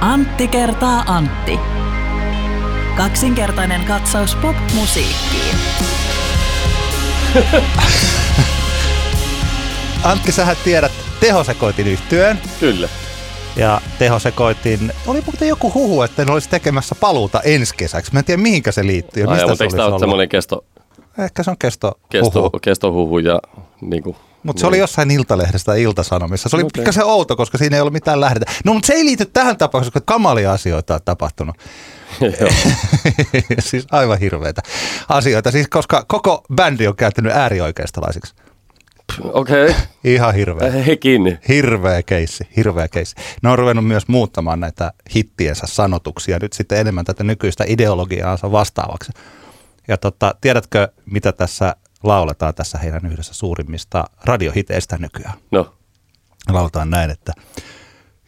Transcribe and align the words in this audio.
Antti 0.00 0.48
kertaa 0.48 1.04
Antti. 1.06 1.58
Kaksinkertainen 2.96 3.84
katsaus 3.84 4.34
pop-musiikkiin. 4.34 5.56
Antti, 10.04 10.32
sähän 10.32 10.56
tiedät 10.64 10.92
tehosekoitin 11.20 11.86
yhtyön. 11.86 12.38
Kyllä. 12.60 12.88
Ja 13.56 13.80
tehosekoitin, 13.98 14.92
oli 15.06 15.20
muuten 15.26 15.48
joku 15.48 15.72
huhu, 15.74 16.02
että 16.02 16.24
ne 16.24 16.32
olisi 16.32 16.48
tekemässä 16.48 16.94
paluuta 16.94 17.40
ensi 17.40 17.74
kesäksi. 17.76 18.12
Mä 18.12 18.18
en 18.18 18.24
tiedä 18.24 18.42
mihinkä 18.42 18.72
se 18.72 18.86
liittyy. 18.86 19.22
ja 19.22 19.28
Ai, 19.30 19.34
mistä 19.34 19.46
mutta 19.48 19.58
se 19.58 19.64
eikö 19.64 19.64
olisi 19.64 19.76
tämä 19.76 19.84
ole 19.86 19.90
ollut. 19.90 20.00
semmoinen 20.00 20.28
kesto, 20.28 20.64
Ehkä 21.18 21.42
se 21.42 21.50
on 21.50 21.58
kesto, 21.58 21.92
kesto, 22.10 22.40
huhu. 22.40 22.50
kestohuhu 22.62 23.18
ja 23.18 23.40
niin 23.80 24.02
kuin, 24.02 24.16
Mutta 24.46 24.60
se 24.60 24.66
oli 24.66 24.78
jossain 24.78 25.10
Iltalehdessä 25.10 25.64
tai 25.64 25.82
Iltasanomissa. 25.82 26.48
Se 26.48 26.56
oli 26.56 26.62
okay. 26.62 26.68
Okei. 26.68 26.80
pikkasen 26.80 27.04
outo, 27.04 27.36
koska 27.36 27.58
siinä 27.58 27.76
ei 27.76 27.80
ollut 27.80 27.92
mitään 27.92 28.20
lähdetä. 28.20 28.52
No, 28.64 28.74
mutta 28.74 28.86
se 28.86 28.92
ei 28.92 29.04
liity 29.04 29.26
tähän 29.26 29.56
tapaukseen, 29.56 29.92
koska 29.92 30.12
kamalia 30.14 30.52
asioita 30.52 30.94
on 30.94 31.00
tapahtunut. 31.04 31.56
Siis 33.58 33.86
aivan 33.90 34.18
hirveitä 34.18 34.62
asioita. 35.08 35.50
Siis 35.50 35.68
koska 35.68 36.04
koko 36.08 36.44
bändi 36.54 36.86
on 36.86 36.96
kääntynyt 36.96 37.32
äärioikeistolaisiksi. 37.32 38.34
Okei, 39.22 39.64
okay. 39.64 39.74
Ihan 40.04 40.34
hirveä. 40.34 40.70
hekin. 40.70 41.38
Hirveä 41.48 42.02
keissi, 42.02 42.48
hirveä 42.56 42.88
keissi. 42.88 43.16
Ne 43.42 43.48
on 43.48 43.58
ruvennut 43.58 43.86
myös 43.86 44.08
muuttamaan 44.08 44.60
näitä 44.60 44.92
hittiensä 45.14 45.66
sanotuksia 45.66 46.38
nyt 46.42 46.52
sitten 46.52 46.78
enemmän 46.78 47.04
tätä 47.04 47.24
nykyistä 47.24 47.64
ideologiaansa 47.66 48.52
vastaavaksi. 48.52 49.12
Ja 49.88 49.96
tota, 49.96 50.34
tiedätkö, 50.40 50.88
mitä 51.06 51.32
tässä 51.32 51.76
lauletaan 52.02 52.54
tässä 52.54 52.78
heidän 52.78 53.06
yhdessä 53.06 53.34
suurimmista 53.34 54.04
radiohiteistä 54.24 54.96
nykyään? 54.98 55.34
No, 55.50 55.74
Lauletaan 56.48 56.90
näin, 56.90 57.10
että 57.10 57.32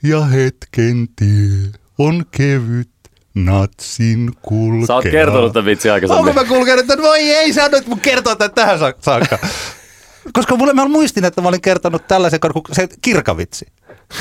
ja 0.03 0.25
hetken 0.25 1.09
tie 1.17 1.73
on 1.99 2.25
kevyt 2.31 2.91
natsin 3.35 4.31
kulkea. 4.43 4.87
sä 4.87 4.95
oot 4.95 5.05
kertonut 5.05 5.53
tämän 5.53 5.67
vitsi 5.67 5.91
Onko 5.91 5.95
aikaisemmin. 5.95 6.35
mä 6.35 6.45
kulkenut, 6.45 6.91
että 6.91 7.03
voi 7.03 7.19
ei, 7.19 7.53
sä 7.53 7.65
annoit 7.65 7.87
mun 7.87 8.01
kertoa 8.01 8.37
tämän 8.37 8.55
tähän 8.55 8.79
sa- 8.79 8.95
saakka. 9.01 9.39
Koska 10.33 10.57
mulle 10.57 10.73
mä 10.73 10.89
muistin, 10.89 11.25
että 11.25 11.41
mä 11.41 11.49
olin 11.49 11.61
kertonut 11.61 12.09
tällaisen, 12.09 12.41
kun 12.41 12.63
se 12.73 12.89
kirkavitsi. 13.03 13.67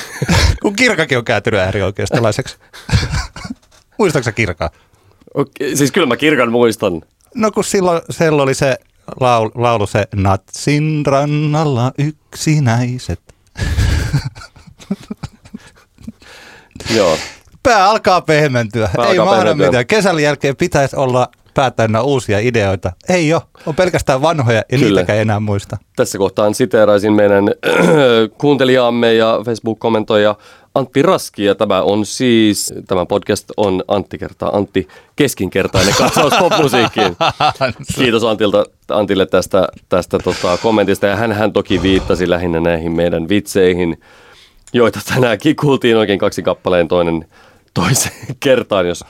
kun 0.62 0.76
kirkakin 0.76 1.18
on 1.18 1.26
kääntynyt 1.26 1.60
äärioikeistolaiseksi. 1.60 2.58
Muistatko 4.00 4.24
sä 4.24 4.32
kirkaa? 4.32 4.70
Okei, 5.34 5.76
siis 5.78 5.92
kyllä 5.92 6.08
mä 6.08 6.18
kirkan 6.18 6.52
muistan. 6.52 7.02
No 7.36 7.52
kun 7.52 7.64
silloin 7.64 8.02
siellä 8.10 8.44
oli 8.44 8.54
se 8.54 8.78
laulu, 9.20 9.52
laulu 9.56 9.88
se 9.88 10.08
Natsin 10.16 11.06
rannalla 11.06 11.92
yksinäiset. 11.98 13.22
Joo. 16.96 17.18
Pää 17.64 17.90
alkaa 17.90 18.22
pehmentyä. 18.22 18.90
Pää 18.96 19.06
ei 19.06 19.20
mahda 19.20 19.56
mitään. 19.56 19.88
Kesän 19.88 20.20
jälkeen 20.20 20.56
pitäisi 20.56 20.96
olla 20.96 21.30
pää 21.54 21.72
täynnä 21.72 22.02
uusia 22.02 22.40
ideoita. 22.40 22.92
Ei 23.10 23.34
ole. 23.34 23.42
On 23.66 23.76
pelkästään 23.76 24.22
vanhoja 24.22 24.58
ja 24.58 24.64
Kyllä. 24.78 24.86
niitäkään 24.86 25.20
enää 25.20 25.40
muista. 25.40 25.78
Tässä 25.96 26.18
kohtaan 26.18 26.54
siteeraisin 26.54 27.14
meidän 27.14 27.44
kuuntelijaamme 28.42 29.14
ja 29.14 29.40
Facebook-kommentoija 29.46 30.36
Antti 30.78 31.02
Raski. 31.02 31.46
Ja 31.46 31.56
tämä 31.56 31.82
on 31.82 32.06
siis, 32.06 32.74
tämä 32.88 33.06
podcast 33.06 33.52
on 33.58 33.84
Antti 33.88 34.18
kertaa 34.18 34.58
Antti 34.58 34.88
keskinkertainen 35.16 35.94
katsaus 36.04 36.34
popmusiikkiin. 36.40 37.18
Kiitos 37.96 38.24
Antilta, 38.24 38.66
Antille 38.90 39.26
tästä, 39.26 39.68
tästä 39.90 40.20
tota, 40.20 40.58
kommentista. 40.58 41.06
Ja 41.06 41.16
hän, 41.16 41.32
hän 41.32 41.54
toki 41.54 41.82
viittasi 41.82 42.30
lähinnä 42.30 42.60
näihin 42.60 42.92
meidän 42.92 43.30
vitseihin, 43.30 44.02
joita 44.74 45.00
tänäänkin 45.14 45.56
kuultiin 45.56 45.98
oikein 45.98 46.20
kaksi 46.20 46.44
kappaleen 46.44 46.88
toinen 46.88 47.26
toiseen 47.74 48.36
kertaan, 48.40 48.88
jos, 48.88 49.04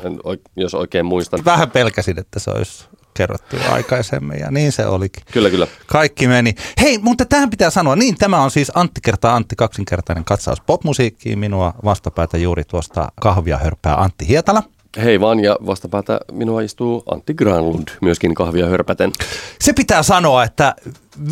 jos 0.56 0.74
oikein 0.74 1.06
muistan. 1.06 1.46
Vähän 1.46 1.72
pelkäsin, 1.72 2.20
että 2.20 2.40
se 2.40 2.52
olisi 2.52 2.86
kerrottu 3.18 3.56
jo 3.56 3.72
aikaisemmin 3.72 4.40
ja 4.40 4.52
niin 4.52 4.72
se 4.72 4.86
olikin. 4.86 5.24
Kyllä, 5.32 5.50
kyllä. 5.50 5.68
Kaikki 5.88 6.28
meni. 6.28 6.56
Hei, 6.82 6.98
mutta 6.98 7.26
tähän 7.26 7.50
pitää 7.50 7.70
sanoa, 7.70 7.96
niin 7.96 8.18
tämä 8.18 8.42
on 8.42 8.52
siis 8.52 8.72
Antti 8.76 9.02
kertaa 9.02 9.36
Antti 9.36 9.56
kaksinkertainen 9.56 10.26
katsaus 10.26 10.62
popmusiikkiin. 10.62 11.40
Minua 11.40 11.74
vastapäätä 11.84 12.38
juuri 12.38 12.64
tuosta 12.64 13.12
kahvia 13.22 13.58
hörppää 13.58 13.96
Antti 13.96 14.28
Hietala. 14.28 14.64
Hei 15.04 15.20
vaan, 15.20 15.40
ja 15.40 15.58
vastapäätä 15.66 16.20
minua 16.32 16.62
istuu 16.62 17.04
Antti 17.12 17.34
Granlund, 17.34 17.88
myöskin 18.02 18.34
kahvia 18.34 18.68
hörpäten. 18.68 19.12
Se 19.60 19.74
pitää 19.74 20.04
sanoa, 20.04 20.44
että 20.44 20.76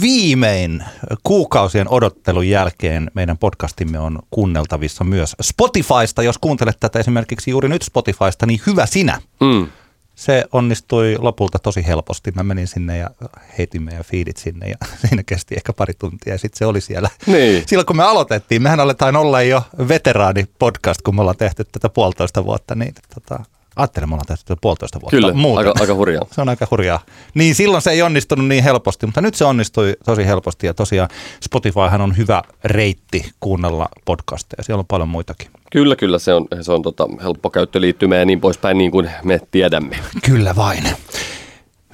viimein 0.01 0.83
kuukausien 1.23 1.89
odottelun 1.89 2.49
jälkeen 2.49 3.11
meidän 3.13 3.37
podcastimme 3.37 3.99
on 3.99 4.19
kuunneltavissa 4.31 5.03
myös 5.03 5.35
Spotifysta. 5.41 6.23
Jos 6.23 6.37
kuuntelet 6.37 6.79
tätä 6.79 6.99
esimerkiksi 6.99 7.51
juuri 7.51 7.69
nyt 7.69 7.81
Spotifysta, 7.81 8.45
niin 8.45 8.61
hyvä 8.67 8.85
sinä. 8.85 9.21
Mm. 9.41 9.67
Se 10.15 10.45
onnistui 10.51 11.15
lopulta 11.19 11.59
tosi 11.59 11.87
helposti. 11.87 12.31
Mä 12.31 12.43
menin 12.43 12.67
sinne 12.67 12.97
ja 12.97 13.09
heitin 13.57 13.83
meidän 13.83 14.03
feedit 14.03 14.37
sinne 14.37 14.67
ja 14.69 14.75
siinä 15.07 15.23
kesti 15.23 15.55
ehkä 15.55 15.73
pari 15.73 15.93
tuntia 15.93 16.33
ja 16.33 16.37
sitten 16.37 16.57
se 16.57 16.65
oli 16.65 16.81
siellä. 16.81 17.09
Niin. 17.25 17.63
Silloin 17.67 17.85
kun 17.85 17.97
me 17.97 18.03
aloitettiin, 18.03 18.61
mehän 18.61 18.79
aletaan 18.79 19.15
olla 19.15 19.41
jo 19.41 19.61
veteraani 19.87 20.45
podcast, 20.59 21.01
kun 21.01 21.15
me 21.15 21.21
ollaan 21.21 21.37
tehty 21.37 21.63
tätä 21.63 21.89
puolitoista 21.89 22.45
vuotta, 22.45 22.75
niin 22.75 22.93
tota, 23.13 23.43
ajattelen, 23.75 24.09
me 24.09 24.13
ollaan 24.13 24.27
tehty 24.27 24.43
tätä 24.45 24.59
puolitoista 24.61 25.01
vuotta. 25.01 25.17
Kyllä, 25.17 25.33
Muuten. 25.33 25.67
aika, 25.67 25.79
aika 25.81 25.93
hurjaa. 25.93 26.25
Se 26.35 26.41
on 26.41 26.49
aika 26.49 26.67
hurjaa. 26.71 26.99
Niin 27.33 27.55
silloin 27.55 27.81
se 27.81 27.91
ei 27.91 28.01
onnistunut 28.01 28.47
niin 28.47 28.63
helposti, 28.63 29.05
mutta 29.05 29.21
nyt 29.21 29.35
se 29.35 29.45
onnistui 29.45 29.95
tosi 30.05 30.25
helposti 30.25 30.67
ja 30.67 30.73
tosiaan 30.73 31.09
Spotifyhan 31.43 32.01
on 32.01 32.17
hyvä 32.17 32.43
reitti 32.63 33.31
kuunnella 33.39 33.89
podcasteja. 34.05 34.63
Siellä 34.63 34.79
on 34.79 34.85
paljon 34.85 35.09
muitakin. 35.09 35.51
Kyllä, 35.75 35.95
kyllä, 35.95 36.19
se 36.19 36.33
on, 36.33 36.47
se 36.61 36.71
on 36.71 36.81
tota, 36.81 37.07
helppo 37.23 37.49
käyttöliittymä 37.49 38.15
ja 38.15 38.25
niin 38.25 38.41
poispäin, 38.41 38.77
niin 38.77 38.91
kuin 38.91 39.11
me 39.23 39.39
tiedämme. 39.51 39.95
Kyllä 40.25 40.55
vain. 40.55 40.83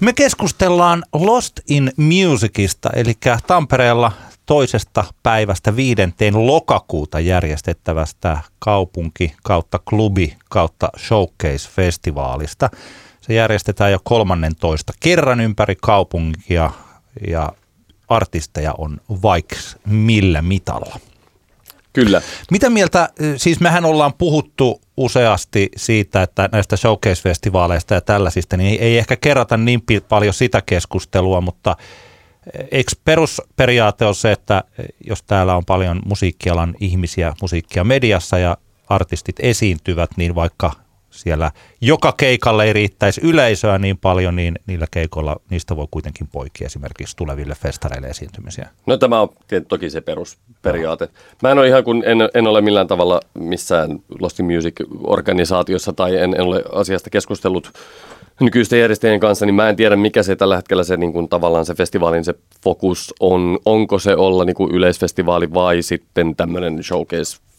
Me 0.01 0.13
keskustellaan 0.13 1.03
Lost 1.13 1.59
in 1.69 1.91
Musicista, 1.97 2.89
eli 2.95 3.13
Tampereella 3.47 4.11
toisesta 4.45 5.03
päivästä 5.23 5.75
viidenteen 5.75 6.47
lokakuuta 6.47 7.19
järjestettävästä 7.19 8.37
kaupunki 8.59 9.33
kautta 9.43 9.79
klubi 9.89 10.35
kautta 10.49 10.89
showcase-festivaalista. 10.97 12.69
Se 13.21 13.33
järjestetään 13.33 13.91
jo 13.91 13.99
13 14.03 14.93
kerran 14.99 15.39
ympäri 15.39 15.75
kaupunkia 15.81 16.71
ja 17.27 17.51
artisteja 18.07 18.73
on 18.77 18.97
vaikka 19.21 19.55
millä 19.85 20.41
mitalla. 20.41 20.99
Kyllä. 21.93 22.21
Mitä 22.51 22.69
mieltä, 22.69 23.09
siis 23.37 23.59
mehän 23.59 23.85
ollaan 23.85 24.13
puhuttu 24.13 24.81
useasti 24.97 25.69
siitä, 25.75 26.23
että 26.23 26.49
näistä 26.51 26.75
showcase-festivaaleista 26.75 27.93
ja 27.93 28.01
tällaisista, 28.01 28.57
niin 28.57 28.81
ei, 28.81 28.97
ehkä 28.97 29.15
kerrata 29.15 29.57
niin 29.57 29.81
paljon 30.09 30.33
sitä 30.33 30.61
keskustelua, 30.65 31.41
mutta 31.41 31.75
eikö 32.71 32.91
perusperiaate 33.05 34.05
ole 34.05 34.13
se, 34.13 34.31
että 34.31 34.63
jos 35.07 35.23
täällä 35.23 35.55
on 35.55 35.65
paljon 35.65 36.01
musiikkialan 36.05 36.75
ihmisiä 36.79 37.33
musiikkia 37.41 37.83
mediassa 37.83 38.37
ja 38.37 38.57
artistit 38.89 39.35
esiintyvät, 39.39 40.09
niin 40.17 40.35
vaikka 40.35 40.71
siellä 41.11 41.51
joka 41.81 42.13
keikalle 42.17 42.63
ei 42.63 42.73
riittäisi 42.73 43.21
yleisöä 43.23 43.77
niin 43.77 43.97
paljon, 43.97 44.35
niin 44.35 44.59
niillä 44.67 44.85
keikoilla 44.91 45.35
niistä 45.49 45.75
voi 45.75 45.87
kuitenkin 45.91 46.27
poikia 46.27 46.65
esimerkiksi 46.65 47.17
tuleville 47.17 47.55
festareille 47.55 48.07
esiintymisiä. 48.07 48.69
No 48.85 48.97
tämä 48.97 49.21
on 49.21 49.29
toki 49.67 49.89
se 49.89 50.01
perusperiaate. 50.01 51.09
Mä 51.41 51.51
en 51.51 51.57
ole 51.57 51.67
ihan 51.67 51.83
kun 51.83 52.03
en, 52.05 52.17
en 52.33 52.47
ole 52.47 52.61
millään 52.61 52.87
tavalla 52.87 53.19
missään 53.33 53.99
Lost 54.19 54.39
in 54.39 54.45
Music-organisaatiossa 54.45 55.93
tai 55.93 56.17
en, 56.17 56.33
en 56.33 56.41
ole 56.41 56.63
asiasta 56.73 57.09
keskustellut 57.09 57.73
nykyisten 58.39 58.79
järjestäjien 58.79 59.19
kanssa, 59.19 59.45
niin 59.45 59.55
mä 59.55 59.69
en 59.69 59.75
tiedä 59.75 59.95
mikä 59.95 60.23
se 60.23 60.35
tällä 60.35 60.55
hetkellä 60.55 60.83
se 60.83 60.97
niin 60.97 61.13
kuin, 61.13 61.29
tavallaan 61.29 61.65
se 61.65 61.73
festivaalin 61.73 62.25
se 62.25 62.33
fokus 62.63 63.13
on. 63.19 63.59
Onko 63.65 63.99
se 63.99 64.15
olla 64.15 64.45
niin 64.45 64.55
kuin 64.55 64.71
yleisfestivaali 64.71 65.53
vai 65.53 65.81
sitten 65.81 66.35
tämmöinen 66.35 66.83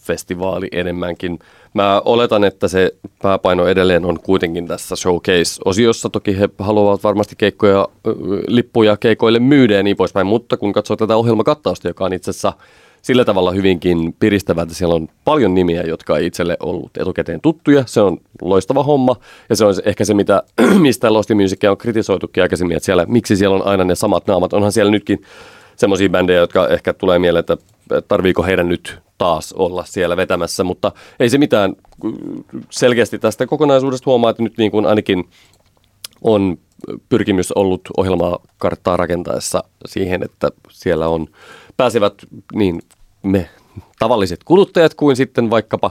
showcase-festivaali 0.02 0.68
enemmänkin. 0.72 1.38
Mä 1.74 2.02
oletan, 2.04 2.44
että 2.44 2.68
se 2.68 2.94
pääpaino 3.22 3.66
edelleen 3.66 4.04
on 4.04 4.18
kuitenkin 4.20 4.66
tässä 4.66 4.96
showcase-osiossa. 4.96 6.10
Toki 6.10 6.38
he 6.38 6.48
haluavat 6.58 7.04
varmasti 7.04 7.34
keikkoja, 7.38 7.88
lippuja 8.48 8.96
keikoille 8.96 9.38
myydä 9.38 9.74
ja 9.74 9.82
niin 9.82 9.96
poispäin, 9.96 10.26
mutta 10.26 10.56
kun 10.56 10.72
katsoo 10.72 10.96
tätä 10.96 11.16
ohjelmakattausta, 11.16 11.88
joka 11.88 12.04
on 12.04 12.12
itse 12.12 12.30
asiassa 12.30 12.52
sillä 13.02 13.24
tavalla 13.24 13.50
hyvinkin 13.50 14.14
piristävä, 14.20 14.62
että 14.62 14.74
siellä 14.74 14.94
on 14.94 15.08
paljon 15.24 15.54
nimiä, 15.54 15.82
jotka 15.82 16.18
ei 16.18 16.26
itselle 16.26 16.56
ollut 16.60 16.96
etukäteen 16.96 17.40
tuttuja. 17.40 17.84
Se 17.86 18.00
on 18.00 18.18
loistava 18.42 18.82
homma 18.82 19.16
ja 19.48 19.56
se 19.56 19.64
on 19.64 19.74
ehkä 19.84 20.04
se, 20.04 20.14
mitä, 20.14 20.42
mistä 20.78 21.12
Lost 21.12 21.30
in 21.30 21.36
Musicia 21.36 21.70
on 21.70 21.76
kritisoitukin 21.76 22.42
aikaisemmin, 22.42 22.76
että 22.76 22.84
siellä, 22.84 23.06
miksi 23.08 23.36
siellä 23.36 23.56
on 23.56 23.66
aina 23.66 23.84
ne 23.84 23.94
samat 23.94 24.26
naamat. 24.26 24.52
Onhan 24.52 24.72
siellä 24.72 24.90
nytkin 24.90 25.22
semmoisia 25.76 26.08
bändejä, 26.08 26.40
jotka 26.40 26.68
ehkä 26.68 26.92
tulee 26.92 27.18
mieleen, 27.18 27.40
että 27.40 27.56
tarviiko 28.08 28.42
heidän 28.42 28.68
nyt 28.68 29.01
taas 29.18 29.52
olla 29.52 29.84
siellä 29.84 30.16
vetämässä, 30.16 30.64
mutta 30.64 30.92
ei 31.20 31.30
se 31.30 31.38
mitään. 31.38 31.76
Selkeästi 32.70 33.18
tästä 33.18 33.46
kokonaisuudesta 33.46 34.10
huomaa, 34.10 34.30
että 34.30 34.42
nyt 34.42 34.58
niin 34.58 34.70
kuin 34.70 34.86
ainakin 34.86 35.28
on 36.22 36.58
pyrkimys 37.08 37.52
ollut 37.52 37.80
ohjelmaa 37.96 38.38
karttaa 38.58 38.96
rakentaessa 38.96 39.64
siihen, 39.86 40.22
että 40.22 40.50
siellä 40.70 41.08
on 41.08 41.26
pääsevät 41.76 42.14
niin 42.54 42.82
me 43.22 43.48
tavalliset 43.98 44.44
kuluttajat 44.44 44.94
kuin 44.94 45.16
sitten 45.16 45.50
vaikkapa, 45.50 45.90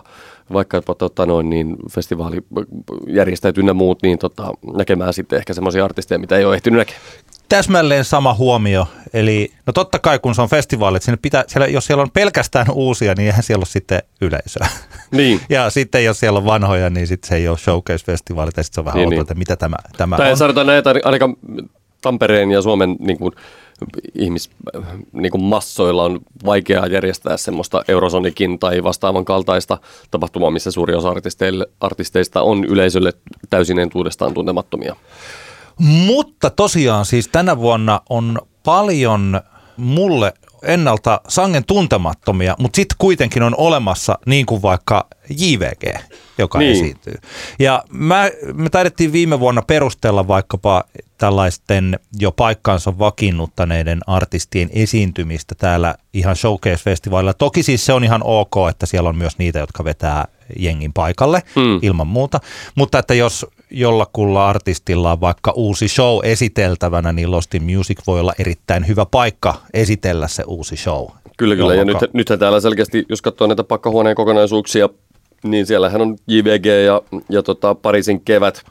vaikkapa 0.54 0.96
tota 0.96 1.26
noin, 1.26 1.50
niin 1.50 1.76
festivaalijärjestäjät 1.92 3.58
ynnä 3.58 3.74
muut 3.74 4.02
niin 4.02 4.20
tota, 4.20 4.54
näkemään 4.78 5.14
sitten 5.14 5.40
ehkä 5.40 5.54
semmoisia 5.54 5.86
artisteja, 5.86 6.20
mitä 6.20 6.38
ei 6.38 6.46
ole 6.46 6.56
ehtinyt 6.56 6.78
näkemään. 6.78 7.04
Täsmälleen 7.52 8.06
sama 8.06 8.34
huomio. 8.34 8.88
Eli 9.14 9.52
no 9.68 9.74
totta 9.74 10.00
kai 10.00 10.20
kun 10.20 10.36
se 10.36 10.42
on 10.42 10.50
festivaali, 10.50 10.98
että 10.98 11.06
sinne 11.06 11.20
pitää, 11.22 11.44
siellä, 11.48 11.68
jos 11.68 11.86
siellä 11.86 12.02
on 12.02 12.12
pelkästään 12.12 12.66
uusia, 12.74 13.14
niin 13.18 13.26
eihän 13.28 13.44
siellä 13.44 13.62
ole 13.62 13.66
sitten 13.66 14.02
yleisöä. 14.22 14.68
Niin. 15.12 15.42
Ja 15.50 15.70
sitten 15.70 16.06
jos 16.06 16.20
siellä 16.20 16.38
on 16.40 16.46
vanhoja, 16.46 16.90
niin 16.90 17.08
sitten 17.08 17.30
se 17.30 17.36
ei 17.36 17.48
ole 17.48 17.58
showcase-festivaali, 17.58 18.52
tai 18.52 18.64
sitten 18.64 18.76
se 18.76 18.82
on 18.82 18.86
vähän 18.86 18.98
Niin, 18.98 19.06
outoa, 19.06 19.16
niin. 19.16 19.22
että 19.22 19.36
mitä 19.36 19.56
tämä, 19.56 19.76
tämä 19.98 20.18
Tai 20.18 20.32
on. 20.32 20.38
sanotaan 20.38 20.68
näin, 20.68 20.78
että 20.80 20.94
ainakaan 21.04 21.36
Tampereen 22.02 22.52
ja 22.52 22.62
Suomen 22.62 22.96
niin 23.00 23.18
kuin, 23.18 23.34
ihmis, 24.16 24.50
niin 25.14 25.32
kuin 25.32 25.44
massoilla 25.44 26.04
on 26.04 26.20
vaikeaa 26.46 26.88
järjestää 26.88 27.38
semmoista 27.38 27.84
Eurosonikin 27.88 28.60
tai 28.60 28.84
vastaavan 28.84 29.26
kaltaista 29.26 29.78
tapahtumaa, 30.12 30.52
missä 30.52 30.72
suuri 30.72 30.96
osa 30.96 31.14
artisteista 31.80 32.42
on 32.42 32.66
yleisölle 32.66 33.14
täysin 33.50 33.80
entuudestaan 33.80 34.34
tuntemattomia. 34.34 34.96
Mutta 35.82 36.50
tosiaan 36.50 37.06
siis 37.06 37.28
tänä 37.28 37.58
vuonna 37.58 38.02
on 38.10 38.40
paljon 38.64 39.42
mulle 39.78 40.34
ennalta 40.64 41.22
sangen 41.28 41.66
tuntemattomia, 41.66 42.56
mutta 42.60 42.76
sitten 42.76 42.96
kuitenkin 42.98 43.44
on 43.44 43.56
olemassa 43.58 44.20
niin 44.26 44.46
kuin 44.46 44.62
vaikka 44.62 45.08
JVG, 45.38 46.00
joka 46.38 46.60
Niin. 46.60 46.72
esiintyy. 46.72 47.14
Ja 47.60 47.84
mä, 47.90 48.30
me 48.54 48.70
taidettiin 48.70 49.12
viime 49.14 49.40
vuonna 49.40 49.62
perustella 49.62 50.28
vaikkapa 50.28 50.84
tällaisten 51.18 52.00
jo 52.20 52.32
paikkaansa 52.32 53.00
vakiinnuttaneiden 53.00 54.00
artistien 54.08 54.70
esiintymistä 54.74 55.56
täällä 55.56 55.96
ihan 56.14 56.36
Showcase-festivaalilla. 56.36 57.34
Toki 57.34 57.64
siis 57.64 57.86
se 57.86 57.94
on 57.94 58.04
ihan 58.04 58.22
ok, 58.24 58.56
että 58.70 58.86
siellä 58.86 59.10
on 59.10 59.16
myös 59.16 59.38
niitä, 59.38 59.60
jotka 59.60 59.84
vetää 59.84 60.26
jengin 60.60 60.94
paikalle 60.94 61.44
Mm. 61.56 61.80
ilman 61.82 62.08
muuta. 62.08 62.40
Mutta 62.76 63.00
että 63.00 63.14
jos 63.14 63.46
jollakulla 63.72 64.48
artistilla 64.48 65.12
on 65.12 65.22
vaikka 65.22 65.52
uusi 65.56 65.88
show 65.88 66.20
esiteltävänä, 66.24 67.12
niin 67.12 67.32
Lost 67.32 67.56
in 67.56 67.64
Music 67.64 67.98
voi 68.08 68.20
olla 68.20 68.34
erittäin 68.40 68.88
hyvä 68.88 69.06
paikka 69.06 69.56
esitellä 69.74 70.28
se 70.28 70.44
uusi 70.48 70.78
show. 70.78 71.08
Kyllä, 71.38 71.56
kyllä. 71.56 71.76
Ja 71.76 71.82
Jolloinka- 71.82 72.02
nyt, 72.02 72.14
nythän 72.14 72.40
täällä 72.40 72.60
selkeästi, 72.60 73.06
jos 73.10 73.22
katsoo 73.22 73.48
näitä 73.48 73.64
pakkahuoneen 73.64 74.16
kokonaisuuksia, 74.16 74.90
niin 75.44 75.66
siellähän 75.66 76.02
on 76.02 76.16
JVG 76.28 76.66
ja, 76.66 77.02
ja 77.30 77.44
tota, 77.44 77.76
Pariisin 77.76 78.22
kevät 78.22 78.64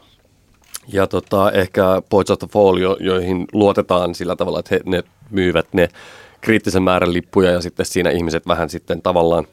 ja 0.92 1.06
tota, 1.06 1.52
ehkä 1.52 2.02
Poets 2.10 2.30
of 2.30 2.38
the 2.38 2.48
Fall, 2.52 2.76
jo, 2.76 2.96
joihin 3.00 3.46
luotetaan 3.52 4.14
sillä 4.14 4.36
tavalla, 4.36 4.58
että 4.58 4.74
he, 4.74 4.80
ne 4.84 5.02
myyvät 5.30 5.66
ne 5.72 5.88
kriittisen 6.40 6.82
määrän 6.82 7.12
lippuja 7.12 7.50
ja 7.50 7.60
sitten 7.60 7.86
siinä 7.86 8.10
ihmiset 8.10 8.46
vähän 8.46 8.70
sitten 8.70 9.02
tavallaan 9.02 9.46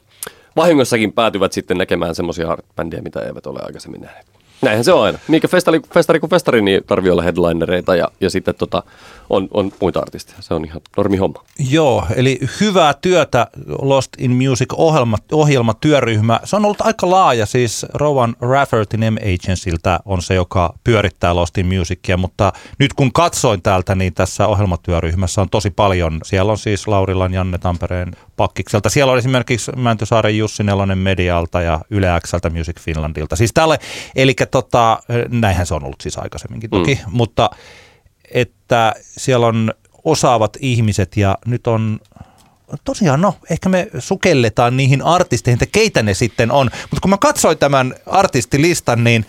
vahingossakin 0.55 1.13
päätyvät 1.13 1.53
sitten 1.53 1.77
näkemään 1.77 2.15
semmoisia 2.15 2.57
bändejä, 2.75 3.01
mitä 3.01 3.19
eivät 3.19 3.47
ole 3.47 3.59
aikaisemmin 3.63 4.01
nähneet. 4.01 4.36
Näinhän 4.61 4.83
se 4.83 4.93
on 4.93 5.03
aina. 5.03 5.19
Mikä 5.27 5.47
festari, 5.47 5.79
festari 5.93 6.19
kuin 6.19 6.29
festari, 6.29 6.61
niin 6.61 6.81
tarvii 6.87 7.11
olla 7.11 7.21
headlinereita 7.21 7.95
ja, 7.95 8.07
ja 8.21 8.29
sitten 8.29 8.55
tota, 8.55 8.83
on, 9.29 9.47
on 9.51 9.71
muita 9.81 9.99
artisteja. 9.99 10.37
Se 10.41 10.53
on 10.53 10.65
ihan 10.65 10.81
normi 10.97 11.17
homma. 11.17 11.43
Joo, 11.71 12.05
eli 12.15 12.39
hyvää 12.61 12.93
työtä 12.93 13.47
Lost 13.81 14.11
in 14.17 14.31
Music 14.31 14.73
ohjelma, 14.73 15.17
ohjelmatyöryhmä. 15.31 16.39
Se 16.43 16.55
on 16.55 16.65
ollut 16.65 16.81
aika 16.81 17.09
laaja, 17.09 17.45
siis 17.45 17.85
Rowan 17.93 18.35
Raffertin 18.41 18.99
M 18.99 19.17
Agencyltä 19.17 19.99
on 20.05 20.21
se, 20.21 20.33
joka 20.33 20.73
pyörittää 20.83 21.35
Lost 21.35 21.57
in 21.57 21.65
Musicia, 21.65 22.17
mutta 22.17 22.53
nyt 22.79 22.93
kun 22.93 23.13
katsoin 23.13 23.61
täältä, 23.61 23.95
niin 23.95 24.13
tässä 24.13 24.47
ohjelmatyöryhmässä 24.47 25.41
on 25.41 25.49
tosi 25.49 25.69
paljon. 25.69 26.19
Siellä 26.23 26.51
on 26.51 26.57
siis 26.57 26.87
Laurilan 26.87 27.33
Janne 27.33 27.57
Tampereen 27.57 28.11
pakkikselta. 28.37 28.89
Siellä 28.89 29.11
on 29.11 29.17
esimerkiksi 29.17 29.71
Mäntysaaren 29.75 30.37
Jussi 30.37 30.63
Nelonen 30.63 30.97
Medialta 30.97 31.61
ja 31.61 31.79
Yle 31.89 32.07
Xltä 32.27 32.49
Music 32.49 32.79
Finlandilta. 32.79 33.35
Siis 33.35 33.53
tälle, 33.53 33.79
eli 34.15 34.35
tota, 34.47 34.99
näinhän 35.29 35.65
se 35.65 35.73
on 35.73 35.83
ollut 35.83 36.01
siis 36.01 36.17
aikaisemminkin 36.17 36.69
toki, 36.69 36.95
mm. 36.95 37.11
mutta 37.11 37.49
että 38.31 38.93
siellä 38.99 39.47
on 39.47 39.73
osaavat 40.03 40.57
ihmiset 40.59 41.17
ja 41.17 41.37
nyt 41.45 41.67
on 41.67 41.99
tosiaan, 42.83 43.21
no 43.21 43.35
ehkä 43.49 43.69
me 43.69 43.89
sukelletaan 43.99 44.77
niihin 44.77 45.01
artisteihin, 45.01 45.63
että 45.63 45.71
keitä 45.71 46.03
ne 46.03 46.13
sitten 46.13 46.51
on. 46.51 46.69
Mutta 46.81 47.01
kun 47.01 47.09
mä 47.09 47.17
katsoin 47.17 47.57
tämän 47.57 47.95
artistilistan, 48.05 49.03
niin 49.03 49.25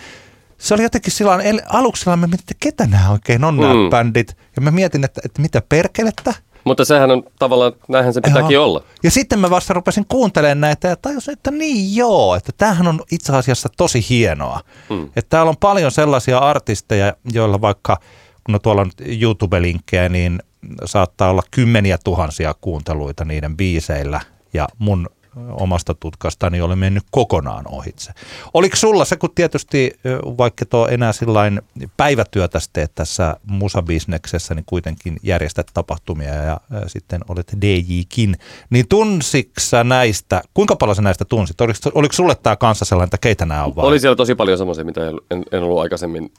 se 0.59 0.75
oli 0.75 0.83
jotenkin 0.83 1.13
silloin, 1.13 1.63
aluksi 1.69 2.09
mä 2.09 2.17
mietin, 2.17 2.41
että 2.41 2.55
ketä 2.61 2.87
nämä 2.87 3.11
oikein 3.11 3.45
on 3.45 3.57
nämä 3.57 3.75
Mm. 3.75 3.91
bändit. 3.91 4.37
Ja 4.57 4.63
mä 4.63 4.71
mietin, 4.71 5.05
että, 5.05 5.21
että 5.25 5.43
mitä 5.43 5.63
perkelettä. 5.69 6.35
Mutta 6.65 6.85
sehän 6.85 7.11
on 7.11 7.23
tavallaan, 7.39 7.73
näinhän 7.89 8.15
se 8.15 8.21
pitääkin 8.21 8.55
Joo. 8.55 8.65
olla. 8.65 8.83
Ja 9.03 9.11
sitten 9.11 9.39
mä 9.39 9.51
vasta 9.51 9.75
rupesin 9.75 10.07
kuuntelemaan 10.09 10.61
näitä 10.61 10.89
ja 10.89 10.97
tajusin, 10.97 11.33
että 11.33 11.51
niin 11.51 11.97
joo, 11.97 12.35
että 12.35 12.53
tämähän 12.59 12.89
on 12.89 13.01
itse 13.13 13.37
asiassa 13.37 13.69
tosi 13.77 14.07
hienoa. 14.09 14.61
Mm. 14.91 15.05
Että 15.05 15.31
täällä 15.31 15.51
on 15.51 15.57
paljon 15.57 15.91
sellaisia 15.91 16.39
artisteja, 16.39 17.15
joilla 17.33 17.61
vaikka, 17.61 17.97
kun 18.45 18.55
on 18.55 18.61
tuolla 18.61 18.81
on 18.81 18.91
YouTube-linkkejä, 19.07 20.09
niin 20.09 20.43
saattaa 20.85 21.31
olla 21.31 21.43
kymmeniä 21.51 21.99
tuhansia 22.05 22.55
kuunteluita 22.61 23.25
niiden 23.25 23.57
biiseillä 23.57 24.21
ja 24.53 24.69
mun 24.79 25.09
omasta 25.51 25.95
tutkastani 25.95 26.61
oli 26.61 26.77
mennyt 26.77 27.03
kokonaan 27.11 27.65
ohitse. 27.69 28.13
Oliko 28.55 28.77
sulla 28.77 29.05
se, 29.05 29.17
kun 29.17 29.31
tietysti 29.35 29.99
vaikka 30.39 30.67
tuo 30.67 30.89
enää 30.89 31.13
sillain 31.13 31.63
päivätyötä 31.97 32.59
teet 32.73 32.95
tässä 32.95 33.37
musabisneksessä, 33.47 34.55
niin 34.55 34.65
kuitenkin 34.67 35.17
järjestät 35.23 35.67
tapahtumia 35.75 36.35
ja 36.35 36.61
sitten 36.87 37.21
olet 37.29 37.53
DJkin, 37.61 38.37
niin 38.71 38.89
tunsitko 38.89 39.61
sä 39.61 39.85
näistä, 39.85 40.43
kuinka 40.55 40.77
paljon 40.77 40.97
sä 40.97 41.03
näistä 41.03 41.25
tunsit? 41.25 41.61
Oliko, 41.61 41.79
oliko 41.95 42.13
sulle 42.13 42.35
tämä 42.43 42.57
kanssa 42.57 42.85
sellainen, 42.85 43.07
että 43.09 43.19
keitä 43.19 43.47
nämä 43.47 43.65
on 43.65 43.77
vai? 43.77 43.87
Oli 43.87 44.01
siellä 44.01 44.17
tosi 44.17 44.35
paljon 44.35 44.59
semmoisia, 44.59 44.85
mitä 44.85 45.01
en, 45.31 45.45
en 45.53 45.63
ollut 45.63 45.79
aikaisemmin 45.79 46.33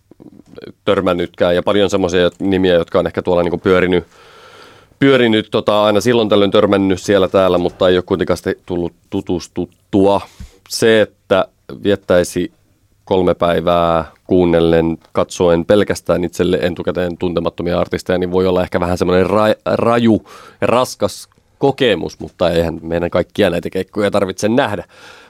törmännytkään 0.85 1.55
ja 1.55 1.63
paljon 1.63 1.89
semmoisia 1.89 2.29
nimiä, 2.39 2.73
jotka 2.73 2.99
on 2.99 3.07
ehkä 3.07 3.21
tuolla 3.21 3.43
niinku 3.43 3.57
pyörinyt, 3.57 4.07
pyörinyt 4.99 5.47
tota, 5.51 5.83
aina 5.83 6.01
silloin 6.01 6.29
tällöin 6.29 6.51
törmännyt 6.51 7.01
siellä 7.01 7.27
täällä, 7.27 7.57
mutta 7.57 7.89
ei 7.89 7.97
ole 7.97 8.03
kuitenkaan 8.03 8.37
tullut 8.65 8.93
tutustuttua. 9.09 10.21
Se, 10.69 11.01
että 11.01 11.45
viettäisi 11.83 12.51
kolme 13.05 13.33
päivää 13.33 14.05
kuunnellen, 14.27 14.97
katsoen 15.11 15.65
pelkästään 15.65 16.23
itselle 16.23 16.59
etukäteen 16.61 17.17
tuntemattomia 17.17 17.79
artisteja, 17.79 18.17
niin 18.17 18.31
voi 18.31 18.47
olla 18.47 18.63
ehkä 18.63 18.79
vähän 18.79 18.97
semmoinen 18.97 19.25
ra- 19.25 19.61
raju 19.65 20.25
ja 20.61 20.67
raskas 20.67 21.29
kokemus, 21.57 22.19
mutta 22.19 22.49
eihän 22.49 22.79
meidän 22.81 23.09
kaikkia 23.09 23.49
näitä 23.49 23.69
keikkoja 23.69 24.11
tarvitse 24.11 24.49
nähdä. 24.49 24.83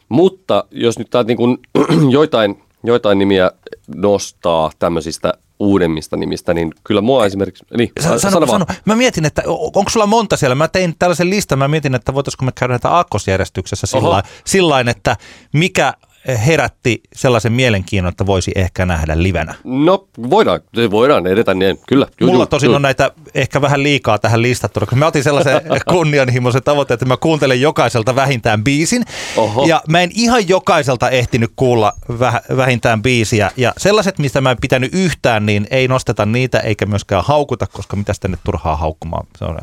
Mutta 0.09 0.63
jos 0.71 0.99
nyt 0.99 1.09
täältä 1.09 1.27
niin 1.27 1.57
joitain, 2.17 2.61
joitain 2.83 3.19
nimiä 3.19 3.51
nostaa 3.95 4.71
tämmöisistä 4.79 5.33
uudemmista 5.59 6.17
nimistä, 6.17 6.53
niin 6.53 6.73
kyllä 6.83 7.01
mua 7.01 7.25
esimerkiksi... 7.25 7.65
Niin, 7.77 7.91
Sano, 7.99 8.19
sano, 8.19 8.31
sano 8.31 8.47
sano. 8.47 8.65
Mä 8.85 8.95
mietin, 8.95 9.25
että 9.25 9.43
onko 9.47 9.89
sulla 9.89 10.05
monta 10.05 10.37
siellä? 10.37 10.55
Mä 10.55 10.67
tein 10.67 10.95
tällaisen 10.99 11.29
listan, 11.29 11.59
mä 11.59 11.67
mietin, 11.67 11.95
että 11.95 12.13
voitaisiko 12.13 12.45
me 12.45 12.51
käydä 12.55 12.71
näitä 12.71 12.89
aakkosjärjestyksessä 12.89 13.87
sillä 13.87 14.23
sillain, 14.45 14.87
että 14.87 15.17
mikä 15.53 15.93
herätti 16.37 17.01
sellaisen 17.13 17.53
mielenkiinnon, 17.53 18.09
että 18.09 18.25
voisi 18.25 18.51
ehkä 18.55 18.85
nähdä 18.85 19.23
livenä. 19.23 19.55
No, 19.63 20.07
voidaan, 20.29 20.59
voidaan 20.91 21.27
edetä 21.27 21.53
niin, 21.53 21.79
kyllä. 21.87 22.07
Juu, 22.21 22.29
Mulla 22.29 22.43
juu, 22.43 22.47
tosin 22.47 22.67
juu. 22.67 22.75
on 22.75 22.81
näitä 22.81 23.11
ehkä 23.35 23.61
vähän 23.61 23.83
liikaa 23.83 24.19
tähän 24.19 24.41
listattuna, 24.41 24.85
koska 24.85 24.95
mä 24.95 25.07
otin 25.07 25.23
sellaisen 25.23 25.61
kunnianhimoisen 25.93 26.63
tavoitteen, 26.63 26.95
että 26.95 27.05
mä 27.05 27.17
kuuntelen 27.17 27.61
jokaiselta 27.61 28.15
vähintään 28.15 28.63
biisin. 28.63 29.03
Oho. 29.37 29.65
Ja 29.65 29.81
mä 29.87 30.01
en 30.01 30.09
ihan 30.13 30.49
jokaiselta 30.49 31.09
ehtinyt 31.09 31.51
kuulla 31.55 31.93
väh- 32.11 32.57
vähintään 32.57 33.01
biisiä. 33.01 33.51
Ja 33.57 33.73
sellaiset, 33.77 34.19
mistä 34.19 34.41
mä 34.41 34.51
en 34.51 34.57
pitänyt 34.61 34.93
yhtään, 34.93 35.45
niin 35.45 35.67
ei 35.71 35.87
nosteta 35.87 36.25
niitä 36.25 36.59
eikä 36.59 36.85
myöskään 36.85 37.23
haukuta, 37.25 37.67
koska 37.67 37.95
mitä 37.97 38.13
tänne 38.19 38.37
turhaa 38.43 38.75
haukkumaan. 38.75 39.27
Se 39.37 39.45
on 39.45 39.57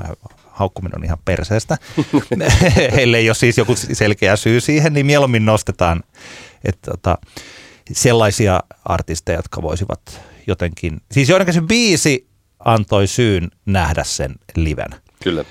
haukkuminen 0.56 0.98
on 0.98 1.04
ihan 1.04 1.18
perseestä. 1.24 1.78
Heille 2.96 3.16
ei 3.16 3.28
ole 3.28 3.34
siis 3.34 3.58
joku 3.58 3.74
selkeä 3.92 4.36
syy 4.36 4.60
siihen, 4.60 4.92
niin 4.92 5.06
mieluummin 5.06 5.44
nostetaan 5.44 6.02
että 6.64 6.90
tota, 6.90 7.18
sellaisia 7.92 8.60
artisteja, 8.84 9.38
jotka 9.38 9.62
voisivat 9.62 10.20
jotenkin, 10.46 11.00
siis 11.12 11.28
joidenkin 11.28 11.54
se 11.54 11.60
biisi 11.60 12.28
antoi 12.64 13.06
syyn 13.06 13.50
nähdä 13.66 14.04
sen 14.04 14.34
liven. 14.56 14.90
Kyllä. 15.22 15.44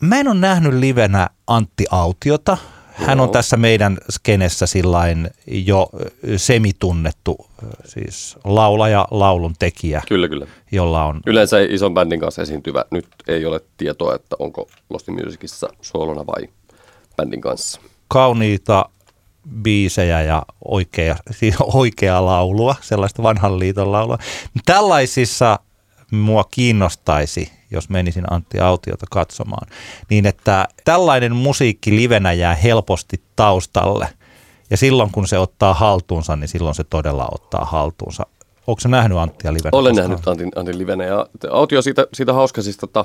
Mä 0.00 0.16
en 0.16 0.28
ole 0.28 0.38
nähnyt 0.38 0.74
livenä 0.74 1.30
Antti 1.46 1.84
Autiota. 1.90 2.58
Hän 3.06 3.20
on 3.20 3.30
tässä 3.30 3.56
meidän 3.56 3.98
skenessä 4.10 4.66
sillain 4.66 5.30
jo 5.46 5.88
semitunnettu 6.36 7.46
siis 7.84 8.36
laulaja, 8.44 9.08
laulun 9.10 9.54
tekijä, 9.58 10.02
Kyllä, 10.08 10.28
kyllä. 10.28 10.46
jolla 10.72 11.04
on 11.04 11.20
Yleensä 11.26 11.60
ison 11.60 11.94
bändin 11.94 12.20
kanssa 12.20 12.42
esiintyvä. 12.42 12.84
Nyt 12.90 13.06
ei 13.28 13.46
ole 13.46 13.60
tietoa, 13.76 14.14
että 14.14 14.36
onko 14.38 14.68
Lost 14.90 15.08
in 15.08 15.14
Musicissa 15.24 15.68
soolona 15.82 16.26
vai 16.26 16.48
bändin 17.16 17.40
kanssa. 17.40 17.80
kauniita 18.08 18.88
biisejä 19.62 20.22
ja 20.22 20.42
oikea, 20.64 21.16
siis 21.38 21.54
oikeaa 21.60 22.24
laulua, 22.24 22.74
sellaista 22.80 23.22
vanhan 23.22 23.58
liiton 23.58 23.92
laulua. 23.92 24.18
Tällaisissa 24.66 25.58
mua 26.10 26.44
kiinnostaisi 26.50 27.52
jos 27.72 27.88
menisin 27.88 28.24
Antti 28.30 28.60
Autiota 28.60 29.06
katsomaan. 29.10 29.68
Niin 30.10 30.26
että 30.26 30.68
tällainen 30.84 31.36
musiikki 31.36 31.96
livenä 31.96 32.32
jää 32.32 32.54
helposti 32.54 33.20
taustalle. 33.36 34.08
Ja 34.70 34.76
silloin 34.76 35.10
kun 35.10 35.28
se 35.28 35.38
ottaa 35.38 35.74
haltuunsa, 35.74 36.36
niin 36.36 36.48
silloin 36.48 36.74
se 36.74 36.84
todella 36.84 37.28
ottaa 37.32 37.64
haltuunsa. 37.64 38.26
Onko 38.66 38.80
se 38.80 38.88
nähnyt 38.88 39.18
Anttia 39.18 39.52
livenä? 39.52 39.70
Olen 39.72 39.94
koskaan? 39.94 40.10
nähnyt 40.10 40.28
Antin, 40.28 40.50
Antin 40.56 40.78
livenä 40.78 41.04
ja 41.04 41.26
Autio 41.50 41.82
siitä, 41.82 42.06
siitä 42.14 42.32
hauska 42.32 42.62
siis 42.62 42.76
tota, 42.76 43.04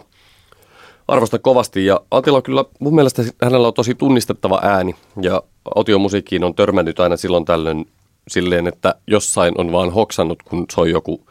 arvostan 1.07 1.39
kovasti 1.39 1.85
ja 1.85 2.01
Antilla 2.11 2.37
on 2.37 2.43
kyllä 2.43 2.65
mun 2.79 2.95
mielestä 2.95 3.23
hänellä 3.43 3.67
on 3.67 3.73
tosi 3.73 3.95
tunnistettava 3.95 4.59
ääni 4.63 4.95
ja 5.21 5.43
autiomusiikkiin 5.75 6.43
on 6.43 6.55
törmännyt 6.55 6.99
aina 6.99 7.17
silloin 7.17 7.45
tällöin 7.45 7.85
silleen, 8.27 8.67
että 8.67 8.95
jossain 9.07 9.53
on 9.57 9.71
vaan 9.71 9.93
hoksannut, 9.93 10.43
kun 10.43 10.65
soi 10.71 10.91
joku 10.91 11.27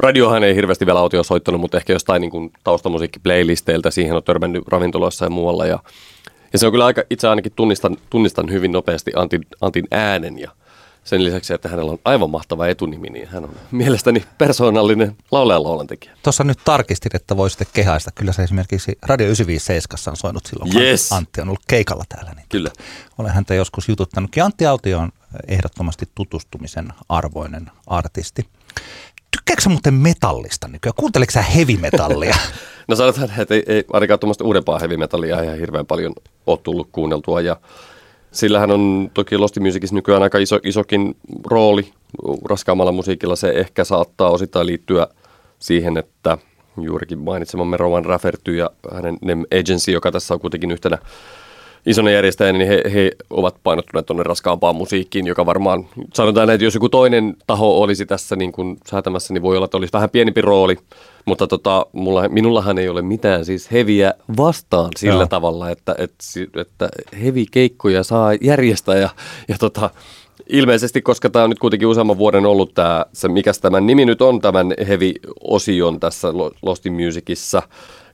Radiohan 0.00 0.44
ei 0.44 0.54
hirveästi 0.54 0.86
vielä 0.86 0.98
autio 0.98 1.22
soittanut, 1.22 1.60
mutta 1.60 1.76
ehkä 1.76 1.92
jostain 1.92 2.20
niin 2.20 2.30
kuin 2.30 2.52
taustamusiikkiplaylisteiltä 2.64 3.90
siihen 3.90 4.16
on 4.16 4.22
törmännyt 4.22 4.68
ravintoloissa 4.68 5.24
ja 5.24 5.30
muualla. 5.30 5.66
Ja, 5.66 5.78
ja 6.52 6.58
se 6.58 6.66
on 6.66 6.72
kyllä 6.72 6.84
aika, 6.86 7.02
itse 7.10 7.28
ainakin 7.28 7.52
tunnistan, 7.56 7.96
tunnistan 8.10 8.50
hyvin 8.50 8.72
nopeasti 8.72 9.12
Antin, 9.16 9.46
Antin 9.60 9.84
äänen 9.90 10.38
ja 10.38 10.50
sen 11.04 11.24
lisäksi, 11.24 11.54
että 11.54 11.68
hänellä 11.68 11.92
on 11.92 11.98
aivan 12.04 12.30
mahtava 12.30 12.66
etunimi, 12.66 13.08
niin 13.10 13.28
hän 13.28 13.44
on 13.44 13.50
mielestäni 13.70 14.24
persoonallinen 14.38 15.16
laulajan 15.30 15.62
laulantekijä. 15.62 16.12
Tuossa 16.22 16.44
nyt 16.44 16.58
tarkistin, 16.64 17.10
että 17.14 17.36
voisitte 17.36 17.66
kehaista. 17.72 18.10
Kyllä 18.14 18.32
se 18.32 18.42
esimerkiksi 18.42 18.98
Radio 19.02 19.26
957 19.26 20.12
on 20.12 20.16
soinut 20.16 20.46
silloin, 20.46 20.72
kun 20.72 20.82
yes. 20.82 21.12
Antti 21.12 21.40
on 21.40 21.48
ollut 21.48 21.62
keikalla 21.68 22.04
täällä. 22.08 22.32
Niin 22.36 22.46
Kyllä. 22.48 22.70
Olen 23.18 23.32
häntä 23.32 23.54
joskus 23.54 23.88
jututtanut. 23.88 24.36
Ja 24.36 24.44
Antti 24.44 24.66
Autio 24.66 24.98
on 24.98 25.12
ehdottomasti 25.48 26.08
tutustumisen 26.14 26.88
arvoinen 27.08 27.70
artisti. 27.86 28.46
Tykkääkö 29.50 29.68
muuten 29.68 29.94
metallista 29.94 30.68
nykyään? 30.68 30.94
Kuunteleeko 30.96 31.30
sä 31.30 31.42
heavy 31.42 31.76
metallia? 31.76 32.36
no 32.88 32.96
sanotaan, 32.96 33.30
että 33.38 33.54
ei, 33.54 33.62
ei 33.66 33.84
ainakaan 33.92 34.20
tuommoista 34.20 34.44
uudempaa 34.44 34.78
heavy 34.78 34.96
metallia 34.96 35.42
ihan 35.42 35.58
hirveän 35.58 35.86
paljon 35.86 36.12
ole 36.46 36.58
tullut 36.62 36.88
kuunneltua. 36.92 37.40
Ja 37.40 37.56
sillähän 38.32 38.70
on 38.70 39.10
toki 39.14 39.38
Lost 39.38 39.58
Musicissa 39.58 39.96
nykyään 39.96 40.22
aika 40.22 40.38
iso, 40.38 40.58
isokin 40.64 41.16
rooli 41.46 41.92
raskaammalla 42.44 42.92
musiikilla. 42.92 43.36
Se 43.36 43.50
ehkä 43.50 43.84
saattaa 43.84 44.30
osittain 44.30 44.66
liittyä 44.66 45.06
siihen, 45.58 45.96
että 45.96 46.38
juurikin 46.80 47.18
mainitsemamme 47.18 47.76
Rowan 47.76 48.04
Rafferty 48.04 48.56
ja 48.56 48.70
hänen 48.92 49.46
Agency, 49.60 49.90
joka 49.92 50.12
tässä 50.12 50.34
on 50.34 50.40
kuitenkin 50.40 50.70
yhtenä 50.70 50.98
isona 51.86 52.10
järjestäjä, 52.10 52.52
niin 52.52 52.68
he, 52.68 52.82
he 52.92 53.10
ovat 53.30 53.56
painottuneet 53.62 54.06
tuonne 54.06 54.22
raskaampaan 54.22 54.76
musiikkiin, 54.76 55.26
joka 55.26 55.46
varmaan, 55.46 55.86
sanotaan, 56.14 56.50
että 56.50 56.64
jos 56.64 56.74
joku 56.74 56.88
toinen 56.88 57.36
taho 57.46 57.82
olisi 57.82 58.06
tässä 58.06 58.36
niin 58.36 58.52
kuin 58.52 58.76
säätämässä, 58.90 59.34
niin 59.34 59.42
voi 59.42 59.56
olla, 59.56 59.64
että 59.64 59.76
olisi 59.76 59.92
vähän 59.92 60.10
pienempi 60.10 60.40
rooli, 60.40 60.76
mutta 61.24 61.46
tota, 61.46 61.86
mulla, 61.92 62.28
minullahan 62.28 62.78
ei 62.78 62.88
ole 62.88 63.02
mitään 63.02 63.44
siis 63.44 63.72
heviä 63.72 64.14
vastaan 64.36 64.90
sillä 64.96 65.14
Joo. 65.14 65.26
tavalla, 65.26 65.70
että, 65.70 65.94
että, 65.98 66.60
että 66.60 66.88
hevi 67.22 67.46
keikkoja 67.50 68.02
saa 68.02 68.34
järjestää 68.40 68.96
ja, 68.96 69.08
ja 69.48 69.58
tota, 69.58 69.90
ilmeisesti, 70.48 71.02
koska 71.02 71.30
tämä 71.30 71.42
on 71.44 71.50
nyt 71.50 71.58
kuitenkin 71.58 71.88
useamman 71.88 72.18
vuoden 72.18 72.46
ollut 72.46 72.74
tämä, 72.74 73.06
se 73.12 73.28
mikä 73.28 73.52
tämän 73.60 73.86
nimi 73.86 74.04
nyt 74.04 74.22
on, 74.22 74.40
tämän 74.40 74.74
heavy-osion 74.88 76.00
tässä 76.00 76.28
Lost 76.62 76.86
in 76.86 76.92
Musicissa, 76.92 77.62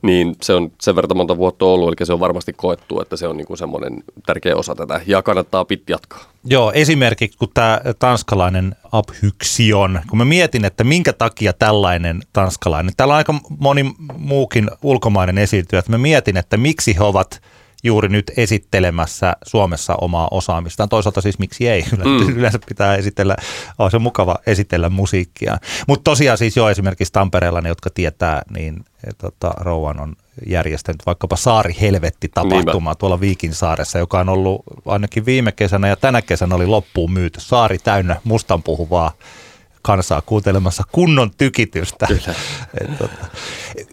niin 0.03 0.37
se 0.43 0.55
on 0.55 0.73
sen 0.81 0.97
verran 0.97 1.17
monta 1.17 1.37
vuotta 1.37 1.65
ollut, 1.65 1.89
eli 1.89 2.07
se 2.07 2.13
on 2.13 2.21
varmasti 2.21 2.53
koettu, 2.53 3.01
että 3.01 3.17
se 3.17 3.29
on 3.29 3.37
niin 3.37 3.47
kuin 3.47 3.59
semmoinen 3.59 4.05
tärkeä 4.27 4.57
osa 4.57 4.75
tätä, 4.75 5.01
ja 5.07 5.23
kannattaa 5.23 5.65
pit 5.65 5.83
jatkaa. 5.89 6.25
Joo, 6.45 6.73
esimerkiksi 6.73 7.39
kun 7.39 7.49
tämä 7.55 7.81
tanskalainen 7.99 8.77
Abhyxion, 8.93 10.01
kun 10.11 10.19
mä 10.19 10.25
mietin, 10.25 10.65
että 10.65 10.85
minkä 10.85 11.13
takia 11.13 11.53
tällainen 11.53 12.23
tanskalainen, 12.33 12.93
täällä 12.97 13.13
on 13.13 13.19
aika 13.19 13.35
moni 13.59 13.95
muukin 14.19 14.71
ulkomainen 14.83 15.39
esiintyjä, 15.39 15.79
että 15.79 15.93
mä 15.93 15.99
mietin, 15.99 16.37
että 16.37 16.57
miksi 16.57 16.97
he 16.97 17.05
ovat– 17.05 17.41
juuri 17.87 18.09
nyt 18.09 18.33
esittelemässä 18.37 19.33
Suomessa 19.47 19.95
omaa 20.01 20.29
osaamistaan. 20.31 20.89
Toisaalta 20.89 21.21
siis 21.21 21.39
miksi 21.39 21.69
ei? 21.69 21.85
Mm. 22.05 22.37
Yleensä 22.39 22.59
pitää 22.69 22.97
esitellä, 22.97 23.37
on 23.79 23.91
se 23.91 23.99
mukava 23.99 24.37
esitellä 24.47 24.89
musiikkia. 24.89 25.59
Mutta 25.87 26.05
tosiaan 26.05 26.39
siis 26.39 26.57
jo 26.57 26.71
esimerkiksi 26.71 27.13
Tampereella 27.13 27.61
ne, 27.61 27.69
jotka 27.69 27.91
tietää, 27.95 28.43
niin 28.51 28.85
e, 29.07 29.11
tota, 29.19 29.51
Rouan 29.57 30.01
on 30.01 30.17
järjestänyt 30.47 31.07
vaikkapa 31.07 31.37
Saari 31.37 31.77
Helvetti-tapahtuma 31.81 32.95
tuolla 32.95 33.21
Viikinsaaressa, 33.21 33.99
joka 33.99 34.21
on 34.21 34.29
ollut 34.29 34.63
ainakin 34.87 35.27
viime 35.27 35.53
kesänä 35.53 35.89
ja 35.89 35.97
tänä 35.97 36.23
kesänä 36.23 36.55
oli 36.55 36.67
loppuun 36.67 37.13
myyty. 37.13 37.41
Saari 37.41 37.79
täynnä 37.79 38.17
mustan 38.25 38.63
puhuvaa 38.63 39.13
kansaa 39.87 40.23
kuuntelemassa 40.23 40.83
kunnon 40.93 41.31
tykitystä. 41.39 42.07
Et, 42.81 42.99
tota. 42.99 43.27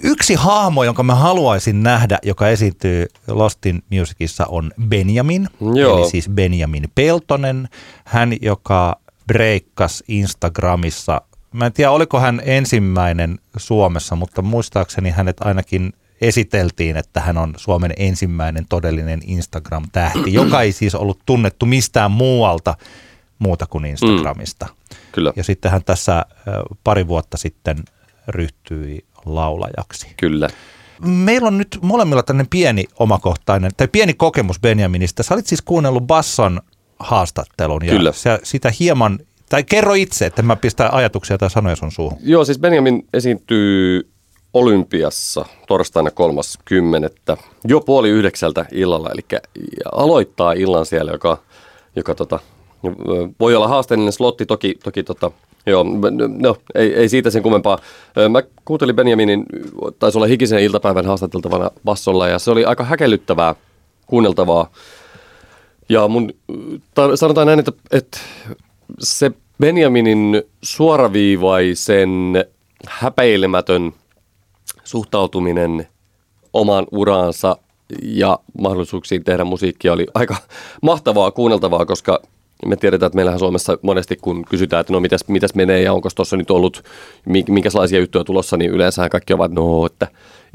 Yksi 0.03 0.33
hahmo, 0.33 0.83
jonka 0.83 1.03
mä 1.03 1.15
haluaisin 1.15 1.83
nähdä, 1.83 2.17
joka 2.23 2.49
esiintyy 2.49 3.05
Lostin 3.27 3.83
Musicissa, 3.89 4.45
on 4.45 4.71
Benjamin, 4.87 5.47
Joo. 5.75 5.97
eli 5.97 6.09
siis 6.09 6.29
Benjamin 6.29 6.83
Peltonen. 6.95 7.69
Hän, 8.05 8.33
joka 8.41 8.99
breikkas 9.27 10.03
Instagramissa. 10.07 11.21
Mä 11.51 11.65
en 11.65 11.73
tiedä, 11.73 11.91
oliko 11.91 12.19
hän 12.19 12.41
ensimmäinen 12.45 13.39
Suomessa, 13.57 14.15
mutta 14.15 14.41
muistaakseni 14.41 15.09
hänet 15.09 15.37
ainakin 15.39 15.93
esiteltiin, 16.21 16.97
että 16.97 17.21
hän 17.21 17.37
on 17.37 17.53
Suomen 17.57 17.93
ensimmäinen 17.97 18.65
todellinen 18.69 19.19
Instagram-tähti, 19.25 20.33
joka 20.33 20.61
ei 20.61 20.71
siis 20.71 20.95
ollut 20.95 21.19
tunnettu 21.25 21.65
mistään 21.65 22.11
muualta 22.11 22.75
muuta 23.39 23.65
kuin 23.67 23.85
Instagramista. 23.85 24.65
Mm. 24.65 24.75
Kyllä. 25.13 25.33
Ja 25.35 25.43
sitten 25.43 25.71
hän 25.71 25.83
tässä 25.83 26.25
pari 26.83 27.07
vuotta 27.07 27.37
sitten 27.37 27.77
ryhtyi 28.27 29.05
laulajaksi. 29.25 30.07
Kyllä. 30.17 30.49
Meillä 31.05 31.47
on 31.47 31.57
nyt 31.57 31.77
molemmilla 31.81 32.23
tämmöinen 32.23 32.49
pieni 32.49 32.85
omakohtainen, 32.99 33.71
tai 33.77 33.87
pieni 33.87 34.13
kokemus 34.13 34.59
Benjaminista. 34.59 35.23
Sä 35.23 35.33
olit 35.33 35.47
siis 35.47 35.61
kuunnellut 35.61 36.07
Basson 36.07 36.61
haastattelun 36.99 37.85
ja 37.85 37.91
Kyllä. 37.91 38.11
Sä 38.11 38.39
sitä 38.43 38.71
hieman, 38.79 39.19
tai 39.49 39.63
kerro 39.63 39.93
itse, 39.93 40.25
että 40.25 40.41
mä 40.41 40.55
pistän 40.55 40.93
ajatuksia 40.93 41.37
tai 41.37 41.49
sanoja 41.49 41.75
sun 41.75 41.91
suuhun. 41.91 42.17
Joo, 42.23 42.45
siis 42.45 42.59
Benjamin 42.59 43.07
esiintyy 43.13 44.09
Olympiassa 44.53 45.45
torstaina 45.67 46.11
30. 46.11 47.37
jo 47.63 47.81
puoli 47.81 48.09
yhdeksältä 48.09 48.65
illalla, 48.71 49.09
eli 49.11 49.41
aloittaa 49.91 50.53
illan 50.53 50.85
siellä, 50.85 51.11
joka, 51.11 51.37
joka 51.95 52.15
tota, 52.15 52.39
voi 53.39 53.55
olla 53.55 53.67
haasteellinen 53.67 54.13
slotti 54.13 54.45
toki, 54.45 54.75
toki 54.83 55.03
tota, 55.03 55.31
Joo, 55.65 55.85
no 56.39 56.55
ei, 56.75 56.93
ei 56.93 57.09
siitä 57.09 57.29
sen 57.29 57.43
kummempaa. 57.43 57.79
Mä 58.29 58.43
kuuntelin 58.65 58.95
Benjaminin, 58.95 59.45
taisi 59.99 60.17
olla 60.17 60.27
hikisen 60.27 60.59
iltapäivän 60.59 61.05
haastateltavana 61.05 61.71
bassolla 61.85 62.27
ja 62.27 62.39
se 62.39 62.51
oli 62.51 62.65
aika 62.65 62.83
häkellyttävää 62.83 63.55
kuunneltavaa. 64.07 64.71
Ja 65.89 66.07
mun, 66.07 66.33
tar- 66.75 67.15
sanotaan 67.15 67.47
näin, 67.47 67.59
että, 67.59 67.71
että 67.91 68.19
se 68.99 69.31
Benjaminin 69.59 70.43
suoraviivaisen 70.61 72.45
häpeilemätön 72.87 73.93
suhtautuminen 74.83 75.87
omaan 76.53 76.87
uraansa 76.91 77.57
ja 78.01 78.39
mahdollisuuksiin 78.61 79.23
tehdä 79.23 79.43
musiikkia 79.43 79.93
oli 79.93 80.07
aika 80.13 80.35
mahtavaa 80.81 81.31
kuunneltavaa, 81.31 81.85
koska 81.85 82.21
me 82.65 82.75
tiedetään, 82.75 83.07
että 83.07 83.15
meillähän 83.15 83.39
Suomessa 83.39 83.77
monesti 83.81 84.15
kun 84.21 84.45
kysytään, 84.49 84.81
että 84.81 84.93
no 84.93 84.99
mitäs, 84.99 85.23
mitäs 85.27 85.55
menee 85.55 85.81
ja 85.81 85.93
onko 85.93 86.09
tuossa 86.15 86.37
nyt 86.37 86.51
ollut, 86.51 86.83
minkälaisia 87.49 87.99
juttuja 87.99 88.23
tulossa, 88.23 88.57
niin 88.57 88.71
yleensä 88.71 89.09
kaikki 89.09 89.33
ovat, 89.33 89.51
no 89.51 89.85
että 89.85 90.07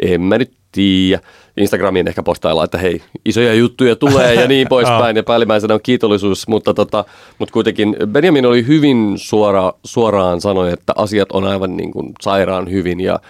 en 0.03 0.21
mä 0.21 0.39
nyt 0.39 0.53
tiedä. 0.73 1.21
Instagramiin 1.57 2.09
ehkä 2.09 2.23
postaillaan, 2.23 2.65
että 2.65 2.79
hei, 2.79 3.03
isoja 3.25 3.55
juttuja 3.55 3.97
tulee 3.97 4.35
ja 4.35 4.49
niin 4.49 4.69
poispäin 4.77 5.17
ja 5.17 5.23
päällimmäisenä 5.23 5.75
on 5.75 5.81
kiitollisuus, 5.83 6.49
mutta, 6.49 6.75
tota, 6.75 7.05
mutta 7.39 7.53
kuitenkin 7.53 7.97
Benjamin 8.07 8.47
oli 8.47 8.67
hyvin 8.67 9.13
suora, 9.17 9.73
suoraan 9.85 10.41
sanoi, 10.41 10.73
että 10.73 10.93
asiat 10.97 11.33
on 11.33 11.45
aivan 11.45 11.77
niin 11.77 11.91
kuin 11.91 12.13
sairaan 12.21 12.71
hyvin 12.71 13.01
ja 13.01 13.21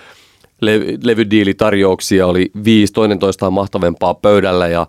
le- 0.60 0.98
levydiilitarjouksia 1.02 2.26
oli 2.26 2.50
viisi 2.64 2.92
toinen 2.92 3.18
toistaan 3.18 3.52
mahtavempaa 3.52 4.14
pöydällä 4.14 4.66
ja 4.66 4.86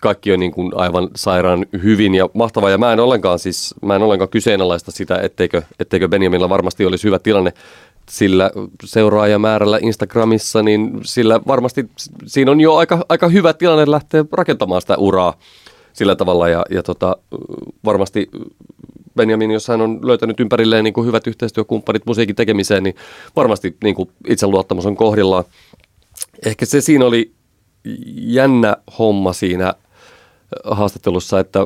kaikki 0.00 0.32
on 0.32 0.40
niin 0.40 0.52
kuin 0.52 0.72
aivan 0.74 1.08
sairaan 1.16 1.66
hyvin 1.82 2.14
ja 2.14 2.28
mahtavaa. 2.34 2.70
Ja 2.70 2.78
mä 2.78 2.92
en 2.92 3.00
ollenkaan 3.00 3.38
siis, 3.38 3.74
mä 3.82 3.96
en 3.96 4.02
ollenkaan 4.02 4.28
kyseenalaista 4.28 4.90
sitä, 4.90 5.18
etteikö, 5.22 5.62
etteikö 5.80 6.08
Benjaminilla 6.08 6.48
varmasti 6.48 6.86
olisi 6.86 7.04
hyvä 7.04 7.18
tilanne 7.18 7.52
sillä 8.08 8.50
seuraajamäärällä 8.84 9.78
Instagramissa, 9.82 10.62
niin 10.62 11.00
sillä 11.04 11.40
varmasti 11.46 11.90
siinä 12.26 12.50
on 12.50 12.60
jo 12.60 12.74
aika, 12.74 13.04
aika 13.08 13.28
hyvä 13.28 13.52
tilanne 13.52 13.90
lähteä 13.90 14.24
rakentamaan 14.32 14.80
sitä 14.80 14.96
uraa 14.96 15.34
sillä 15.92 16.16
tavalla. 16.16 16.48
Ja, 16.48 16.64
ja 16.70 16.82
tota, 16.82 17.16
varmasti 17.84 18.30
Benjamin, 19.16 19.50
jos 19.50 19.68
hän 19.68 19.80
on 19.80 19.98
löytänyt 20.02 20.40
ympärilleen 20.40 20.84
niin 20.84 20.94
kuin 20.94 21.06
hyvät 21.06 21.26
yhteistyökumppanit 21.26 22.06
musiikin 22.06 22.36
tekemiseen, 22.36 22.82
niin 22.82 22.94
varmasti 23.36 23.76
niin 23.84 23.94
kuin 23.94 24.10
itseluottamus 24.28 24.86
on 24.86 24.96
kohdillaan. 24.96 25.44
Ehkä 26.46 26.66
se 26.66 26.80
siinä 26.80 27.06
oli 27.06 27.32
jännä 28.14 28.76
homma 28.98 29.32
siinä 29.32 29.74
haastattelussa, 30.64 31.40
että 31.40 31.60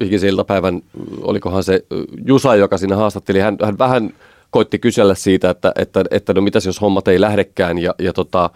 ikisen 0.00 0.30
iltapäivän, 0.30 0.82
olikohan 1.20 1.64
se 1.64 1.84
Jusa, 2.26 2.56
joka 2.56 2.78
siinä 2.78 2.96
haastatteli, 2.96 3.38
hän, 3.38 3.56
hän 3.64 3.78
vähän 3.78 4.10
koitti 4.50 4.78
kysellä 4.78 5.14
siitä, 5.14 5.50
että, 5.50 5.72
että, 5.76 6.04
että 6.10 6.34
no 6.34 6.40
mitäs 6.40 6.66
jos 6.66 6.80
hommat 6.80 7.08
ei 7.08 7.20
lähdekään 7.20 7.78
ja, 7.78 7.94
ja 7.98 8.12
tota, 8.12 8.50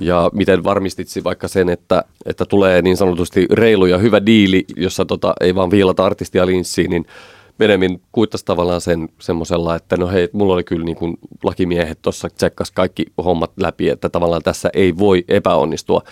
ja 0.00 0.30
miten 0.32 0.64
varmistitsi 0.64 1.24
vaikka 1.24 1.48
sen, 1.48 1.68
että, 1.68 2.04
että 2.26 2.44
tulee 2.44 2.82
niin 2.82 2.96
sanotusti 2.96 3.46
reilu 3.52 3.86
ja 3.86 3.98
hyvä 3.98 4.26
diili, 4.26 4.64
jossa 4.76 5.04
tota, 5.04 5.34
ei 5.40 5.54
vaan 5.54 5.70
viilata 5.70 6.04
artistia 6.04 6.46
linssiin, 6.46 6.90
niin 6.90 7.06
Benjamin 7.58 8.00
kuittasi 8.12 8.44
tavallaan 8.44 8.80
sen 8.80 9.08
semmoisella, 9.20 9.76
että 9.76 9.96
no 9.96 10.08
hei, 10.08 10.28
mulla 10.32 10.54
oli 10.54 10.64
kyllä 10.64 10.84
niin 10.84 10.96
kuin 10.96 11.18
lakimiehet 11.42 11.98
tuossa 12.02 12.28
tsekkas 12.28 12.70
kaikki 12.70 13.06
hommat 13.24 13.52
läpi, 13.56 13.88
että 13.88 14.08
tavallaan 14.08 14.42
tässä 14.42 14.70
ei 14.74 14.98
voi 14.98 15.24
epäonnistua. 15.28 16.02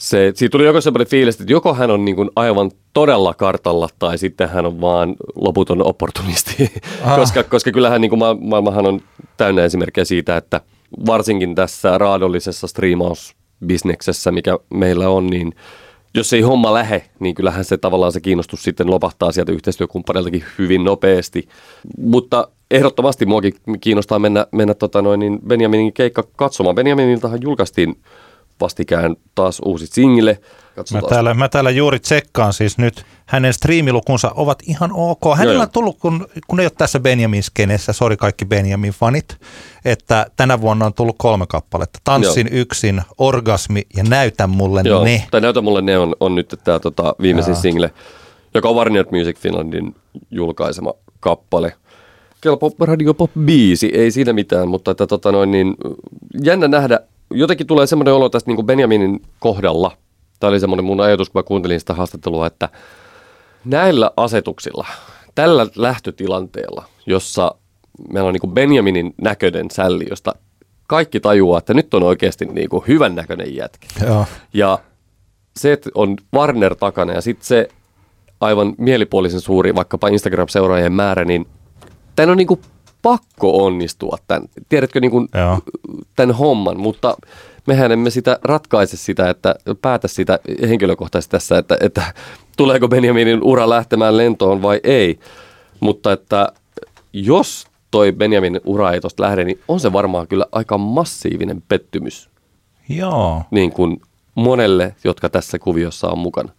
Se, 0.00 0.32
siitä 0.34 0.52
tuli 0.52 0.64
joko 0.64 0.80
semmoinen 0.80 1.06
fiilis, 1.06 1.40
että 1.40 1.52
joko 1.52 1.74
hän 1.74 1.90
on 1.90 2.04
niin 2.04 2.16
kuin 2.16 2.30
aivan 2.36 2.70
todella 2.92 3.34
kartalla 3.34 3.88
tai 3.98 4.18
sitten 4.18 4.48
hän 4.48 4.66
on 4.66 4.80
vaan 4.80 5.16
loputon 5.34 5.86
opportunisti, 5.86 6.72
ah. 7.04 7.16
koska, 7.16 7.42
koska 7.42 7.72
kyllähän 7.72 8.00
niin 8.00 8.08
kuin 8.08 8.18
ma- 8.18 8.36
maailmahan 8.40 8.86
on 8.86 9.00
täynnä 9.36 9.64
esimerkkejä 9.64 10.04
siitä, 10.04 10.36
että 10.36 10.60
varsinkin 11.06 11.54
tässä 11.54 11.98
raadollisessa 11.98 12.66
striimausbisneksessä, 12.66 14.32
mikä 14.32 14.58
meillä 14.74 15.08
on, 15.08 15.26
niin 15.26 15.54
jos 16.14 16.32
ei 16.32 16.40
homma 16.40 16.74
lähe, 16.74 17.04
niin 17.18 17.34
kyllähän 17.34 17.64
se 17.64 17.76
tavallaan 17.76 18.12
se 18.12 18.20
kiinnostus 18.20 18.62
sitten 18.62 18.90
lopahtaa 18.90 19.32
sieltä 19.32 19.52
yhteistyökumppaneiltakin 19.52 20.44
hyvin 20.58 20.84
nopeasti. 20.84 21.48
Mutta 21.98 22.48
ehdottomasti 22.70 23.26
muakin 23.26 23.54
kiinnostaa 23.80 24.18
mennä, 24.18 24.46
mennä 24.52 24.74
tota 24.74 25.02
noin, 25.02 25.20
niin 25.20 25.38
Benjaminin 25.46 25.92
keikka 25.92 26.24
katsomaan. 26.36 26.74
Benjaminiltahan 26.74 27.42
julkaistiin 27.42 27.96
vastikään 28.60 29.16
taas 29.34 29.60
uusi 29.64 29.86
single. 29.86 30.40
Mä 30.92 31.00
täällä, 31.08 31.34
mä 31.34 31.48
täällä 31.48 31.70
juuri 31.70 31.98
tsekkaan 31.98 32.52
siis 32.52 32.78
nyt, 32.78 33.04
hänen 33.26 33.52
striimilukunsa 33.52 34.32
ovat 34.34 34.58
ihan 34.66 34.90
ok. 34.94 35.20
Hänellä 35.36 35.54
joo, 35.54 35.62
on 35.62 35.70
tullut, 35.70 35.98
kun, 35.98 36.26
kun 36.46 36.60
ei 36.60 36.66
ole 36.66 36.72
tässä 36.78 37.00
Benjamin 37.00 37.42
skenessä, 37.42 37.92
sori 37.92 38.16
kaikki 38.16 38.44
Benjamin 38.44 38.92
fanit, 38.92 39.36
että 39.84 40.26
tänä 40.36 40.60
vuonna 40.60 40.86
on 40.86 40.94
tullut 40.94 41.16
kolme 41.18 41.46
kappaletta. 41.48 41.98
Tanssin 42.04 42.46
joo. 42.50 42.60
yksin, 42.60 43.02
Orgasmi 43.18 43.82
ja 43.96 44.04
Näytä 44.04 44.46
mulle 44.46 44.82
joo, 44.84 45.04
ne. 45.04 45.24
Tai 45.30 45.40
Näytä 45.40 45.60
mulle 45.60 45.82
ne 45.82 45.98
on, 45.98 46.16
on 46.20 46.34
nyt 46.34 46.54
tämä 46.64 46.80
tota, 46.80 47.14
viimeisin 47.22 47.52
joo. 47.52 47.60
single, 47.60 47.90
joka 48.54 48.68
on 48.68 48.76
Warner 48.76 49.06
Music 49.10 49.38
Finlandin 49.38 49.94
julkaisema 50.30 50.94
kappale. 51.20 51.72
Kelpo 52.40 52.72
Radio 52.80 53.14
Pop 53.14 53.30
biisi, 53.44 53.90
ei 53.94 54.10
siinä 54.10 54.32
mitään, 54.32 54.68
mutta 54.68 54.90
että, 54.90 55.06
tota 55.06 55.32
noin, 55.32 55.50
niin, 55.50 55.74
jännä 56.44 56.68
nähdä, 56.68 57.00
jotenkin 57.30 57.66
tulee 57.66 57.86
semmoinen 57.86 58.14
olo 58.14 58.28
tästä 58.28 58.50
niin 58.50 58.56
kuin 58.56 58.66
Benjaminin 58.66 59.22
kohdalla. 59.38 59.96
Tämä 60.40 60.48
oli 60.48 60.60
semmoinen 60.60 60.84
mun 60.84 61.00
ajatus, 61.00 61.30
kun 61.30 61.38
mä 61.38 61.42
kuuntelin 61.42 61.80
sitä 61.80 61.94
haastattelua, 61.94 62.46
että 62.46 62.68
näillä 63.64 64.10
asetuksilla, 64.16 64.86
tällä 65.34 65.66
lähtötilanteella, 65.76 66.84
jossa 67.06 67.54
meillä 68.12 68.28
on 68.28 68.32
niin 68.32 68.40
kuin 68.40 68.52
Benjaminin 68.52 69.14
näköinen 69.22 69.70
sälli, 69.70 70.06
josta 70.10 70.34
kaikki 70.86 71.20
tajuaa, 71.20 71.58
että 71.58 71.74
nyt 71.74 71.94
on 71.94 72.02
oikeasti 72.02 72.44
niin 72.44 72.68
kuin 72.68 72.84
hyvän 72.88 73.14
näköinen 73.14 73.56
jätkä. 73.56 73.86
Joo. 74.06 74.26
Ja 74.54 74.78
se, 75.56 75.72
että 75.72 75.90
on 75.94 76.16
Warner 76.34 76.74
takana 76.74 77.12
ja 77.12 77.20
sitten 77.20 77.46
se 77.46 77.68
aivan 78.40 78.74
mielipuolisen 78.78 79.40
suuri 79.40 79.74
vaikkapa 79.74 80.08
Instagram-seuraajien 80.08 80.92
määrä, 80.92 81.24
niin 81.24 81.46
tämä 82.16 82.30
on 82.32 82.36
niin 82.36 82.46
kuin 82.46 82.60
pakko 83.02 83.64
onnistua 83.64 84.16
tämän, 84.28 84.48
tiedätkö, 84.68 85.00
niin 85.00 85.10
kuin 85.10 85.28
tämän 86.16 86.34
homman, 86.34 86.80
mutta 86.80 87.16
mehän 87.66 87.92
emme 87.92 88.10
sitä 88.10 88.38
ratkaise 88.42 88.96
sitä, 88.96 89.30
että 89.30 89.54
päätä 89.82 90.08
sitä 90.08 90.38
henkilökohtaisesti 90.68 91.30
tässä, 91.30 91.58
että, 91.58 91.76
että 91.80 92.14
tuleeko 92.56 92.88
Benjaminin 92.88 93.42
ura 93.42 93.68
lähtemään 93.68 94.16
lentoon 94.16 94.62
vai 94.62 94.80
ei. 94.84 95.18
Mutta 95.80 96.12
että 96.12 96.52
jos 97.12 97.66
toi 97.90 98.12
Benjamin 98.12 98.60
ura 98.64 98.92
ei 98.92 99.00
tuosta 99.00 99.22
lähde, 99.22 99.44
niin 99.44 99.60
on 99.68 99.80
se 99.80 99.92
varmaan 99.92 100.26
kyllä 100.26 100.46
aika 100.52 100.78
massiivinen 100.78 101.62
pettymys. 101.68 102.30
Joo. 102.88 103.42
Niin 103.50 103.72
kuin 103.72 104.00
monelle, 104.34 104.94
jotka 105.04 105.28
tässä 105.28 105.58
kuviossa 105.58 106.08
on 106.08 106.18
mukana. 106.18 106.52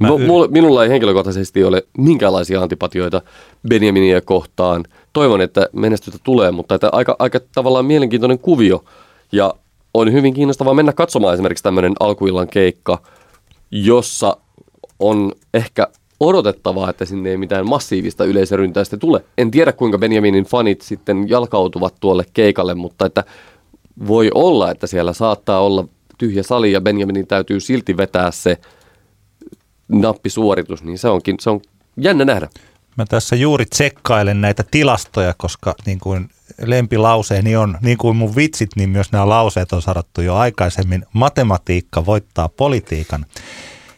Mä 0.00 0.08
minulla 0.50 0.84
ei 0.84 0.90
henkilökohtaisesti 0.90 1.64
ole 1.64 1.82
minkäänlaisia 1.98 2.62
antipatioita 2.62 3.22
Benjaminia 3.68 4.20
kohtaan. 4.20 4.84
Toivon, 5.12 5.40
että 5.40 5.68
menestystä 5.72 6.18
tulee, 6.24 6.50
mutta 6.50 6.74
että 6.74 6.88
aika, 6.92 7.16
aika 7.18 7.40
tavallaan 7.54 7.84
mielenkiintoinen 7.84 8.38
kuvio. 8.38 8.84
Ja 9.32 9.54
on 9.94 10.12
hyvin 10.12 10.34
kiinnostavaa 10.34 10.74
mennä 10.74 10.92
katsomaan 10.92 11.34
esimerkiksi 11.34 11.64
tämmöinen 11.64 11.92
alkuillan 12.00 12.48
keikka, 12.48 12.98
jossa 13.70 14.36
on 14.98 15.32
ehkä 15.54 15.88
odotettavaa, 16.20 16.90
että 16.90 17.04
sinne 17.04 17.30
ei 17.30 17.36
mitään 17.36 17.68
massiivista 17.68 18.24
yleisöryntäistä 18.24 18.96
tule. 18.96 19.24
En 19.38 19.50
tiedä, 19.50 19.72
kuinka 19.72 19.98
Benjaminin 19.98 20.44
fanit 20.44 20.80
sitten 20.80 21.28
jalkautuvat 21.28 21.94
tuolle 22.00 22.24
keikalle, 22.34 22.74
mutta 22.74 23.06
että 23.06 23.24
voi 24.06 24.30
olla, 24.34 24.70
että 24.70 24.86
siellä 24.86 25.12
saattaa 25.12 25.60
olla 25.60 25.84
tyhjä 26.18 26.42
sali 26.42 26.72
ja 26.72 26.80
Benjaminin 26.80 27.26
täytyy 27.26 27.60
silti 27.60 27.96
vetää 27.96 28.30
se 28.30 28.58
nappisuoritus, 29.88 30.84
niin 30.84 30.98
se 30.98 31.08
onkin 31.08 31.36
se 31.40 31.50
on 31.50 31.60
jännä 31.96 32.24
nähdä. 32.24 32.48
Mä 32.96 33.04
tässä 33.08 33.36
juuri 33.36 33.66
tsekkailen 33.66 34.40
näitä 34.40 34.64
tilastoja, 34.70 35.34
koska 35.36 35.74
niin 35.86 35.98
kuin 36.00 36.30
lempilauseeni 36.60 37.56
on, 37.56 37.78
niin 37.80 37.98
kuin 37.98 38.16
mun 38.16 38.36
vitsit, 38.36 38.70
niin 38.76 38.90
myös 38.90 39.12
nämä 39.12 39.28
lauseet 39.28 39.72
on 39.72 39.82
sadattu 39.82 40.20
jo 40.20 40.36
aikaisemmin. 40.36 41.06
Matematiikka 41.12 42.06
voittaa 42.06 42.48
politiikan. 42.48 43.26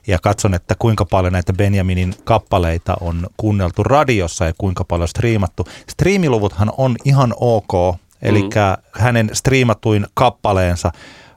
Ja 0.06 0.18
katson, 0.18 0.54
että 0.54 0.74
kuinka 0.78 1.04
paljon 1.04 1.32
näitä 1.32 1.52
Benjaminin 1.52 2.14
kappaleita 2.24 2.96
on 3.00 3.26
kuunneltu 3.36 3.82
radiossa 3.82 4.44
ja 4.44 4.52
kuinka 4.58 4.84
paljon 4.84 5.08
striimattu. 5.08 5.64
Striimiluvuthan 5.90 6.72
on 6.76 6.96
ihan 7.04 7.34
ok, 7.40 7.96
eli 8.22 8.42
mm. 8.42 8.48
hänen 8.92 9.30
striimatuin 9.32 10.06
kappaleensa 10.14 10.92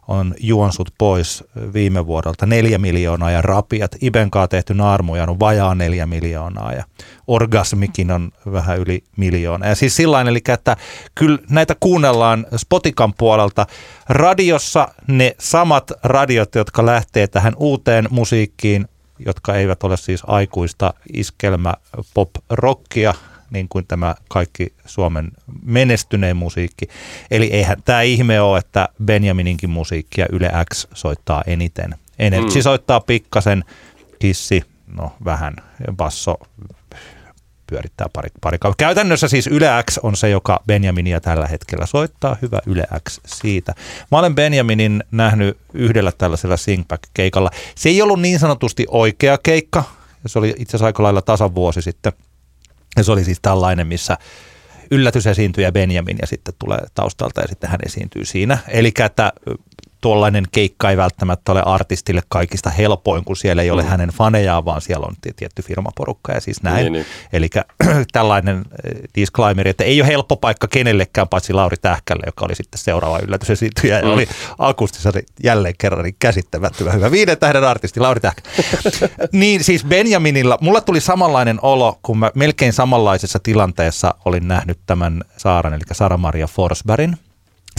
on 0.07 0.35
juonsut 0.39 0.89
pois 0.97 1.43
viime 1.73 2.05
vuodelta 2.05 2.45
neljä 2.45 2.77
miljoonaa 2.77 3.31
ja 3.31 3.41
rapiat. 3.41 3.95
Ibenkaa 4.01 4.47
tehty 4.47 4.73
naarmuja 4.73 5.23
on 5.23 5.39
vajaa 5.39 5.75
neljä 5.75 6.05
miljoonaa 6.05 6.73
ja 6.73 6.83
orgasmikin 7.27 8.11
on 8.11 8.31
vähän 8.51 8.79
yli 8.79 9.03
miljoona. 9.17 9.67
Ja 9.67 9.75
siis 9.75 9.95
sillä 9.95 10.21
eli 10.21 10.41
että 10.47 10.77
kyllä 11.15 11.39
näitä 11.49 11.75
kuunnellaan 11.79 12.45
Spotikan 12.55 13.13
puolelta. 13.13 13.67
Radiossa 14.09 14.87
ne 15.07 15.35
samat 15.39 15.91
radiot, 16.03 16.55
jotka 16.55 16.85
lähtee 16.85 17.27
tähän 17.27 17.53
uuteen 17.57 18.07
musiikkiin, 18.09 18.87
jotka 19.25 19.53
eivät 19.53 19.83
ole 19.83 19.97
siis 19.97 20.23
aikuista 20.27 20.93
iskelmä 21.13 21.73
pop 22.13 22.29
rockia, 22.49 23.13
niin 23.49 23.69
kuin 23.69 23.87
tämä 23.87 24.15
kaikki 24.29 24.73
Suomen 24.85 25.31
menestyneen 25.63 26.37
musiikki. 26.37 26.85
Eli 27.31 27.45
eihän 27.45 27.77
tämä 27.85 28.01
ihme 28.01 28.41
ole, 28.41 28.57
että 28.57 28.89
Benjamininkin 29.05 29.69
musiikkia 29.69 30.25
Yle 30.31 30.51
X 30.73 30.87
soittaa 30.93 31.43
eniten. 31.47 31.95
Energy 32.19 32.55
mm. 32.55 32.61
soittaa 32.61 32.99
pikkasen, 32.99 33.63
Kissi, 34.19 34.63
no 34.87 35.11
vähän, 35.25 35.55
basso 35.93 36.37
pyörittää 37.67 38.07
pari, 38.13 38.29
pari 38.41 38.57
Käytännössä 38.77 39.27
siis 39.27 39.47
Yle 39.47 39.67
X 39.91 39.97
on 40.03 40.15
se, 40.15 40.29
joka 40.29 40.59
Benjaminia 40.67 41.21
tällä 41.21 41.47
hetkellä 41.47 41.85
soittaa. 41.85 42.37
Hyvä 42.41 42.59
Yle 42.65 42.83
X 43.09 43.19
siitä. 43.25 43.73
Mä 44.11 44.19
olen 44.19 44.35
Benjaminin 44.35 45.03
nähnyt 45.11 45.57
yhdellä 45.73 46.11
tällaisella 46.17 46.57
Singback-keikalla. 46.57 47.49
Se 47.75 47.89
ei 47.89 48.01
ollut 48.01 48.21
niin 48.21 48.39
sanotusti 48.39 48.85
oikea 48.89 49.37
keikka. 49.43 49.83
Se 50.25 50.39
oli 50.39 50.49
itse 50.49 50.71
asiassa 50.71 50.85
aika 50.85 51.03
lailla 51.03 51.21
tasan 51.21 51.55
vuosi 51.55 51.81
sitten– 51.81 52.13
ja 52.97 53.03
se 53.03 53.11
oli 53.11 53.23
siis 53.23 53.39
tällainen, 53.41 53.87
missä 53.87 54.17
yllätysesiintyjä 54.91 55.71
Benjamin 55.71 56.17
ja 56.21 56.27
sitten 56.27 56.53
tulee 56.59 56.79
taustalta 56.93 57.41
ja 57.41 57.47
sitten 57.47 57.69
hän 57.69 57.79
esiintyy 57.85 58.25
siinä. 58.25 58.57
Eli 58.67 58.91
että 59.05 59.33
tuollainen 60.01 60.45
keikka 60.51 60.89
ei 60.89 60.97
välttämättä 60.97 61.51
ole 61.51 61.63
artistille 61.65 62.21
kaikista 62.29 62.69
helpoin, 62.69 63.25
kun 63.25 63.35
siellä 63.35 63.61
ei 63.61 63.71
ole 63.71 63.83
mm. 63.83 63.87
hänen 63.87 64.09
fanejaan, 64.09 64.65
vaan 64.65 64.81
siellä 64.81 65.05
on 65.05 65.15
tietty 65.35 65.61
firmaporukka 65.61 66.31
ja 66.31 66.41
siis 66.41 66.63
näin. 66.63 66.75
Niin, 66.75 66.93
niin. 66.93 67.05
Eli 67.33 67.49
tällainen 68.11 68.57
eh, 68.57 69.01
disclaimer, 69.15 69.67
että 69.67 69.83
ei 69.83 70.01
ole 70.01 70.07
helppo 70.07 70.37
paikka 70.37 70.67
kenellekään, 70.67 71.27
paitsi 71.27 71.53
Lauri 71.53 71.77
Tähkälle, 71.77 72.23
joka 72.25 72.45
oli 72.45 72.55
sitten 72.55 72.79
seuraava 72.79 73.19
yllätysesiintyjä 73.19 74.01
mm. 74.01 74.07
ja 74.07 74.13
oli 74.13 74.27
akustisesti 74.57 75.25
jälleen 75.43 75.75
kerran 75.77 76.03
niin 76.03 76.15
käsittämättömän 76.19 76.93
hyvä. 76.93 77.11
Viiden 77.11 77.37
tähden 77.37 77.63
artisti 77.63 77.99
Lauri 77.99 78.19
Tähkä. 78.19 78.41
niin 79.31 79.63
siis 79.63 79.85
Benjaminilla, 79.85 80.57
mulla 80.61 80.81
tuli 80.81 81.01
samanlainen 81.01 81.59
olo, 81.61 81.99
kun 82.01 82.17
mä 82.17 82.31
melkein 82.35 82.73
samanlaisessa 82.73 83.39
tilanteessa 83.43 84.15
olin 84.25 84.47
nähnyt 84.47 84.79
tämän 84.85 85.23
Saaran, 85.37 85.73
eli 85.73 85.83
Sara-Maria 85.91 86.47
Forsbergin 86.47 87.17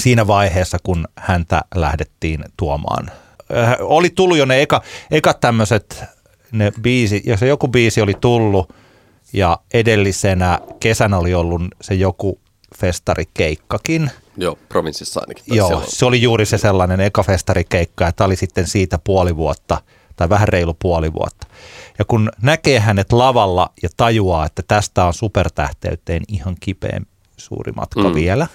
siinä 0.01 0.27
vaiheessa, 0.27 0.79
kun 0.83 1.09
häntä 1.19 1.63
lähdettiin 1.75 2.45
tuomaan. 2.57 3.11
Äh, 3.57 3.77
oli 3.81 4.11
tullut 4.11 4.39
jo 4.39 4.45
ne 4.45 4.63
eka, 4.63 4.83
ekat 5.11 5.41
tämmöiset 5.41 6.05
ne 6.53 6.73
biisi, 6.83 7.23
ja 7.27 7.37
se 7.37 7.47
joku 7.47 7.69
biisi 7.69 8.01
oli 8.01 8.15
tullut, 8.21 8.73
ja 9.33 9.59
edellisenä 9.75 10.61
kesänä 10.81 11.19
oli 11.19 11.35
ollut 11.35 11.63
se 11.81 11.95
joku 11.95 12.41
festarikeikkakin. 12.77 14.11
Joo, 14.37 14.59
provinssissa 14.69 15.21
ainakin. 15.21 15.57
Joo, 15.57 15.85
se 15.89 16.07
oli 16.07 16.23
juuri 16.23 16.47
se 16.47 16.59
sellainen 16.59 17.01
eka 17.01 17.23
festarikeikka, 17.23 18.05
ja 18.05 18.13
tämä 18.13 18.27
oli 18.27 18.37
sitten 18.37 18.67
siitä 18.67 18.99
puoli 19.05 19.37
vuotta, 19.37 19.83
tai 20.17 20.29
vähän 20.29 20.49
reilu 20.49 20.77
puoli 20.79 21.13
vuotta. 21.13 21.47
Ja 21.99 22.05
kun 22.05 22.31
näkee 22.43 22.81
hänet 22.81 23.13
lavalla 23.13 23.73
ja 23.83 23.89
tajuaa, 23.97 24.47
että 24.47 24.63
tästä 24.69 25.05
on 25.05 25.15
supertähteyteen 25.15 26.23
ihan 26.29 26.57
kipeän 26.61 27.07
suuri 27.37 27.73
matka 27.73 28.09
mm. 28.09 28.15
vielä, 28.15 28.47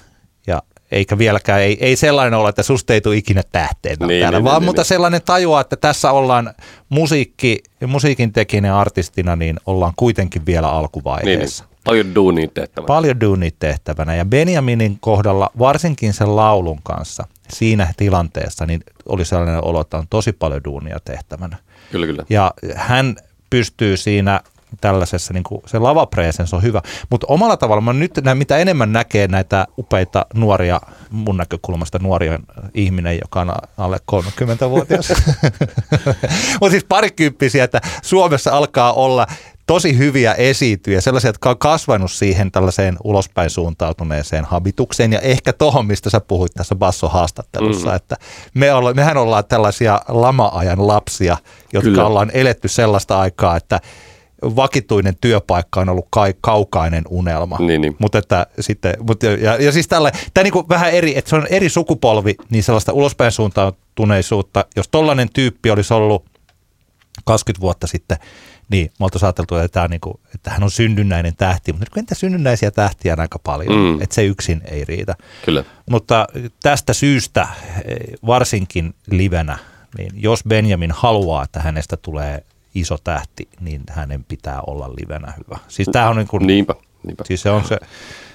eikä 0.92 1.18
vieläkään, 1.18 1.62
ei, 1.62 1.78
ei 1.82 1.96
sellainen 1.96 2.40
ole, 2.40 2.50
että 2.50 2.64
susta 2.64 2.94
ei 2.94 3.02
tule 3.02 3.16
ikinä 3.16 3.44
tähteen 3.52 3.98
Niin, 4.08 4.22
täällä, 4.22 4.38
niin, 4.40 4.44
vaan 4.46 4.62
niin, 4.62 4.66
mutta 4.66 4.80
niin. 4.82 4.88
sellainen 4.88 5.22
tajua, 5.26 5.62
että 5.62 5.76
tässä 5.76 6.12
ollaan 6.12 6.54
musiikki, 6.90 7.64
musiikin 7.88 8.34
tekijänä 8.34 8.80
artistina, 8.80 9.36
niin 9.36 9.60
ollaan 9.66 9.94
kuitenkin 9.96 10.46
vielä 10.46 10.68
Niin, 10.68 10.72
niin. 10.72 10.80
alkuvaiheessa. 10.80 11.64
Paljon 11.84 12.16
duunia 12.16 12.48
tehtävä. 12.54 12.86
Paljon 12.88 13.22
duunit 13.22 13.56
tehtävänä 13.60 14.16
ja 14.16 14.26
Benjaminin 14.26 14.98
kohdalla, 15.00 15.50
varsinkin 15.60 16.14
sen 16.14 16.36
laulun 16.36 16.80
kanssa 16.84 17.28
siinä 17.50 17.94
tilanteessa, 17.98 18.66
niin 18.66 18.84
oli 19.06 19.26
sellainen 19.26 19.64
olo, 19.64 19.82
että 19.82 19.98
on 19.98 20.06
tosi 20.10 20.32
paljon 20.32 20.64
duunia 20.64 20.98
tehtävänä. 21.06 21.58
Kyllä, 21.92 22.06
kyllä. 22.06 22.24
Ja 22.30 22.54
hän 22.76 23.16
pystyy 23.50 23.98
siinä 23.98 24.42
tällaisessa, 24.82 25.34
niin 25.34 25.44
kuin 25.44 25.62
se 25.66 25.80
lavapresence 25.80 26.56
on 26.56 26.64
hyvä. 26.64 26.82
Mutta 27.10 27.28
omalla 27.30 27.58
tavalla 27.58 27.82
mä 27.82 27.94
nyt 27.94 28.12
mitä 28.34 28.58
enemmän 28.58 28.94
näkee 28.94 29.28
näitä 29.28 29.68
upeita 29.78 30.26
nuoria, 30.34 30.82
mun 31.10 31.38
näkökulmasta 31.38 32.00
nuoria 32.00 32.40
ihminen, 32.74 33.20
joka 33.22 33.42
on 33.42 33.54
alle 33.78 33.98
30-vuotias. 34.12 35.14
Mutta 36.62 36.72
siis 36.72 36.84
parikymppisiä, 36.84 37.64
että 37.64 37.82
Suomessa 38.02 38.52
alkaa 38.52 38.94
olla 38.94 39.28
tosi 39.68 39.98
hyviä 39.98 40.34
esiintyjä, 40.34 41.02
sellaisia, 41.02 41.30
jotka 41.30 41.50
on 41.50 41.58
kasvanut 41.58 42.12
siihen 42.12 42.52
tällaiseen 42.52 42.98
ulospäin 43.04 43.50
suuntautuneeseen 43.50 44.46
habitukseen 44.46 45.14
ja 45.14 45.20
ehkä 45.20 45.54
tohon, 45.54 45.86
mistä 45.86 46.10
sä 46.10 46.20
puhuit 46.20 46.54
tässä 46.54 46.76
Basso-haastattelussa, 46.76 47.90
mm. 47.90 47.96
että 47.96 48.18
me 48.54 48.74
olla, 48.74 48.94
mehän 48.94 49.18
ollaan 49.18 49.46
tällaisia 49.46 50.02
lama-ajan 50.08 50.88
lapsia, 50.88 51.38
jotka 51.74 51.90
Kyllä. 51.90 52.06
ollaan 52.06 52.32
eletty 52.34 52.68
sellaista 52.68 53.20
aikaa, 53.20 53.56
että 53.56 53.80
vakituinen 54.44 55.16
työpaikka 55.22 55.82
on 55.82 55.90
ollut 55.90 56.08
kai, 56.10 56.34
kaukainen 56.42 57.04
unelma. 57.10 57.58
Niin, 57.60 57.82
niin. 57.82 57.96
Mutta 58.00 58.18
että 58.18 58.48
sitten, 58.60 58.94
mutta 59.00 59.26
ja, 59.26 59.56
ja 59.56 59.72
siis 59.72 59.88
tällä, 59.88 60.12
tämä 60.34 60.44
niin 60.44 60.70
vähän 60.70 60.92
eri, 60.92 61.18
että 61.18 61.30
se 61.30 61.36
on 61.36 61.48
eri 61.50 61.70
sukupolvi, 61.70 62.36
niin 62.50 62.64
sellaista 62.64 62.94
ulospäin 62.94 63.32
suuntautuneisuutta, 63.32 64.66
jos 64.76 64.88
tollainen 64.88 65.30
tyyppi 65.34 65.72
olisi 65.72 65.94
ollut 65.94 66.26
20 67.26 67.62
vuotta 67.62 67.88
sitten, 67.88 68.18
niin 68.70 68.92
me 69.00 69.04
oltaisiin 69.04 69.28
ajateltu, 69.28 69.56
että, 69.56 69.68
tämä 69.74 69.84
on 69.84 69.90
niin 69.90 70.02
kuin, 70.02 70.20
että 70.36 70.50
hän 70.52 70.64
on 70.64 70.72
synnynnäinen 70.72 71.36
tähti, 71.36 71.74
mutta 71.74 71.86
nyt 71.86 71.98
entä 71.98 72.16
synnynnäisiä 72.16 72.72
tähtiä 72.72 73.14
on 73.14 73.20
aika 73.20 73.40
paljon, 73.40 73.76
Mm. 73.76 73.82
mm. 73.82 74.02
että 74.02 74.16
se 74.16 74.26
yksin 74.26 74.62
ei 74.66 74.86
riitä. 74.86 75.16
Kyllä. 75.46 75.64
Mutta 75.90 76.28
tästä 76.64 76.94
syystä, 76.94 77.48
eh, 77.86 77.98
varsinkin 78.26 78.94
livenä, 79.12 79.58
niin 79.98 80.12
jos 80.16 80.44
Benjamin 80.48 80.92
haluaa, 80.92 81.44
että 81.44 81.60
hänestä 81.60 81.98
tulee 81.98 82.44
iso 82.76 82.98
tähti, 83.04 83.50
niin 83.60 83.84
hänen 83.90 84.24
pitää 84.24 84.62
olla 84.68 84.90
livenä 84.90 85.34
hyvä. 85.38 85.60
Siis 85.68 85.90
tämä 85.92 86.10
on 86.10 86.16
niin 86.16 86.28
kuin, 86.28 86.48
Niinpä. 86.48 86.76
Niinpä. 87.04 87.24
Siis 87.28 87.42
se 87.42 87.50
on 87.50 87.66
se, 87.66 87.78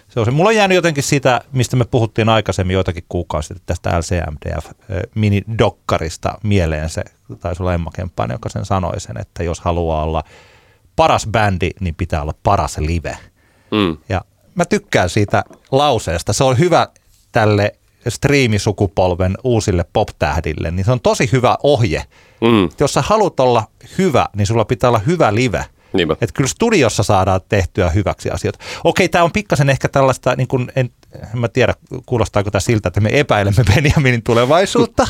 se 0.09 0.21
on 0.21 0.27
se. 0.27 0.31
Mulla 0.31 0.49
on 0.49 0.57
jäänyt 0.57 0.77
jotenkin 0.77 1.03
sitä, 1.03 1.41
mistä 1.53 1.77
me 1.77 1.85
puhuttiin 1.85 2.29
aikaisemmin 2.29 2.75
joitakin 2.75 3.05
kuukausia 3.09 3.57
tästä 3.67 3.99
LCMDF 3.99 4.67
eh, 4.67 5.03
minidokkarista 5.15 6.39
mieleen 6.43 6.89
se, 6.89 7.05
taisi 7.41 7.63
olla 7.63 7.75
Emma 7.75 7.91
Kemppainen, 7.95 8.35
joka 8.35 8.49
sen 8.49 8.65
sanoi 8.65 9.01
sen, 9.01 9.21
että 9.21 9.43
jos 9.43 9.61
haluaa 9.61 10.03
olla 10.03 10.25
paras 10.97 11.27
bändi, 11.27 11.71
niin 11.81 11.95
pitää 11.95 12.23
olla 12.23 12.35
paras 12.43 12.79
live. 12.79 13.19
Mm. 13.71 13.97
Ja 14.09 14.25
mä 14.55 14.65
tykkään 14.65 15.11
siitä 15.11 15.45
lauseesta. 15.73 16.33
Se 16.33 16.45
on 16.45 16.59
hyvä 16.59 16.89
tälle 17.33 17.73
striimisukupolven 18.09 19.39
uusille 19.45 19.85
pop-tähdille, 19.93 20.71
niin 20.71 20.85
se 20.85 20.93
on 20.93 21.01
tosi 21.01 21.29
hyvä 21.33 21.57
ohje. 21.63 22.05
Mm. 22.41 22.69
Jos 22.81 22.95
sä 22.95 23.03
haluat 23.03 23.41
olla 23.41 23.65
hyvä, 23.99 24.27
niin 24.37 24.47
sulla 24.47 24.65
pitää 24.65 24.91
olla 24.91 24.99
hyvä 24.99 25.35
live. 25.35 25.65
Niinpä. 25.93 26.13
Että 26.13 26.35
kyllä 26.35 26.49
studiossa 26.49 27.03
saadaan 27.03 27.41
tehtyä 27.49 27.91
hyväksi 27.91 28.31
asioita. 28.31 28.59
Okei, 28.85 29.09
tämä 29.09 29.25
on 29.25 29.33
pikkasen 29.33 29.71
ehkä 29.71 29.89
tällaista, 29.89 30.35
niin 30.37 30.49
kuin 30.49 30.73
en, 30.77 30.91
en 31.35 31.41
mä 31.41 31.49
tiedä, 31.49 31.75
kuulostaako 32.07 32.51
tämä 32.51 32.61
siltä, 32.61 32.89
että 32.89 33.01
me 33.01 33.11
epäilemme 33.13 33.65
Benjaminin 33.75 34.23
tulevaisuutta. 34.23 35.07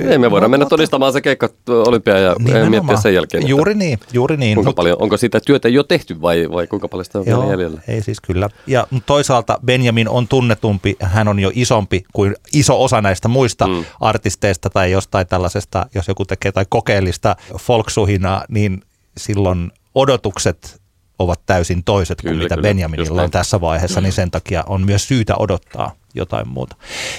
Ei, 0.00 0.18
me 0.18 0.30
voidaan 0.30 0.42
No, 0.42 0.48
mennä 0.48 0.64
mutta- 0.64 0.76
todistamaan 0.76 1.12
se 1.12 1.20
keikka 1.20 1.48
olympia 1.68 2.18
ja 2.18 2.34
Nimenomaan. 2.38 2.70
miettiä 2.70 2.96
sen 2.96 3.14
jälkeen. 3.14 3.48
Juuri 3.48 3.74
niin, 3.74 3.98
juuri 4.12 4.36
niin. 4.36 4.54
Kuinka 4.54 4.70
Mut- 4.70 4.74
paljon, 4.76 4.96
onko 5.00 5.16
sitä 5.16 5.40
työtä 5.46 5.68
jo 5.68 5.82
tehty 5.82 6.22
vai, 6.22 6.48
vai 6.52 6.66
kuinka 6.66 6.88
paljon 6.88 7.04
sitä 7.04 7.18
on 7.18 7.24
vielä 7.24 7.44
jäljellä? 7.44 7.80
ei 7.88 8.02
siis 8.02 8.20
kyllä. 8.20 8.48
Ja 8.66 8.86
toisaalta 9.06 9.58
Benjamin 9.64 10.08
on 10.08 10.28
tunnetumpi, 10.28 10.96
hän 11.00 11.28
on 11.28 11.38
jo 11.40 11.50
isompi 11.54 12.04
kuin 12.12 12.34
iso 12.54 12.84
osa 12.84 13.00
näistä 13.02 13.28
muista 13.28 13.66
Mm. 13.66 13.72
mm. 13.72 13.84
artisteista 14.00 14.70
tai 14.70 14.90
jostain 14.90 15.26
tällaisesta, 15.26 15.86
jos 15.94 16.08
joku 16.08 16.24
tekee 16.24 16.52
tai 16.52 16.64
kokeellista 16.68 17.36
folksuhinaa, 17.58 18.44
niin 18.48 18.82
silloin 19.16 19.70
odotukset 19.94 20.80
ovat 21.18 21.40
täysin 21.46 21.84
toiset 21.84 22.20
kuin 22.20 22.30
Kyllä, 22.30 22.42
mitä 22.42 22.54
kyllä. 22.54 22.68
Just 22.68 22.74
Benjaminilla 22.76 23.16
näin. 23.16 23.24
on 23.24 23.30
tässä 23.30 23.60
vaiheessa, 23.60 24.00
niin 24.00 24.12
sen 24.12 24.30
takia 24.30 24.64
on 24.66 24.84
myös 24.86 25.08
syytä 25.08 25.36
odottaa 25.36 25.92
jotain 26.14 26.48
muuta. 26.48 26.76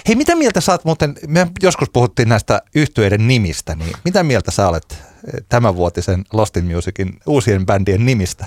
Hei, 0.08 0.16
mitä 0.16 0.36
mieltä 0.36 0.62
sä 0.62 0.72
oot 0.72 0.86
muuten, 0.86 1.16
me 1.28 1.48
joskus 1.64 1.90
puhuttiin 1.90 2.30
näistä 2.30 2.62
yhtyeiden 2.76 3.28
nimistä, 3.28 3.76
niin 3.76 3.96
mitä 4.06 4.24
mieltä 4.24 4.52
sä 4.52 4.68
olet 4.68 4.86
eh, 4.92 5.44
tämänvuotisen 5.50 6.24
Lost 6.34 6.58
in 6.58 6.66
Musicin 6.66 7.20
uusien 7.28 7.66
bändien 7.66 8.06
nimistä? 8.06 8.46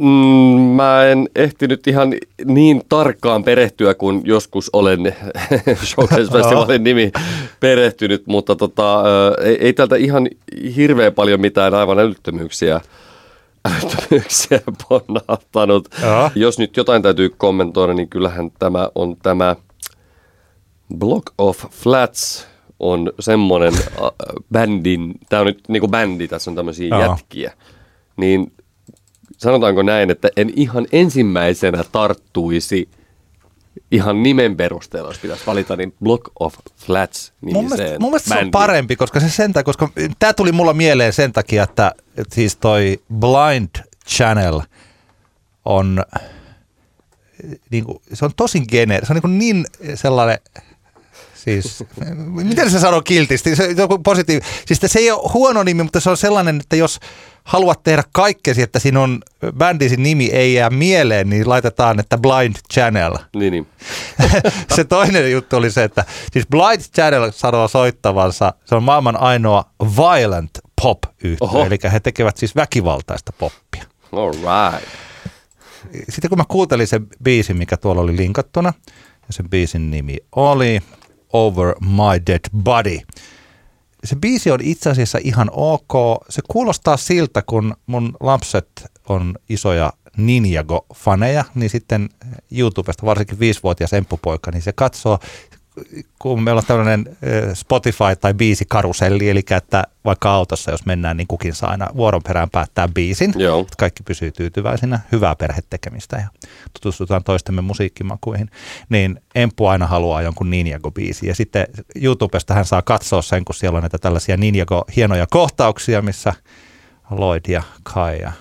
Mm, 0.00 0.60
mä 0.76 1.04
en 1.04 1.28
ehtinyt 1.36 1.86
ihan 1.86 2.14
niin 2.44 2.82
tarkkaan 2.88 3.44
perehtyä, 3.44 3.94
kun 3.94 4.22
joskus 4.24 4.70
olen 4.72 5.00
Showcase-festivaalin 5.84 6.84
nimi 6.84 7.12
perehtynyt, 7.60 8.26
mutta 8.26 8.56
tota, 8.56 9.02
ei, 9.44 9.56
ei 9.60 9.72
tältä 9.72 9.96
ihan 9.96 10.28
hirveän 10.76 11.14
paljon 11.14 11.40
mitään 11.40 11.74
aivan 11.74 11.98
älyttömyyksiä, 11.98 12.80
älyttömyyksiä 13.64 14.60
ponnahtanut. 14.88 15.88
Jos 16.34 16.58
nyt 16.58 16.76
jotain 16.76 17.02
täytyy 17.02 17.28
kommentoida, 17.28 17.94
niin 17.94 18.08
kyllähän 18.08 18.50
tämä 18.58 18.88
on 18.94 19.16
tämä 19.22 19.56
Block 20.98 21.34
of 21.38 21.66
Flats 21.70 22.46
on 22.80 23.12
semmoinen 23.20 23.74
äh, 23.74 24.10
bändin, 24.52 25.14
tämä 25.28 25.40
on 25.40 25.46
nyt 25.46 25.60
niinku 25.68 25.88
bändi, 25.88 26.28
tässä 26.28 26.50
on 26.50 26.54
tämmöisiä 26.54 26.88
Joo. 26.88 27.00
jätkiä, 27.00 27.52
niin 28.16 28.52
sanotaanko 29.36 29.82
näin, 29.82 30.10
että 30.10 30.28
en 30.36 30.52
ihan 30.56 30.86
ensimmäisenä 30.92 31.84
tarttuisi 31.92 32.88
ihan 33.90 34.22
nimen 34.22 34.56
perusteella, 34.56 35.10
jos 35.10 35.18
pitäisi 35.18 35.46
valita, 35.46 35.76
niin 35.76 35.94
Block 36.04 36.24
of 36.40 36.54
Flats 36.76 37.32
Mun 37.40 37.52
mielestä, 37.52 37.76
nimiseen 37.76 38.00
mun 38.00 38.10
mielestä 38.10 38.34
se 38.34 38.40
on 38.40 38.50
parempi, 38.50 38.96
koska 38.96 39.20
se 39.20 39.28
sen 39.28 39.52
takia, 39.52 39.64
koska 39.64 39.88
tämä 40.18 40.32
tuli 40.32 40.52
mulla 40.52 40.74
mieleen 40.74 41.12
sen 41.12 41.32
takia, 41.32 41.62
että, 41.62 41.92
että 42.16 42.34
siis 42.34 42.56
toi 42.56 43.00
Blind 43.14 43.68
Channel 44.08 44.60
on, 45.64 46.04
niin 47.70 47.84
kuin, 47.84 47.98
se 48.12 48.24
on 48.24 48.30
tosi 48.36 48.60
geneer, 48.60 49.06
se 49.06 49.12
on 49.12 49.14
niin, 49.14 49.22
kuin 49.22 49.38
niin 49.38 49.66
sellainen, 49.94 50.38
siis, 51.44 51.84
miten 52.26 52.70
se 52.70 52.80
sanoo 52.80 53.02
kiltisti, 53.02 53.56
se, 53.56 53.68
on 53.88 54.02
positiivi, 54.02 54.40
siis 54.66 54.80
se 54.86 54.98
ei 54.98 55.10
ole 55.10 55.30
huono 55.34 55.62
nimi, 55.62 55.82
mutta 55.82 56.00
se 56.00 56.10
on 56.10 56.16
sellainen, 56.16 56.60
että 56.60 56.76
jos 56.76 57.00
haluat 57.44 57.82
tehdä 57.82 58.02
kaikkesi, 58.12 58.62
että 58.62 58.78
sinun 58.78 59.22
bändisi 59.58 59.96
nimi 59.96 60.26
ei 60.26 60.54
jää 60.54 60.70
mieleen, 60.70 61.30
niin 61.30 61.48
laitetaan, 61.48 62.00
että 62.00 62.18
Blind 62.18 62.56
Channel. 62.72 63.18
Niin, 63.36 63.50
niin. 63.50 63.66
se 64.76 64.84
toinen 64.84 65.32
juttu 65.32 65.56
oli 65.56 65.70
se, 65.70 65.84
että 65.84 66.04
siis 66.32 66.46
Blind 66.46 66.80
Channel 66.94 67.30
sanoo 67.30 67.68
soittavansa, 67.68 68.52
se 68.64 68.74
on 68.74 68.82
maailman 68.82 69.20
ainoa 69.20 69.64
violent 69.96 70.50
pop 70.82 70.98
yhtye, 71.24 71.48
Oho. 71.48 71.66
eli 71.66 71.78
he 71.92 72.00
tekevät 72.00 72.36
siis 72.36 72.56
väkivaltaista 72.56 73.32
poppia. 73.38 73.84
All 74.12 74.32
right. 74.32 74.88
Sitten 76.08 76.28
kun 76.28 76.38
mä 76.38 76.44
kuuntelin 76.48 76.86
sen 76.86 77.06
biisin, 77.22 77.56
mikä 77.56 77.76
tuolla 77.76 78.02
oli 78.02 78.16
linkattuna, 78.16 78.72
ja 79.28 79.32
sen 79.32 79.50
biisin 79.50 79.90
nimi 79.90 80.16
oli 80.36 80.80
Over 81.32 81.74
My 81.80 82.26
Dead 82.26 82.40
Body. 82.56 82.98
Se 84.04 84.16
biisi 84.16 84.50
on 84.50 84.60
itse 84.62 84.90
asiassa 84.90 85.18
ihan 85.24 85.50
ok. 85.52 86.24
Se 86.28 86.42
kuulostaa 86.48 86.96
siltä, 86.96 87.42
kun 87.42 87.76
mun 87.86 88.16
lapset 88.20 88.68
on 89.08 89.34
isoja 89.48 89.92
Ninjago-faneja, 90.16 91.44
niin 91.54 91.70
sitten 91.70 92.08
YouTubesta, 92.50 93.06
varsinkin 93.06 93.38
viisivuotias 93.38 93.92
emppupoika, 93.92 94.50
niin 94.50 94.62
se 94.62 94.72
katsoo, 94.72 95.18
kun 96.18 96.42
meillä 96.42 96.58
on 96.58 96.64
tällainen 96.66 97.16
eh, 97.22 97.54
Spotify 97.54 98.16
tai 98.20 98.34
biisikaruselli, 98.34 99.30
eli 99.30 99.42
että 99.50 99.84
vaikka 100.04 100.30
autossa, 100.30 100.70
jos 100.70 100.86
mennään, 100.86 101.16
niin 101.16 101.26
kukin 101.26 101.54
saa 101.54 101.70
aina 101.70 101.88
vuoron 101.96 102.22
perään 102.22 102.50
päättää 102.50 102.88
biisin. 102.88 103.32
Joo. 103.36 103.60
Että 103.60 103.74
kaikki 103.78 104.02
pysyy 104.02 104.30
tyytyväisinä, 104.30 105.00
hyvää 105.12 105.36
perhetekemistä 105.36 106.16
ja 106.16 106.28
tutustutaan 106.72 107.24
toistemme 107.24 107.60
musiikkimakuihin, 107.60 108.50
niin 108.88 109.20
Empu 109.34 109.66
aina 109.66 109.86
haluaa 109.86 110.22
jonkun 110.22 110.50
Ninjago-biisin. 110.50 111.28
Ja 111.28 111.34
sitten 111.34 111.66
YouTubesta 111.94 112.54
hän 112.54 112.64
saa 112.64 112.82
katsoa 112.82 113.22
sen, 113.22 113.44
kun 113.44 113.54
siellä 113.54 113.76
on 113.76 113.82
näitä 113.82 113.98
tällaisia 113.98 114.36
Ninjago-hienoja 114.36 115.26
kohtauksia, 115.30 116.02
missä 116.02 116.34
Lloyd 117.10 117.44
ja 117.48 117.62
Kai 117.82 118.20
ja 118.20 118.32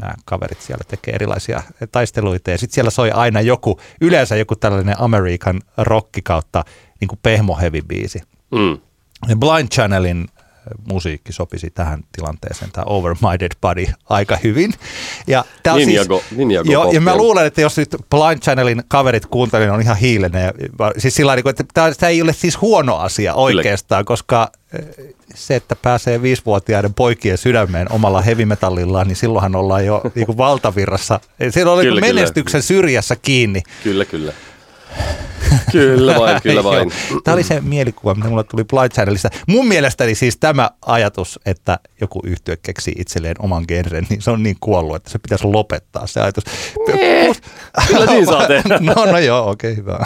nämä 0.00 0.14
kaverit 0.24 0.60
siellä 0.60 0.84
tekee 0.88 1.14
erilaisia 1.14 1.62
taisteluita. 1.92 2.50
Ja 2.50 2.58
sitten 2.58 2.74
siellä 2.74 2.90
soi 2.90 3.10
aina 3.10 3.40
joku, 3.40 3.80
yleensä 4.00 4.36
joku 4.36 4.56
tällainen 4.56 5.00
American 5.00 5.60
rocki 5.76 6.22
kautta 6.22 6.64
niin 7.00 7.08
kuin 7.08 7.18
pehmo 7.22 7.56
heavy 7.56 7.82
biisi. 7.82 8.22
Mm. 8.50 8.78
Blind 9.38 9.68
Channelin 9.68 10.26
musiikki 10.92 11.32
sopisi 11.32 11.70
tähän 11.70 12.04
tilanteeseen, 12.12 12.70
tämä 12.72 12.84
Overminded 12.84 13.52
Body, 13.60 13.86
aika 14.08 14.38
hyvin. 14.44 14.72
Ja, 15.26 15.44
tää 15.62 15.74
on 15.74 15.80
Ninjago- 15.80 16.22
Ninjago 16.36 16.72
joo, 16.72 16.92
ja 16.92 17.00
mä 17.00 17.16
luulen, 17.16 17.46
että 17.46 17.60
jos 17.60 17.76
nyt 17.76 17.96
Blind 18.10 18.38
Channelin 18.42 18.82
kaverit 18.88 19.26
kuuntelin, 19.26 19.66
niin 19.66 19.74
on 19.74 19.82
ihan 19.82 19.96
hiilinen. 19.96 20.44
Ja, 20.44 20.52
siis 20.98 21.14
sillä 21.14 21.30
lailla, 21.30 21.50
että 21.50 21.64
tämä, 21.74 22.08
ei 22.08 22.22
ole 22.22 22.32
siis 22.32 22.60
huono 22.60 22.96
asia 22.96 23.34
oikeastaan, 23.34 24.04
koska 24.04 24.50
eh, 24.72 25.14
se, 25.34 25.56
että 25.56 25.76
pääsee 25.76 26.22
viisivuotiaiden 26.22 26.94
poikien 26.94 27.38
sydämeen 27.38 27.92
omalla 27.92 28.20
hevimetallillaan, 28.20 29.08
niin 29.08 29.16
silloinhan 29.16 29.56
ollaan 29.56 29.86
jo 29.86 30.02
niin 30.14 30.26
kuin 30.26 30.38
valtavirrassa. 30.38 31.20
Siellä 31.50 31.72
oli 31.72 31.82
Kyllä, 31.84 32.00
kyllä. 32.00 32.14
menestyksen 32.14 32.62
syrjässä 32.62 33.16
kiinni. 33.16 33.62
Kyllä, 33.84 34.04
kyllä. 34.04 34.32
Kyllä 35.72 36.18
vain, 36.18 36.42
kyllä 36.42 36.64
vain. 36.64 36.92
Tämä 37.24 37.34
oli 37.34 37.42
se 37.42 37.60
mielikuva, 37.60 38.14
mitä 38.14 38.28
mulle 38.28 38.44
tuli 38.44 38.64
Blind 38.64 38.90
Channelista. 38.90 39.28
Mun 39.46 39.68
mielestäni 39.68 40.14
siis 40.14 40.36
tämä 40.36 40.70
ajatus, 40.86 41.40
että 41.46 41.78
joku 42.00 42.20
yhtiö 42.24 42.56
keksii 42.62 42.94
itselleen 42.98 43.36
oman 43.38 43.64
genren, 43.68 44.06
niin 44.10 44.22
se 44.22 44.30
on 44.30 44.42
niin 44.42 44.56
kuollut, 44.60 44.96
että 44.96 45.10
se 45.10 45.18
pitäisi 45.18 45.44
lopettaa 45.44 46.06
se 46.06 46.20
ajatus. 46.20 46.44
Kyllä 47.88 48.06
niin 48.06 48.26
saa 48.26 48.46
tehdä. 48.56 48.78
No, 48.80 48.94
no 49.12 49.18
joo, 49.18 49.50
okei, 49.50 49.72
okay, 49.72 49.82
hyvä. 49.82 49.98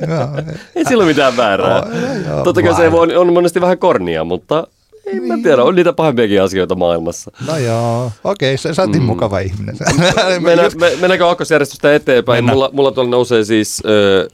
hyvä. 0.00 0.28
Ei 0.76 0.84
sillä 0.84 1.02
ole 1.02 1.10
mitään 1.10 1.36
väärää. 1.36 1.82
Oh, 1.82 1.88
joo, 2.28 2.44
Totta 2.44 2.62
kai 2.62 2.74
se 2.74 2.92
voi, 2.92 3.16
on 3.16 3.32
monesti 3.32 3.60
vähän 3.60 3.78
kornia, 3.78 4.24
mutta 4.24 4.66
en 5.12 5.22
mä 5.22 5.38
tiedä, 5.42 5.64
on 5.64 5.74
niitä 5.74 5.92
pahempiakin 5.92 6.42
asioita 6.42 6.74
maailmassa. 6.74 7.30
No 7.46 7.56
joo, 7.56 8.12
okei, 8.24 8.54
okay, 8.54 8.74
sä 8.74 8.82
oot 8.82 8.90
niin 8.90 9.02
mukava 9.02 9.38
ihminen. 9.38 9.76
Mennä, 10.40 10.62
me, 10.80 10.90
mennäänkö 11.00 11.26
aakkosjärjestystä 11.26 11.94
eteenpäin? 11.94 12.36
Mennään. 12.44 12.56
Mulla, 12.56 12.70
mulla 12.72 12.90
tuolla 12.90 13.10
nousee 13.10 13.44
siis 13.44 13.82
ö, 13.84 14.28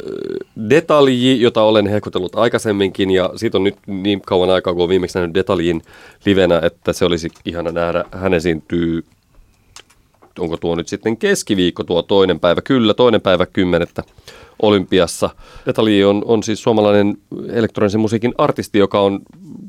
detalji, 0.70 1.40
jota 1.40 1.62
olen 1.62 1.86
hehkutellut 1.86 2.34
aikaisemminkin, 2.34 3.10
ja 3.10 3.30
siitä 3.36 3.58
on 3.58 3.64
nyt 3.64 3.76
niin 3.86 4.20
kauan 4.20 4.50
aikaa, 4.50 4.72
kun 4.72 4.80
olen 4.80 4.88
viimeksi 4.88 5.18
nähnyt 5.18 5.34
detaljin 5.34 5.82
livenä, 6.24 6.60
että 6.62 6.92
se 6.92 7.04
olisi 7.04 7.30
ihana 7.44 7.72
nähdä. 7.72 8.04
Hän 8.12 8.34
esiintyy, 8.34 9.04
onko 10.38 10.56
tuo 10.56 10.74
nyt 10.74 10.88
sitten 10.88 11.16
keskiviikko 11.16 11.84
tuo 11.84 12.02
toinen 12.02 12.40
päivä? 12.40 12.62
Kyllä, 12.62 12.94
toinen 12.94 13.20
päivä 13.20 13.46
kymmenettä 13.46 14.02
Olympiassa. 14.62 15.30
Detalji 15.66 16.04
on, 16.04 16.22
on 16.26 16.42
siis 16.42 16.62
suomalainen 16.62 17.18
elektronisen 17.48 18.00
musiikin 18.00 18.34
artisti, 18.38 18.78
joka 18.78 19.00
on 19.00 19.20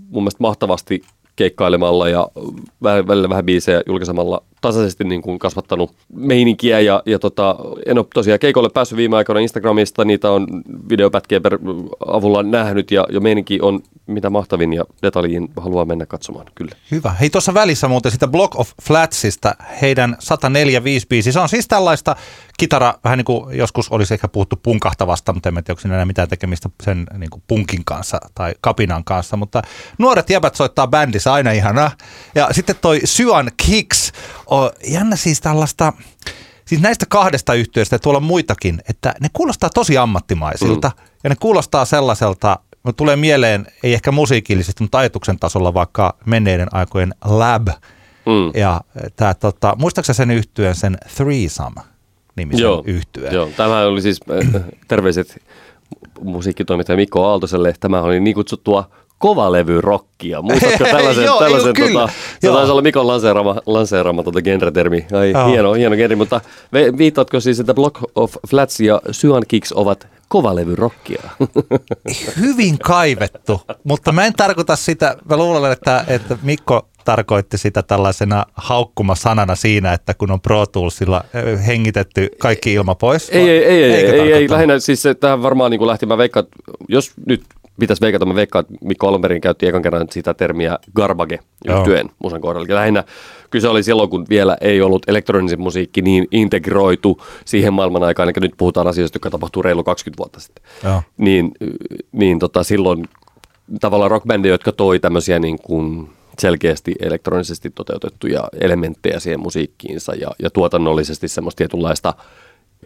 mun 0.09 0.23
mielestä 0.23 0.41
mahtavasti 0.41 1.01
keikkailemalla 1.35 2.09
ja 2.09 2.27
vä- 2.83 3.07
välillä 3.07 3.29
vähän 3.29 3.45
biisejä 3.45 3.81
julkaisemalla 3.87 4.43
tasaisesti 4.61 5.03
niin 5.03 5.21
kuin 5.21 5.39
kasvattanut 5.39 5.95
meininkiä 6.13 6.79
ja, 6.79 7.03
ja 7.05 7.19
tota, 7.19 7.55
en 7.85 7.97
ole 7.97 8.05
tosiaan 8.13 8.39
keikolle 8.39 8.69
päässyt 8.69 8.97
viime 8.97 9.17
aikoina 9.17 9.39
Instagramista, 9.39 10.05
niitä 10.05 10.31
on 10.31 10.47
videopätkien 10.89 11.41
per 11.41 11.59
avulla 12.07 12.43
nähnyt 12.43 12.91
ja, 12.91 13.05
ja 13.11 13.19
meininki 13.19 13.59
on 13.61 13.81
mitä 14.07 14.29
mahtavin 14.29 14.73
ja 14.73 14.83
detaljiin 15.01 15.49
haluaa 15.57 15.85
mennä 15.85 16.05
katsomaan, 16.05 16.45
kyllä. 16.55 16.75
Hyvä. 16.91 17.15
Hei, 17.19 17.29
tuossa 17.29 17.53
välissä 17.53 17.87
muuten 17.87 18.11
sitä 18.11 18.27
Block 18.27 18.59
of 18.59 18.71
Flatsista, 18.81 19.55
heidän 19.81 20.15
104 20.19 20.81
biisi. 21.09 21.31
Se 21.31 21.39
on 21.39 21.49
siis 21.49 21.67
tällaista 21.67 22.15
kitara, 22.57 22.93
vähän 23.03 23.17
niin 23.17 23.25
kuin 23.25 23.57
joskus 23.57 23.89
olisi 23.89 24.13
ehkä 24.13 24.27
puhuttu 24.27 24.55
punkahtavasta, 24.63 25.33
mutta 25.33 25.49
en 25.49 25.55
tiedä, 25.55 25.65
onko 25.69 25.81
siinä 25.81 25.95
enää 25.95 26.05
mitään 26.05 26.29
tekemistä 26.29 26.69
sen 26.83 27.05
niin 27.17 27.29
kuin 27.29 27.43
punkin 27.47 27.85
kanssa 27.85 28.19
tai 28.35 28.53
kapinan 28.61 29.03
kanssa. 29.03 29.37
Mutta 29.37 29.61
nuoret 29.97 30.29
jäbät 30.29 30.55
soittaa 30.55 30.87
bändissä 30.87 31.33
aina 31.33 31.51
ihanaa. 31.51 31.91
Ja 32.35 32.47
sitten 32.51 32.75
toi 32.81 33.01
Syan 33.05 33.51
Kicks, 33.65 34.11
on 34.49 34.71
jännä 34.87 35.15
siis 35.15 35.41
tällaista, 35.41 35.93
siis 36.65 36.81
näistä 36.81 37.05
kahdesta 37.09 37.53
yhtiöstä, 37.53 37.95
ja 37.95 37.99
tuolla 37.99 38.17
on 38.17 38.23
muitakin, 38.23 38.81
että 38.89 39.15
ne 39.21 39.27
kuulostaa 39.33 39.69
tosi 39.69 39.97
ammattimaisilta. 39.97 40.91
Mm. 40.95 41.03
Ja 41.23 41.29
ne 41.29 41.35
kuulostaa 41.39 41.85
sellaiselta, 41.85 42.59
no 42.83 42.91
tulee 42.91 43.15
mieleen, 43.15 43.67
ei 43.83 43.93
ehkä 43.93 44.11
musiikillisesti, 44.11 44.83
mutta 44.83 44.97
ajatuksen 44.97 45.39
tasolla 45.39 45.73
vaikka 45.73 46.17
menneiden 46.25 46.67
aikojen 46.71 47.13
Lab. 47.25 47.67
Mm. 48.25 48.59
Ja 48.61 48.81
tämä, 49.15 49.33
tota, 49.33 49.75
muistaaksä 49.79 50.13
sen 50.13 50.31
yhtyeen, 50.31 50.75
sen 50.75 50.97
Threesome 51.15 51.81
nimisen 52.35 52.63
Joo, 52.63 52.83
yhtyeen? 52.85 53.33
joo, 53.33 53.49
tämä 53.57 53.81
oli 53.81 54.01
siis 54.01 54.19
äh, 54.55 54.61
terveiset 54.87 55.43
musiikkitoimittaja 56.21 56.97
Mikko 56.97 57.27
Aaltoselle. 57.27 57.73
Tämä 57.79 58.01
oli 58.01 58.19
niin 58.19 58.35
kutsuttua 58.35 58.89
kovalevyrokkia. 59.17 60.41
Muistatko 60.41 60.83
tällaisen? 60.91 61.23
Joo, 61.23 61.39
tällaisen 61.39 61.73
joo, 61.77 61.87
tota, 61.87 62.13
se 62.39 62.47
taisi 62.47 62.71
olla 62.71 62.81
Mikon 62.81 63.07
lanseeraama, 63.07 63.55
lanseeraama 63.65 64.23
tota 64.23 64.41
genre-termi. 64.41 65.05
Ai, 65.19 65.31
Joo. 65.31 65.47
hieno, 65.47 65.73
hieno 65.73 65.95
genre, 65.95 66.15
mutta 66.15 66.41
viittaatko 66.97 67.39
siis, 67.39 67.59
että 67.59 67.73
Block 67.73 68.01
of 68.15 68.35
Flats 68.49 68.79
ja 68.79 69.01
Syan 69.11 69.43
Kicks 69.47 69.71
ovat 69.71 70.07
kovalevyrokkia? 70.27 71.23
Hyvin 72.41 72.79
kaivettu, 72.79 73.61
mutta 73.83 74.11
mä 74.11 74.25
en 74.25 74.33
tarkoita 74.33 74.75
sitä, 74.75 75.15
mä 75.29 75.37
luulen, 75.37 75.71
että, 75.71 76.05
että 76.07 76.37
Mikko 76.41 76.87
tarkoitti 77.05 77.57
sitä 77.57 77.83
tällaisena 77.83 78.45
haukkumasanana 78.53 79.55
siinä, 79.55 79.93
että 79.93 80.13
kun 80.13 80.31
on 80.31 80.41
Pro 80.41 80.65
Toolsilla 80.65 81.23
hengitetty 81.67 82.29
kaikki 82.39 82.73
ilma 82.73 82.95
pois. 82.95 83.29
Ei, 83.29 83.49
ei, 83.49 83.63
ei, 83.63 83.83
ei, 83.83 84.09
ei, 84.09 84.33
ei, 84.33 84.49
lähinnä 84.49 84.79
siis 84.79 85.01
se, 85.01 85.15
tähän 85.15 85.43
varmaan 85.43 85.71
niin 85.71 85.79
kuin 85.79 85.87
lähti, 85.87 86.05
mä 86.05 86.17
veikkaan, 86.17 86.45
jos 86.89 87.11
nyt 87.25 87.43
pitäisi 87.79 88.01
veikata, 88.01 88.25
mä 88.25 88.35
veikkaan, 88.35 88.65
että 88.65 88.85
Mikko 88.85 89.07
alun 89.07 89.21
perin 89.21 89.41
käytti 89.41 89.67
ekan 89.67 89.81
kerran 89.81 90.07
sitä 90.11 90.33
termiä 90.33 90.79
garbage 90.95 91.39
Joo. 91.65 91.79
yhtyen 91.79 92.09
musan 92.19 92.41
kohdalla. 92.41 92.75
Lähinnä 92.75 93.03
kyse 93.49 93.67
oli 93.67 93.83
silloin, 93.83 94.09
kun 94.09 94.25
vielä 94.29 94.57
ei 94.61 94.81
ollut 94.81 95.09
elektronisen 95.09 95.61
musiikki 95.61 96.01
niin 96.01 96.27
integroitu 96.31 97.21
siihen 97.45 97.73
maailman 97.73 98.03
aikaan, 98.03 98.29
eli 98.29 98.33
nyt 98.41 98.53
puhutaan 98.57 98.87
asioista, 98.87 99.15
jotka 99.15 99.29
tapahtuu 99.29 99.63
reilu 99.63 99.83
20 99.83 100.17
vuotta 100.17 100.39
sitten. 100.39 100.63
Joo. 100.83 101.01
Niin, 101.17 101.51
niin 102.11 102.39
tota, 102.39 102.63
silloin 102.63 103.05
tavallaan 103.81 104.11
rockbändejä, 104.11 104.53
jotka 104.53 104.71
toi 104.71 104.99
tämmöisiä 104.99 105.39
niin 105.39 105.59
kuin 105.63 106.09
selkeästi 106.39 106.95
elektronisesti 106.99 107.69
toteutettuja 107.69 108.49
elementtejä 108.61 109.19
siihen 109.19 109.39
musiikkiinsa 109.39 110.15
ja, 110.15 110.31
ja 110.39 110.49
tuotannollisesti 110.49 111.27
semmoista 111.27 111.57
tietynlaista 111.57 112.13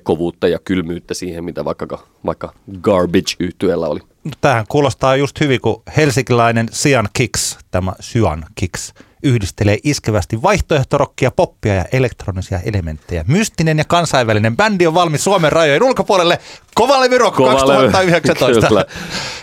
kovuutta 0.03 0.47
ja 0.47 0.59
kylmyyttä 0.59 1.13
siihen, 1.13 1.43
mitä 1.43 1.65
vaikka, 1.65 1.99
vaikka 2.25 2.53
garbage 2.81 3.35
yhtyellä 3.39 3.87
oli. 3.87 3.99
Tähän 4.41 4.65
kuulostaa 4.69 5.15
just 5.15 5.39
hyvin, 5.39 5.61
kun 5.61 5.83
helsinkiläinen 5.97 6.67
Sian 6.71 7.09
Kicks, 7.13 7.57
tämä 7.71 7.93
Syan 7.99 8.45
Kicks, 8.55 8.93
yhdistelee 9.23 9.77
iskevästi 9.83 10.41
vaihtoehtorokkia, 10.41 11.31
poppia 11.31 11.73
ja 11.73 11.85
elektronisia 11.91 12.59
elementtejä. 12.59 13.25
Mystinen 13.27 13.77
ja 13.77 13.83
kansainvälinen 13.85 14.57
bändi 14.57 14.87
on 14.87 14.93
valmis 14.93 15.23
Suomen 15.23 15.51
rajojen 15.51 15.83
ulkopuolelle. 15.83 16.39
Kovalevy 16.75 17.17
Rock 17.17 17.37
2019. 17.37 18.67
Kyllä. 18.67 18.85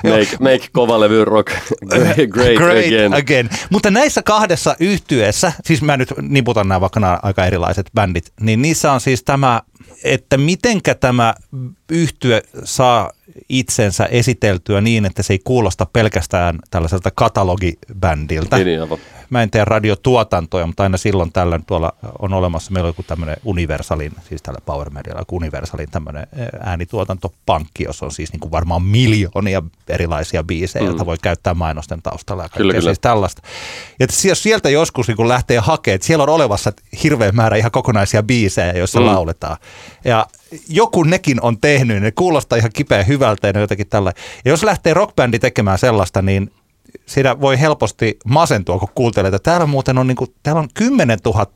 Make, 0.04 0.36
make 0.40 0.68
kovalevy 0.72 1.24
rock 1.24 1.48
great, 2.30 2.56
Great 2.56 2.86
again. 2.86 3.14
again. 3.14 3.50
Mutta 3.70 3.90
näissä 3.90 4.22
kahdessa 4.22 4.76
yhtyessä, 4.80 5.52
siis 5.64 5.82
mä 5.82 5.96
nyt 5.96 6.14
niputan 6.22 6.68
nämä 6.68 6.80
vaikka 6.80 7.00
nämä 7.00 7.18
aika 7.22 7.46
erilaiset 7.46 7.90
bändit, 7.94 8.32
niin 8.40 8.62
niissä 8.62 8.92
on 8.92 9.00
siis 9.00 9.24
tämä, 9.24 9.62
että 10.04 10.36
mitenkä 10.36 10.94
tämä 10.94 11.34
yhtye 11.88 12.42
saa 12.64 13.10
itsensä 13.48 14.04
esiteltyä 14.04 14.80
niin, 14.80 15.06
että 15.06 15.22
se 15.22 15.32
ei 15.32 15.40
kuulosta 15.44 15.86
pelkästään 15.92 16.58
tällaiselta 16.70 17.10
katalogibändiltä. 17.10 18.56
Niin, 18.56 18.66
niin, 18.66 18.80
aivan. 18.80 18.98
Mä 19.30 19.42
en 19.42 19.50
tee 19.50 19.64
radiotuotantoja, 19.64 20.66
mutta 20.66 20.82
aina 20.82 20.96
silloin 20.96 21.32
tällöin 21.32 21.64
tuolla 21.64 21.92
on 22.18 22.32
olemassa, 22.32 22.72
meillä 22.72 22.86
on 22.86 22.90
joku 22.90 23.02
tämmöinen 23.02 23.36
Universalin, 23.44 24.12
siis 24.28 24.42
tällä 24.42 24.60
Power 24.66 24.90
Medialla, 24.90 25.24
Universalin 25.32 25.90
tämmöinen 25.90 26.26
äänituotantopankki, 26.60 27.84
jossa 27.84 28.06
on 28.06 28.12
siis 28.12 28.32
niin 28.32 28.40
kuin 28.40 28.50
varmaan 28.50 28.82
miljoonia 28.82 29.62
erilaisia 29.88 30.44
biisejä, 30.44 30.82
mm. 30.82 30.88
joita 30.88 31.06
voi 31.06 31.16
käyttää 31.22 31.54
mainosten 31.54 32.02
taustalla 32.02 32.42
ja 32.42 32.48
Kyllä, 32.48 32.72
kyllä. 32.72 32.84
siis 32.84 32.98
tällaista. 33.00 33.42
Ja 34.00 34.34
sieltä 34.34 34.70
joskus 34.70 35.08
niin 35.08 35.16
kuin 35.16 35.28
lähtee 35.28 35.58
hakemaan, 35.58 35.94
että 35.94 36.06
siellä 36.06 36.22
on 36.22 36.28
olevassa 36.28 36.72
hirveä 37.02 37.32
määrä 37.32 37.56
ihan 37.56 37.70
kokonaisia 37.70 38.22
biisejä, 38.22 38.72
joissa 38.72 39.00
mm. 39.00 39.06
Lauletaan. 39.06 39.56
Ja 40.04 40.26
joku 40.68 41.02
nekin 41.02 41.42
on 41.42 41.60
tehnyt, 41.60 42.02
ne 42.02 42.10
kuulostaa 42.10 42.58
ihan 42.58 42.70
kipeä 42.74 43.02
hyvältä 43.02 43.48
ja 43.48 43.60
jotenkin 43.60 43.88
tällä. 43.88 44.12
Ja 44.44 44.50
jos 44.50 44.62
lähtee 44.62 44.94
rockbändi 44.94 45.38
tekemään 45.38 45.78
sellaista, 45.78 46.22
niin 46.22 46.50
siinä 47.06 47.40
voi 47.40 47.60
helposti 47.60 48.16
masentua, 48.24 48.78
kun 48.78 48.88
kuuntelee, 48.94 49.28
että 49.28 49.38
täällä 49.38 49.66
muuten 49.66 49.98
on, 49.98 50.06
niin 50.06 50.16
kuin, 50.16 50.34
täällä 50.42 50.60
on 50.60 50.68
10 50.74 51.18
000 51.24 51.46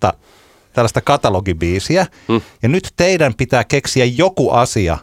tällaista 0.73 1.01
katalogibiisiä, 1.01 2.07
Hmm. 2.29 2.41
ja 2.63 2.69
nyt 2.69 2.93
teidän 2.97 3.35
pitää 3.35 3.65
keksiä 3.65 4.05
joku 4.05 4.51
asia, 4.51 4.99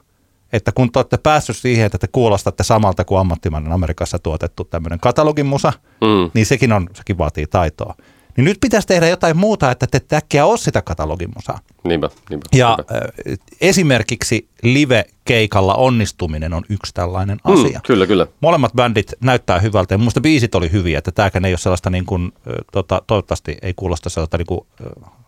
että 0.53 0.71
kun 0.71 0.91
te 0.91 0.99
olette 0.99 1.17
päässyt 1.17 1.57
siihen, 1.57 1.85
että 1.85 1.97
te 1.97 2.07
kuulostatte 2.11 2.63
samalta 2.63 3.05
kuin 3.05 3.19
ammattimainen 3.19 3.71
Amerikassa 3.71 4.19
tuotettu 4.19 4.63
tämmöinen 4.63 4.99
katalogimusa, 4.99 5.73
Mm. 6.01 6.31
niin 6.33 6.45
sekin, 6.45 6.71
on, 6.73 6.89
sekin 6.93 7.17
vaatii 7.17 7.47
taitoa. 7.47 7.95
Niin 8.39 8.45
nyt 8.45 8.57
pitäisi 8.61 8.87
tehdä 8.87 9.07
jotain 9.07 9.37
muuta, 9.37 9.71
että 9.71 9.87
te 9.87 10.15
äkkiä 10.15 10.45
ole 10.45 10.57
sitä 10.57 10.81
katalogimusaa. 10.81 11.59
Niinpä, 11.83 12.09
niinpä. 12.29 12.45
Ja 12.55 12.77
niinpä. 12.77 13.43
esimerkiksi 13.61 14.49
live-keikalla 14.63 15.75
onnistuminen 15.75 16.53
on 16.53 16.63
yksi 16.69 16.93
tällainen 16.93 17.37
asia. 17.43 17.79
Mm, 17.79 17.83
kyllä, 17.87 18.07
kyllä. 18.07 18.27
Molemmat 18.41 18.73
bändit 18.73 19.13
näyttää 19.21 19.59
hyvältä 19.59 19.93
ja 19.93 19.97
minusta 19.97 20.21
biisit 20.21 20.55
oli 20.55 20.71
hyviä, 20.71 20.97
että 20.97 21.11
tämäkään 21.11 21.45
ei 21.45 21.51
ole 21.51 21.57
sellaista 21.57 21.89
niin 21.89 22.05
kuin, 22.05 22.31
tota, 22.71 23.01
toivottavasti 23.07 23.57
ei 23.61 23.73
kuulosta 23.75 24.09
sellaista 24.09 24.37
niin 24.37 24.47
kuin, 24.47 24.61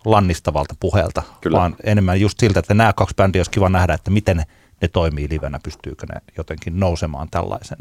lannistavalta 0.05 0.75
puheelta, 0.79 1.23
Kyllä. 1.41 1.57
vaan 1.57 1.75
enemmän 1.83 2.21
just 2.21 2.39
siltä, 2.39 2.59
että 2.59 2.73
nämä 2.73 2.93
kaksi 2.93 3.15
bändiä 3.15 3.39
olisi 3.39 3.51
kiva 3.51 3.69
nähdä, 3.69 3.93
että 3.93 4.11
miten 4.11 4.37
ne, 4.37 4.43
ne 4.81 4.87
toimii 4.87 5.27
livenä, 5.29 5.59
pystyykö 5.63 6.05
ne 6.13 6.21
jotenkin 6.37 6.79
nousemaan 6.79 7.27
tällaisen. 7.31 7.77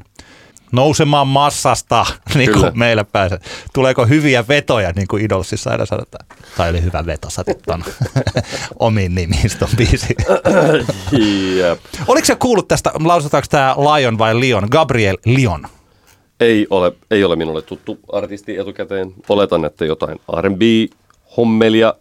Nousemaan 0.73 1.29
massasta, 1.29 2.07
niin 2.35 2.53
Kyllä. 2.53 2.71
kuin 2.71 2.79
meillä 2.79 3.05
pääsee. 3.05 3.39
Tuleeko 3.75 4.07
hyviä 4.07 4.45
vetoja, 4.49 4.93
niin 4.97 5.09
kuin 5.09 5.25
Idolsissa 5.25 5.71
aina 5.71 5.87
sanotaan. 5.87 6.27
Tai 6.57 6.71
oli 6.71 6.83
hyvä 6.83 7.07
veto, 7.07 7.31
sä 7.31 7.45
ton 7.67 7.85
omiin 8.79 9.15
nimiin 9.15 9.51
ton 9.59 9.69
biisi. 9.77 10.15
Jep. 11.59 11.81
Oliko 12.07 12.27
se 12.27 12.35
kuullut 12.35 12.69
tästä, 12.69 12.93
lausutaanko 13.05 13.47
tämä 13.51 13.75
Lion 13.77 14.19
vai 14.19 14.41
Lion? 14.41 14.69
Gabriel 14.71 15.17
Lion. 15.25 15.67
Ei 16.41 16.67
ole, 16.71 16.93
ei 17.11 17.25
ole 17.25 17.37
minulle 17.37 17.63
tuttu 17.63 17.99
artisti 18.13 18.59
etukäteen. 18.59 19.15
Oletan, 19.29 19.65
että 19.65 19.85
jotain 19.85 20.21
R&B-hommelia 20.41 21.95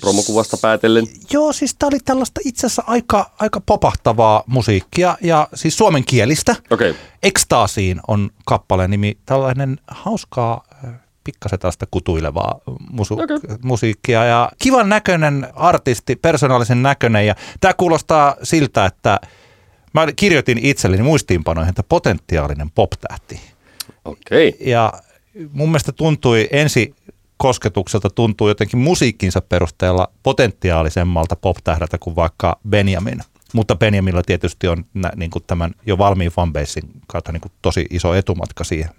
promokuvasta 0.00 0.56
päätellen. 0.62 1.06
Joo, 1.32 1.52
siis 1.52 1.74
tämä 1.74 1.88
oli 1.88 1.98
tällaista 2.04 2.40
itse 2.44 2.66
asiassa 2.66 2.84
aika, 2.86 3.30
aika 3.38 3.60
popahtavaa 3.60 4.44
musiikkia 4.46 5.16
ja 5.20 5.48
siis 5.54 5.76
suomenkielistä. 5.76 6.56
Okei, 6.70 6.90
okay. 6.90 7.02
Ekstaasiin 7.22 8.00
on 8.08 8.30
kappaleen 8.44 8.90
nimi, 8.90 9.18
tällainen 9.26 9.78
hauskaa, 9.88 10.64
äh, 10.84 10.94
pikkasen 11.24 11.58
tällaista 11.58 11.86
kutuilevaa 11.90 12.60
musu- 12.92 13.22
Okei. 13.22 13.56
musiikkia 13.62 14.24
ja 14.24 14.50
kivan 14.58 14.88
näköinen 14.88 15.48
artisti, 15.54 16.16
persoonallisen 16.16 16.82
näköinen 16.82 17.26
ja 17.26 17.34
tämä 17.60 17.74
kuulostaa 17.74 18.36
siltä, 18.42 18.86
että 18.86 19.20
mä 19.94 20.06
kirjoitin 20.16 20.58
itselleni 20.62 21.02
muistiinpanoihin, 21.02 21.68
että 21.68 21.82
potentiaalinen 21.82 22.70
pop-tähti. 22.70 23.40
okei. 24.04 24.48
Okay. 24.48 24.68
Ja 24.68 24.92
mun 25.52 25.68
mielestä 25.68 25.92
tuntui 25.92 26.48
ensi 26.50 26.94
kosketukselta 27.38 28.10
tuntuu 28.10 28.48
jotenkin 28.48 28.78
musiikkinsa 28.78 29.40
perusteella 29.40 30.08
potentiaalisemmalta 30.22 31.36
pop-tähdältä 31.36 31.98
kuin 31.98 32.16
vaikka 32.16 32.58
Benjamin. 32.68 33.20
Mutta 33.54 33.76
Benjaminilla 33.76 34.22
tietysti 34.22 34.68
on 34.68 34.84
nä, 34.94 35.12
niin 35.16 35.30
kuin 35.30 35.44
tämän 35.46 35.74
jo 35.86 35.98
valmiin 35.98 36.30
fanbasein 36.30 36.90
kautta 37.06 37.32
niin 37.32 37.40
kuin 37.40 37.52
tosi 37.62 37.86
iso 37.90 38.14
etumatka 38.14 38.64
siihen. 38.64 38.90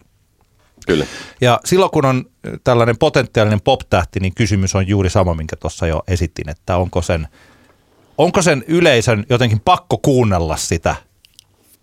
Kyllä. 0.87 1.05
Ja 1.41 1.59
silloin 1.65 1.91
kun 1.91 2.05
on 2.05 2.25
tällainen 2.63 2.97
potentiaalinen 2.97 3.61
pop-tähti, 3.61 4.19
niin 4.19 4.35
kysymys 4.35 4.75
on 4.75 4.87
juuri 4.87 5.09
sama, 5.09 5.33
minkä 5.33 5.55
tuossa 5.55 5.87
jo 5.87 6.03
esitin, 6.07 6.49
että 6.49 6.77
onko 6.77 7.01
sen, 7.01 7.27
onko 8.17 8.41
sen 8.41 8.63
yleisön 8.67 9.25
jotenkin 9.29 9.59
pakko 9.59 9.97
kuunnella 9.97 10.57
sitä 10.57 10.95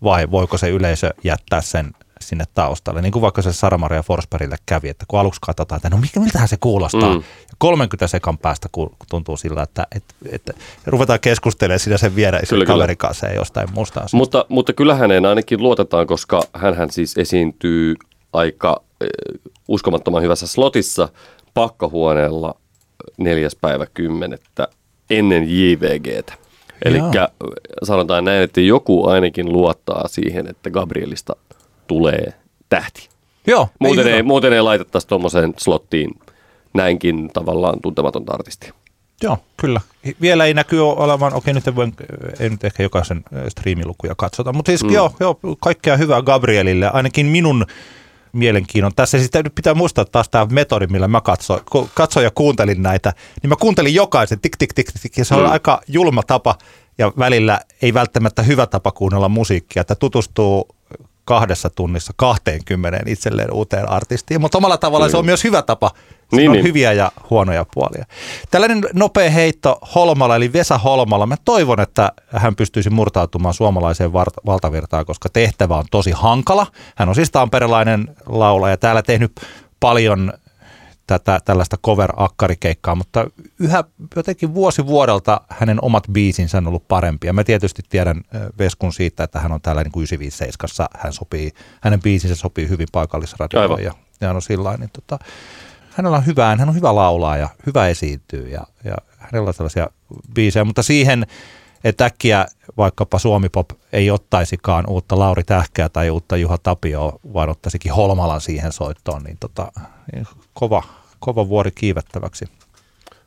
vai 0.03 0.31
voiko 0.31 0.57
se 0.57 0.69
yleisö 0.69 1.13
jättää 1.23 1.61
sen 1.61 1.91
sinne 2.21 2.45
taustalle. 2.53 3.01
Niin 3.01 3.11
kuin 3.11 3.21
vaikka 3.21 3.41
se 3.41 3.53
Saramaria 3.53 4.03
Forsbergille 4.03 4.55
kävi, 4.65 4.89
että 4.89 5.05
kun 5.07 5.19
aluksi 5.19 5.41
katsotaan, 5.41 5.77
että 5.77 5.89
no 5.89 5.97
mikä- 5.97 6.19
miltähän 6.19 6.47
se 6.47 6.57
kuulostaa. 6.59 7.09
Mm. 7.09 7.15
Mm. 7.15 7.23
30 7.57 8.07
sekan 8.07 8.37
päästä 8.37 8.69
ku- 8.71 8.95
tuntuu 9.09 9.37
sillä, 9.37 9.63
että, 9.63 9.87
että, 9.95 10.13
että 10.31 10.53
ruvetaan 10.85 11.19
keskustelemaan 11.19 11.79
siinä 11.79 11.97
sen 11.97 12.15
viereisen 12.15 12.65
kaverin 12.65 12.97
kanssa 12.97 13.27
ja 13.27 13.33
jostain 13.33 13.67
muusta 13.73 13.99
asiasta. 13.99 14.17
Mutta, 14.17 14.45
mutta 14.49 14.73
kyllä 14.73 14.95
häneen 14.95 15.25
ainakin 15.25 15.63
luotetaan, 15.63 16.07
koska 16.07 16.41
hän 16.53 16.91
siis 16.91 17.17
esiintyy 17.17 17.95
aika 18.33 18.81
äh, 19.03 19.07
uskomattoman 19.67 20.23
hyvässä 20.23 20.47
slotissa 20.47 21.09
pakkahuoneella 21.53 22.55
neljäs 23.17 23.55
päivä 23.61 23.85
kymmenettä 23.93 24.67
ennen 25.09 25.43
JVGtä. 25.49 26.33
Eli 26.85 26.97
sanotaan 27.83 28.25
näin, 28.25 28.41
että 28.43 28.61
joku 28.61 29.07
ainakin 29.07 29.51
luottaa 29.53 30.07
siihen, 30.07 30.47
että 30.47 30.69
Gabrielista 30.69 31.35
tulee 31.87 32.33
tähti. 32.69 33.09
Joo, 33.47 33.69
Muuten 33.79 34.05
hyvä. 34.05 34.15
ei, 34.15 34.23
muuten 34.23 34.53
ei 34.53 34.61
laitettaisi 34.61 35.07
tuommoiseen 35.07 35.53
slottiin 35.57 36.09
näinkin 36.73 37.29
tavallaan 37.33 37.81
tuntematonta 37.81 38.33
artistia. 38.33 38.73
Joo, 39.23 39.37
kyllä. 39.57 39.81
Vielä 40.21 40.45
ei 40.45 40.53
näkyy 40.53 40.89
olevan, 40.89 41.33
okei 41.33 41.53
nyt 41.53 41.67
en 41.67 41.75
voi, 41.75 41.87
ei 42.39 42.49
nyt 42.49 42.63
ehkä 42.63 42.83
jokaisen 42.83 43.23
striimilukuja 43.49 44.15
katsota, 44.17 44.53
mutta 44.53 44.69
siis 44.69 44.83
mm. 44.83 44.89
joo, 44.89 45.15
joo, 45.19 45.39
kaikkea 45.59 45.97
hyvää 45.97 46.21
Gabrielille, 46.21 46.89
ainakin 46.89 47.25
minun 47.25 47.65
mielenkiinnon. 48.33 48.91
Tässä 48.95 49.19
sitten 49.19 49.43
nyt 49.43 49.55
pitää 49.55 49.73
muistaa 49.73 50.05
taas 50.05 50.29
tämä 50.29 50.47
metodi, 50.51 50.87
millä 50.87 51.07
mä 51.07 51.21
katsoin, 51.21 51.61
kun 51.71 51.89
katsoin 51.93 52.23
ja 52.23 52.31
kuuntelin 52.31 52.83
näitä, 52.83 53.13
niin 53.41 53.49
mä 53.49 53.55
kuuntelin 53.55 53.95
jokaisen 53.95 54.39
tik 54.39 54.57
tik 54.57 54.73
tik 54.73 54.87
tik, 55.01 55.17
ja 55.17 55.25
se 55.25 55.35
on 55.35 55.43
Mm. 55.43 55.51
aika 55.51 55.81
julma 55.87 56.23
tapa 56.23 56.55
ja 56.97 57.11
välillä 57.19 57.59
ei 57.81 57.93
välttämättä 57.93 58.43
hyvä 58.43 58.65
tapa 58.65 58.91
kuunnella 58.91 59.29
musiikkia, 59.29 59.81
että 59.81 59.95
tutustuu 59.95 60.67
kahdessa 61.27 61.69
tunnissa 61.69 62.13
20 62.15 62.99
itselleen 63.05 63.53
uuteen 63.53 63.89
artistiin, 63.89 64.41
mutta 64.41 64.57
omalla 64.57 64.77
tavallaan 64.77 65.11
se 65.11 65.17
on 65.17 65.25
myös 65.25 65.43
hyvä 65.43 65.61
tapa. 65.61 65.91
Siinä 66.29 66.37
Niin, 66.37 66.49
on 66.49 66.53
niin. 66.53 66.63
hyviä 66.65 66.93
ja 66.93 67.11
huonoja 67.29 67.65
puolia. 67.73 68.05
Tällainen 68.51 68.81
nopea 68.93 69.29
heitto 69.29 69.79
Holmalla, 69.95 70.35
eli 70.35 70.53
Vesa 70.53 70.77
Holmalla. 70.77 71.25
Mä 71.25 71.35
toivon, 71.45 71.79
että 71.79 72.11
hän 72.27 72.55
pystyisi 72.55 72.89
murtautumaan 72.89 73.53
suomalaiseen 73.53 74.13
valtavirtaan, 74.45 75.05
koska 75.05 75.29
tehtävä 75.29 75.75
on 75.77 75.85
tosi 75.91 76.11
hankala. 76.11 76.67
Hän 76.95 77.09
on 77.09 77.15
siis 77.15 77.31
tamperilainen 77.31 78.15
laulaja, 78.25 78.77
täällä 78.77 79.01
tehnyt 79.01 79.31
paljon 79.79 80.33
tätä, 81.07 81.39
tällaista 81.45 81.77
cover-akkarikeikkaa, 81.77 82.95
mutta 82.95 83.27
yhä 83.59 83.83
jotenkin 84.15 84.53
vuosi 84.53 84.85
vuodelta 84.85 85.41
hänen 85.49 85.83
omat 85.83 86.03
biisinsä 86.11 86.57
on 86.57 86.67
ollut 86.67 86.87
parempia. 86.87 87.33
Mä 87.33 87.43
tietysti 87.43 87.81
tiedän 87.89 88.21
Veskun 88.59 88.93
siitä, 88.93 89.23
että 89.23 89.39
hän 89.39 89.51
on 89.51 89.61
täällä 89.61 89.83
niin 89.83 89.91
kuin 89.91 90.01
957, 90.01 90.87
hän 90.97 91.13
sopii, 91.13 91.51
hänen 91.81 92.01
biisinsä 92.01 92.35
sopii 92.35 92.69
hyvin 92.69 92.87
paikallisradioon 92.91 93.83
ja, 93.83 93.93
ja 94.21 94.27
hän 94.27 94.35
on 94.35 94.41
sillä 94.41 94.77
niin 94.77 94.89
tota, 94.93 95.19
hänellä 95.97 96.17
on 96.17 96.25
hyvä, 96.25 96.55
hän 96.55 96.69
on 96.69 96.75
hyvä 96.75 96.95
laulaa 96.95 97.37
ja 97.37 97.49
hyvä 97.65 97.87
esiintyy 97.87 98.49
ja, 98.49 98.61
ja 98.83 98.95
hänellä 99.17 99.47
on 99.47 99.55
tällaisia 99.55 99.87
biisejä, 100.33 100.63
mutta 100.63 100.83
siihen, 100.83 101.25
että 101.83 102.05
äkkiä 102.05 102.45
vaikkapa 102.77 103.19
Suomipop 103.19 103.69
ei 103.93 104.11
ottaisikaan 104.11 104.89
uutta 104.89 105.19
Lauri 105.19 105.43
Tähkää 105.43 105.89
tai 105.89 106.09
uutta 106.09 106.37
Juha 106.37 106.57
Tapioa, 106.57 107.19
vaan 107.33 107.49
ottaisikin 107.49 107.93
Holmalan 107.93 108.41
siihen 108.41 108.71
soittoon, 108.71 109.23
niin 109.23 109.37
tota, 109.39 109.71
kova, 110.53 110.83
kova 111.19 111.49
vuori 111.49 111.71
kiivettäväksi. 111.71 112.45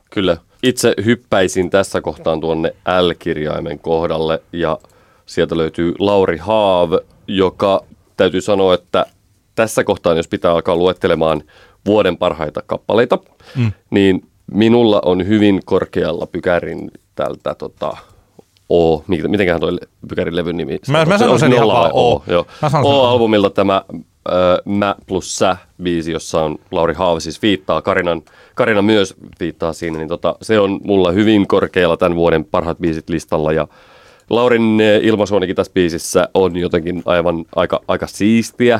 Kyllä. 0.09 0.37
Itse 0.63 0.93
hyppäisin 1.05 1.69
tässä 1.69 2.01
kohtaan 2.01 2.41
tuonne 2.41 2.75
L-kirjaimen 3.01 3.79
kohdalle 3.79 4.41
ja 4.53 4.79
sieltä 5.25 5.57
löytyy 5.57 5.93
Lauri 5.99 6.37
Haav, 6.37 6.93
joka 7.27 7.83
täytyy 8.17 8.41
sanoa, 8.41 8.73
että 8.73 9.05
tässä 9.55 9.83
kohtaan, 9.83 10.17
jos 10.17 10.27
pitää 10.27 10.51
alkaa 10.51 10.75
luettelemaan 10.75 11.43
vuoden 11.85 12.17
parhaita 12.17 12.61
kappaleita, 12.65 13.19
mm. 13.55 13.71
niin 13.89 14.27
minulla 14.53 15.01
on 15.05 15.27
hyvin 15.27 15.59
korkealla 15.65 16.25
pykärin 16.25 16.91
tältä 17.15 17.55
tota, 17.55 17.97
O, 18.73 19.03
mitenköhän 19.07 19.61
toi 19.61 19.77
pykärin 20.09 20.35
levyn 20.35 20.57
nimi? 20.57 20.79
Mä- 20.87 21.05
mä 21.05 21.17
sanon 21.17 21.39
sen 21.39 21.53
ihan 21.53 21.67
vaan 21.67 21.91
O. 21.93 22.23
Joo. 22.27 22.45
O-albumilta 22.83 23.49
tämä 23.49 23.81
Mä 24.65 24.95
plus 25.07 25.37
Sä 25.37 25.57
biisi, 25.83 26.11
jossa 26.11 26.41
on 26.41 26.57
Lauri 26.71 26.93
Haav 26.93 27.19
siis 27.19 27.41
viittaa, 27.41 27.81
Karinan, 27.81 28.21
Karina 28.55 28.81
myös 28.81 29.15
viittaa 29.39 29.73
siinä, 29.73 29.97
niin 29.97 30.07
tota, 30.07 30.35
se 30.41 30.59
on 30.59 30.79
mulla 30.83 31.11
hyvin 31.11 31.47
korkealla 31.47 31.97
tämän 31.97 32.15
vuoden 32.15 32.45
parhaat 32.45 32.77
biisit 32.77 33.09
listalla 33.09 33.53
ja 33.53 33.67
Laurin 34.29 34.79
ilmaisuonikin 35.01 35.55
tässä 35.55 35.73
biisissä 35.73 36.29
on 36.33 36.57
jotenkin 36.57 37.03
aivan 37.05 37.45
aika, 37.55 37.81
aika 37.87 38.07
siistiä. 38.07 38.79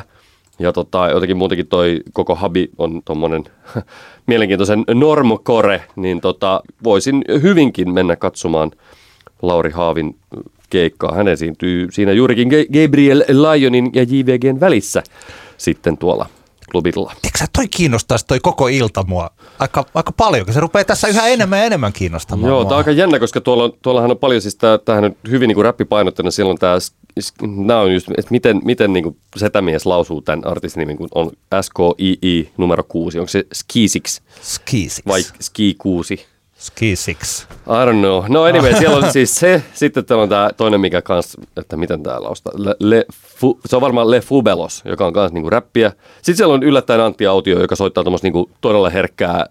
Ja 0.58 0.72
tota, 0.72 1.08
jotenkin 1.08 1.36
muutenkin 1.36 1.66
toi 1.66 2.00
koko 2.12 2.34
habi 2.34 2.70
on 2.78 3.02
tommonen 3.04 3.44
mielenkiintoisen 4.26 4.84
normokore, 4.94 5.84
niin 5.96 6.20
tota, 6.20 6.62
voisin 6.84 7.24
hyvinkin 7.42 7.92
mennä 7.92 8.16
katsomaan 8.16 8.70
Lauri 9.42 9.70
Haavin 9.70 10.16
keikkaa. 10.72 11.14
Hän 11.14 11.28
esiintyy 11.28 11.88
siinä 11.90 12.12
juurikin 12.12 12.48
Ga- 12.52 12.82
Gabriel 12.82 13.24
Lyonin 13.28 13.90
ja 13.94 14.02
JVGn 14.02 14.60
välissä 14.60 15.02
sitten 15.56 15.98
tuolla 15.98 16.26
klubilla. 16.70 17.12
Tiedätkö 17.22 17.46
toi 17.52 17.68
kiinnostaisi 17.68 18.26
toi 18.26 18.40
koko 18.40 18.68
ilta 18.68 19.04
mua 19.06 19.30
aika, 19.58 19.84
aika 19.94 20.12
paljon, 20.12 20.44
kun 20.44 20.54
se 20.54 20.60
rupeaa 20.60 20.84
tässä 20.84 21.08
yhä 21.08 21.26
enemmän 21.28 21.58
ja 21.58 21.64
enemmän 21.64 21.92
kiinnostamaan 21.92 22.48
Joo, 22.48 22.56
mua. 22.60 22.64
tämä 22.64 22.74
on 22.74 22.78
aika 22.78 22.90
jännä, 22.90 23.18
koska 23.18 23.40
tuolla, 23.40 23.64
on- 23.64 23.72
tuollahan 23.82 24.10
on 24.10 24.18
paljon, 24.18 24.40
siis 24.42 24.56
tämähän 24.84 25.04
on 25.04 25.16
hyvin 25.30 25.48
niin 25.48 25.64
räppipainotteinen, 25.64 26.32
silloin 26.32 26.58
tämä, 26.58 26.78
nämä 27.56 27.80
on 27.80 27.92
just, 27.94 28.08
että 28.18 28.30
miten, 28.30 28.60
miten 28.64 28.92
niin 28.92 29.02
kuin 29.04 29.16
setämies 29.36 29.86
lausuu 29.86 30.20
tämän 30.22 30.46
artistin 30.46 30.80
nimen, 30.80 30.96
kun 30.96 31.08
on 31.14 31.30
S-K-I-I 31.62 32.48
numero 32.56 32.82
6, 32.88 33.18
onko 33.18 33.28
se 33.28 33.44
Skisix 33.52 34.20
Ski 34.42 34.88
Six. 34.88 35.06
vai 35.06 35.22
Ski 35.40 35.74
6? 35.78 36.26
Ski 36.62 36.96
Six. 36.96 37.46
I 37.66 37.86
don't 37.86 38.00
know. 38.00 38.24
No 38.28 38.42
anyway, 38.42 38.74
siellä 38.78 38.96
on 38.96 39.12
siis 39.12 39.34
se, 39.34 39.62
sitten 39.74 40.04
täällä 40.04 40.22
on 40.22 40.28
tämä 40.28 40.50
toinen, 40.56 40.80
mikä 40.80 41.02
kans, 41.02 41.36
että 41.56 41.76
miten 41.76 42.02
tää 42.02 42.22
lausta. 42.22 42.50
Le, 42.54 42.76
le, 42.78 43.04
fu, 43.38 43.60
se 43.66 43.76
on 43.76 43.82
varmaan 43.82 44.10
Le 44.10 44.20
Fubelos, 44.20 44.82
joka 44.84 45.06
on 45.06 45.12
kans 45.12 45.32
niinku 45.32 45.50
räppiä. 45.50 45.92
Sitten 46.16 46.36
siellä 46.36 46.54
on 46.54 46.62
yllättäen 46.62 47.00
Antti 47.00 47.26
Autio, 47.26 47.60
joka 47.60 47.76
soittaa 47.76 48.04
tuommoista 48.04 48.26
niinku 48.26 48.50
todella 48.60 48.90
herkkää 48.90 49.46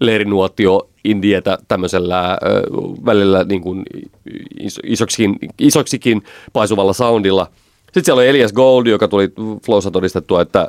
leirinuotio 0.00 0.88
indietä 1.04 1.58
tämmöisellä 1.68 2.30
ö, 2.32 2.62
välillä 3.04 3.44
niin 3.44 3.60
kuin 3.60 3.82
iso, 4.60 4.80
isoksikin, 4.84 5.36
isoksikin 5.58 6.22
paisuvalla 6.52 6.92
soundilla. 6.92 7.46
Sitten 7.84 8.04
siellä 8.04 8.20
on 8.20 8.26
Elias 8.26 8.52
Gold, 8.52 8.86
joka 8.86 9.08
tuli 9.08 9.32
Flowssa 9.66 9.90
todistettua, 9.90 10.42
että 10.42 10.68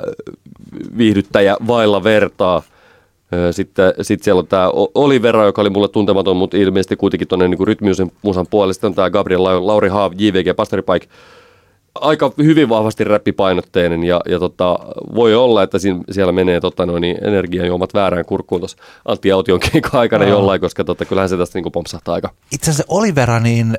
viihdyttäjä 0.98 1.56
vailla 1.66 2.04
vertaa. 2.04 2.62
Sitten 3.50 3.94
sit 4.02 4.22
siellä 4.22 4.38
on 4.38 4.46
tämä 4.46 4.70
Olivera, 4.94 5.44
joka 5.44 5.62
oli 5.62 5.70
mulle 5.70 5.88
tuntematon, 5.88 6.36
mutta 6.36 6.56
ilmeisesti 6.56 6.96
kuitenkin 6.96 7.28
tuonne 7.28 7.48
niin 7.48 7.66
rytmisen 7.66 8.12
musan 8.22 8.46
puolelle. 8.50 8.72
Sitten 8.72 8.88
on 8.88 8.94
tämä 8.94 9.10
Gabriel 9.10 9.40
Lau- 9.40 9.66
Lauri 9.66 9.88
Haav, 9.88 10.12
JVG, 10.18 10.56
Pastori 10.56 10.82
Pike. 10.82 11.06
aika 11.94 12.32
hyvin 12.38 12.68
vahvasti 12.68 13.04
räppipainotteinen 13.04 14.04
ja, 14.04 14.20
ja 14.28 14.38
tota, 14.38 14.78
voi 15.14 15.34
olla, 15.34 15.62
että 15.62 15.78
siinä, 15.78 16.00
siellä 16.10 16.32
menee 16.32 16.60
tota, 16.60 16.86
noin, 16.86 17.00
niin 17.00 17.16
energiajuomat 17.24 17.94
väärään 17.94 18.24
kurkkuun 18.24 18.60
tuossa 18.60 18.76
Antti 19.04 19.32
Aution 19.32 19.60
aikana 19.92 20.24
no. 20.24 20.30
jollain, 20.30 20.60
koska 20.60 20.84
tota, 20.84 21.04
kyllähän 21.04 21.28
se 21.28 21.36
tästä 21.36 21.58
niin 21.58 21.72
pompsahtaa 21.72 22.14
aika. 22.14 22.30
Itse 22.52 22.70
asiassa 22.70 22.94
Olivera, 22.94 23.40
niin 23.40 23.78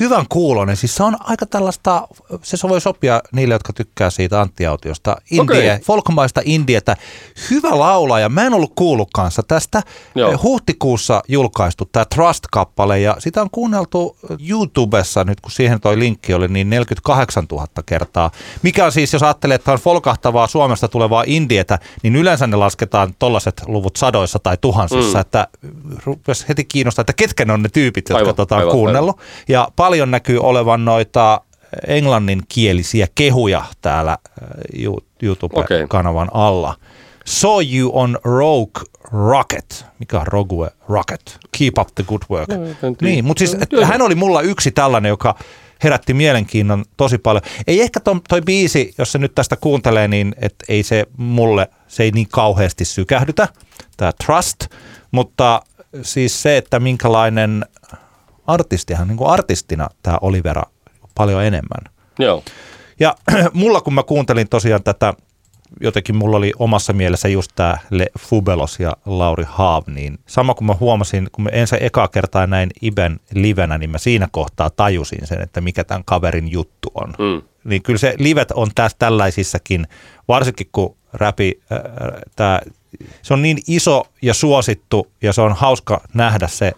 hyvän 0.00 0.26
kuulonen. 0.28 0.76
Siis 0.76 0.94
se 0.94 1.02
on 1.02 1.16
aika 1.20 1.46
tällaista, 1.46 2.08
se 2.42 2.68
voi 2.68 2.80
sopia 2.80 3.20
niille, 3.32 3.54
jotka 3.54 3.72
tykkää 3.72 4.10
siitä 4.10 4.40
Antti-autiosta. 4.40 5.16
Indie, 5.30 5.72
okay. 5.72 5.84
folkmaista 5.84 6.40
indietä. 6.44 6.96
Hyvä 7.50 7.78
laulaja. 7.78 8.28
Mä 8.28 8.44
en 8.44 8.54
ollut 8.54 8.72
kuullut 8.74 9.08
kanssa 9.14 9.42
tästä. 9.42 9.82
Joo. 10.14 10.32
Eh, 10.32 10.42
huhtikuussa 10.42 11.22
julkaistu 11.28 11.84
tämä 11.92 12.04
Trust-kappale 12.14 13.00
ja 13.00 13.16
sitä 13.18 13.42
on 13.42 13.50
kuunneltu 13.50 14.16
YouTubessa 14.48 15.24
nyt, 15.24 15.40
kun 15.40 15.50
siihen 15.50 15.80
toi 15.80 15.98
linkki 15.98 16.34
oli, 16.34 16.48
niin 16.48 16.70
48 16.70 17.46
000 17.52 17.66
kertaa. 17.86 18.30
Mikä 18.62 18.84
on 18.84 18.92
siis, 18.92 19.12
jos 19.12 19.22
ajattelee, 19.22 19.54
että 19.54 19.72
on 19.72 19.78
folkahtavaa 19.78 20.46
Suomesta 20.46 20.88
tulevaa 20.88 21.24
indietä, 21.26 21.78
niin 22.02 22.16
yleensä 22.16 22.46
ne 22.46 22.56
lasketaan 22.56 23.14
tollaiset 23.18 23.62
luvut 23.66 23.96
sadoissa 23.96 24.38
tai 24.38 24.56
tuhansissa, 24.60 25.18
mm. 25.18 25.20
että 25.20 25.48
heti 26.48 26.64
kiinnostaa, 26.64 27.00
että 27.00 27.12
ketkä 27.12 27.44
ne 27.44 27.52
on 27.52 27.62
ne 27.62 27.68
tyypit, 27.68 28.08
jotka 28.08 28.18
aivan, 28.18 28.34
tota, 28.34 28.54
on 28.54 28.58
aivan, 28.58 28.72
kuunnellut. 28.72 29.18
Aivan. 29.18 29.44
Ja 29.48 29.68
paljon 29.76 30.10
näkyy 30.10 30.38
olevan 30.38 30.84
noita 30.84 31.40
englanninkielisiä 31.86 33.06
kehuja 33.14 33.64
täällä 33.82 34.12
äh, 34.12 34.48
YouTube-kanavan 35.22 36.28
okay. 36.28 36.42
alla. 36.42 36.74
Saw 37.24 37.62
you 37.74 37.90
on 37.94 38.18
Rogue 38.24 38.82
Rocket. 39.12 39.84
Mikä 39.98 40.20
on 40.20 40.26
Rogue 40.26 40.70
Rocket? 40.88 41.38
Keep 41.58 41.78
up 41.78 41.88
the 41.94 42.04
good 42.04 42.22
work. 42.30 42.48
No, 42.48 42.56
niin, 43.02 43.24
mutta 43.24 43.38
siis 43.38 43.56
hän 43.84 44.02
oli 44.02 44.14
mulla 44.14 44.40
yksi 44.40 44.70
tällainen, 44.70 45.08
joka 45.08 45.34
herätti 45.84 46.14
mielenkiinnon 46.14 46.84
tosi 46.96 47.18
paljon. 47.18 47.42
Ei 47.66 47.82
ehkä 47.82 48.00
toi, 48.00 48.20
toi 48.28 48.42
biisi, 48.42 48.94
jos 48.98 49.12
se 49.12 49.18
nyt 49.18 49.34
tästä 49.34 49.56
kuuntelee, 49.56 50.08
niin 50.08 50.34
et 50.40 50.54
ei 50.68 50.82
se 50.82 51.06
mulle, 51.16 51.68
se 51.88 52.02
ei 52.02 52.10
niin 52.10 52.28
kauheasti 52.28 52.84
sykähdytä, 52.84 53.48
tämä 53.96 54.12
Trust, 54.26 54.66
mutta 55.10 55.62
siis 56.02 56.42
se, 56.42 56.56
että 56.56 56.80
minkälainen 56.80 57.64
artistihan 58.46 59.08
niin 59.08 59.16
kuin 59.16 59.30
artistina 59.30 59.88
tämä 60.02 60.18
Olivera 60.20 60.62
paljon 61.14 61.44
enemmän. 61.44 61.92
Joo. 62.18 62.42
Ja 63.00 63.14
mulla 63.52 63.80
kun 63.80 63.94
mä 63.94 64.02
kuuntelin 64.02 64.48
tosiaan 64.48 64.82
tätä, 64.82 65.14
jotenkin 65.80 66.16
mulla 66.16 66.36
oli 66.36 66.52
omassa 66.58 66.92
mielessä 66.92 67.28
just 67.28 67.52
tämä 67.54 67.78
Le 67.90 68.06
Fubelos 68.18 68.80
ja 68.80 68.96
Lauri 69.06 69.44
Haav, 69.48 69.82
niin 69.86 70.18
sama 70.26 70.54
kun 70.54 70.66
mä 70.66 70.74
huomasin, 70.80 71.28
kun 71.32 71.44
mä 71.44 71.50
ensin 71.52 71.82
ekaa 71.82 72.08
kertaa 72.08 72.46
näin 72.46 72.70
Iben 72.82 73.20
livenä, 73.34 73.78
niin 73.78 73.90
mä 73.90 73.98
siinä 73.98 74.28
kohtaa 74.32 74.70
tajusin 74.70 75.26
sen, 75.26 75.42
että 75.42 75.60
mikä 75.60 75.84
tämän 75.84 76.04
kaverin 76.04 76.50
juttu 76.50 76.90
on. 76.94 77.14
Mm. 77.18 77.42
Niin 77.64 77.82
kyllä 77.82 77.98
se 77.98 78.14
livet 78.18 78.50
on 78.50 78.68
tässä 78.74 78.96
tällaisissakin, 78.98 79.86
varsinkin 80.28 80.68
kun 80.72 80.96
räpi, 81.12 81.60
äh, 81.72 81.78
tää, 82.36 82.60
se 83.22 83.34
on 83.34 83.42
niin 83.42 83.58
iso 83.66 84.04
ja 84.22 84.34
suosittu 84.34 85.06
ja 85.22 85.32
se 85.32 85.40
on 85.40 85.52
hauska 85.52 86.00
nähdä 86.14 86.48
se 86.48 86.72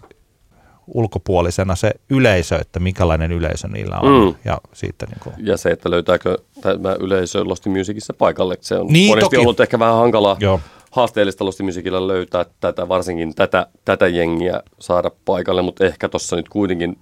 ulkopuolisena 0.87 1.75
se 1.75 1.91
yleisö, 2.09 2.55
että 2.55 2.79
minkälainen 2.79 3.31
yleisö 3.31 3.67
niillä 3.67 3.99
on. 3.99 4.25
Mm. 4.25 4.35
Ja, 4.45 4.57
siitä 4.73 5.05
niin 5.05 5.19
kuin... 5.23 5.35
ja 5.37 5.57
se, 5.57 5.69
että 5.69 5.89
löytääkö 5.89 6.37
tämä 6.61 6.95
yleisö 6.99 7.43
Lost 7.43 7.65
Musicissa 7.65 8.13
paikalle, 8.13 8.57
se 8.61 8.75
on 8.75 8.87
niin, 8.87 9.09
monesti 9.09 9.25
toki. 9.25 9.37
ollut 9.37 9.59
ehkä 9.59 9.79
vähän 9.79 9.95
hankalaa. 9.95 10.37
Joo 10.39 10.59
haasteellista 10.93 11.45
Lost 11.45 11.61
Musicilla 11.61 12.07
löytää 12.07 12.45
tätä, 12.59 12.87
varsinkin 12.87 13.35
tätä, 13.35 13.67
tätä 13.85 14.07
jengiä 14.07 14.63
saada 14.79 15.11
paikalle, 15.25 15.61
mutta 15.61 15.85
ehkä 15.85 16.09
tuossa 16.09 16.35
nyt 16.35 16.49
kuitenkin 16.49 16.97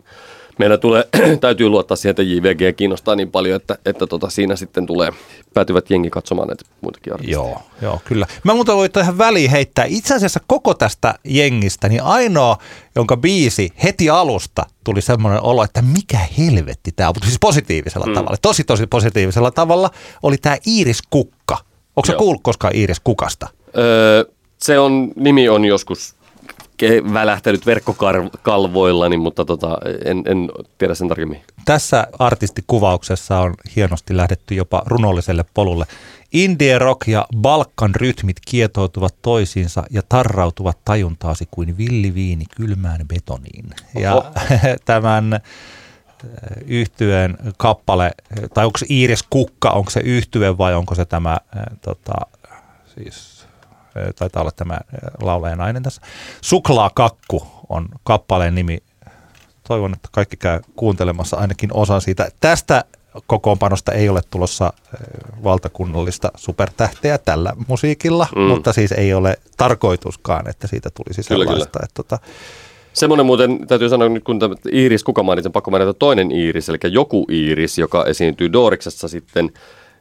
meillä 0.60 0.78
tulee, 0.78 1.08
täytyy 1.42 1.70
luottaa 1.70 1.98
siihen, 1.98 2.10
että 2.10 2.24
JVG 2.24 2.76
kiinnostaa 2.78 3.16
niin 3.16 3.32
paljon, 3.32 3.56
että, 3.56 3.78
että 3.86 4.08
tota, 4.08 4.30
siinä 4.30 4.56
sitten 4.56 4.86
tulee 4.86 5.12
päätyvät 5.54 5.90
jengi 5.90 6.10
katsomaan 6.10 6.48
näitä 6.48 6.66
muitakin 6.82 7.14
artisteja. 7.14 7.38
Joo, 7.38 7.62
joo, 7.82 8.00
kyllä. 8.06 8.28
Mä 8.44 8.54
muuten 8.54 8.76
voin 8.76 8.92
tähän 8.92 9.18
väliin 9.18 9.52
heittää, 9.52 9.86
itse 9.88 10.16
asiassa 10.16 10.40
koko 10.48 10.74
tästä 10.74 11.16
jengistä, 11.24 11.90
niin 11.90 12.04
ainoa, 12.04 12.58
jonka 12.96 13.18
biisi 13.18 13.70
heti 13.84 14.10
alusta 14.10 14.66
tuli 14.84 15.02
semmoinen 15.02 15.44
olo, 15.44 15.64
että 15.64 15.82
mikä 15.82 16.20
helvetti 16.38 16.92
tämä 16.92 17.10
on, 17.10 17.16
mutta 17.16 17.28
siis 17.28 17.40
positiivisella 17.40 18.06
mm. 18.06 18.14
tavalla, 18.14 18.38
tosi 18.42 18.64
tosi 18.64 18.88
positiivisella 18.88 19.52
tavalla, 19.52 19.90
oli 20.24 20.38
tämä 20.38 20.58
Iiris 20.68 21.02
Kukka. 21.10 21.58
Onko 21.96 22.06
se 22.06 22.14
kuullut 22.14 22.44
koskaan 22.44 22.76
Iiris 22.76 23.00
Kukasta? 23.00 23.48
Öö, 23.78 24.26
se 24.58 24.80
on, 24.80 25.12
nimi 25.16 25.50
on 25.50 25.66
joskus 25.66 26.16
välähtänyt 27.14 27.66
verkkokalvoillani, 27.66 29.18
mutta 29.18 29.46
tota, 29.46 29.78
en, 30.06 30.24
en 30.26 30.50
tiedä 30.78 30.96
sen 30.96 31.08
tarkemmin. 31.08 31.42
Tässä 31.66 32.08
artistikuvauksessa 32.20 33.40
on 33.40 33.54
hienosti 33.76 34.18
lähdetty 34.18 34.56
jopa 34.56 34.82
runolliselle 34.86 35.46
polulle. 35.54 35.86
Indie 36.34 36.80
rock 36.80 37.08
ja 37.08 37.26
Balkan 37.38 37.96
rytmit 37.96 38.38
kietoutuvat 38.48 39.16
toisiinsa 39.22 39.84
ja 39.90 40.02
tarrautuvat 40.10 40.78
tajuntaasi 40.86 41.48
kuin 41.52 41.78
villiviini 41.78 42.46
kylmään 42.56 43.08
betoniin. 43.08 43.66
Oho. 43.96 44.04
Ja 44.04 44.32
tämän 44.86 45.34
äh, 45.34 45.42
yhtyeen 46.66 47.38
kappale, 47.58 48.12
tai 48.54 48.66
onko 48.66 48.78
se 48.78 48.86
Iiris 48.90 49.24
Kukka, 49.30 49.70
onko 49.70 49.90
se 49.90 50.00
yhtye 50.00 50.58
vai 50.58 50.76
onko 50.76 50.96
se 50.96 51.06
tämä 51.06 51.32
äh, 51.32 51.64
tota, 51.82 52.14
siis 52.96 53.41
taitaa 54.16 54.42
olla 54.42 54.52
tämä 54.52 54.78
laulaja 55.22 55.56
nainen 55.56 55.84
tässä. 55.84 56.02
Suklaakakku 56.42 57.48
on 57.70 57.90
kappaleen 58.04 58.56
nimi. 58.56 58.78
Toivon, 59.68 59.94
että 59.94 60.10
kaikki 60.12 60.38
käy 60.38 60.60
kuuntelemassa 60.76 61.38
ainakin 61.38 61.70
osan 61.74 62.02
siitä. 62.02 62.30
Tästä 62.40 62.86
kokoonpanosta 63.28 63.92
ei 63.92 64.10
ole 64.10 64.22
tulossa 64.30 64.74
valtakunnallista 65.44 66.32
supertähteä 66.36 67.18
tällä 67.18 67.54
musiikilla, 67.68 68.28
mm. 68.36 68.42
mutta 68.42 68.74
siis 68.74 68.92
ei 68.92 69.14
ole 69.14 69.38
tarkoituskaan, 69.58 70.50
että 70.50 70.68
siitä 70.68 70.90
tulisi 70.90 71.22
kyllä, 71.28 71.46
sellaista. 71.46 71.80
Kyllä. 71.80 71.86
Että, 71.86 72.04
tota, 72.04 72.20
Semmoinen 72.94 73.26
muuten, 73.26 73.68
täytyy 73.68 73.90
sanoa 73.90 74.10
nyt, 74.10 74.24
kun 74.24 74.40
tämä 74.40 74.56
Iiris, 74.74 75.04
kuka 75.04 75.24
mainitsen, 75.24 75.52
pakko 75.52 75.72
mainita 75.72 75.94
toinen 75.94 76.32
Iiris, 76.32 76.70
eli 76.70 76.78
joku 76.84 77.26
Iiris, 77.32 77.78
joka 77.78 78.06
esiintyy 78.06 78.54
Doriksessa 78.54 79.08
sitten 79.08 79.52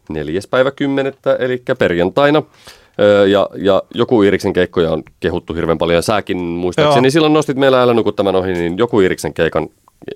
neljäs 0.08 0.46
päivä 0.46 0.70
kymmenettä, 0.70 1.36
eli 1.36 1.62
perjantaina. 1.78 2.42
Ja, 3.30 3.48
ja 3.56 3.82
joku 3.94 4.22
Iiriksen 4.22 4.52
keikkoja 4.52 4.90
on 4.90 5.02
kehuttu 5.20 5.54
hirveän 5.54 5.78
paljon. 5.78 5.96
Ja 5.96 6.02
säkin 6.02 6.36
muistaakseni 6.36 7.06
Joo. 7.06 7.10
silloin 7.10 7.32
nostit 7.32 7.56
meillä 7.56 7.82
älä 7.82 7.94
nuku 7.94 8.12
tämän 8.12 8.36
ohi, 8.36 8.52
niin 8.52 8.78
joku 8.78 9.00
Iiriksen 9.00 9.34
keikan 9.34 9.68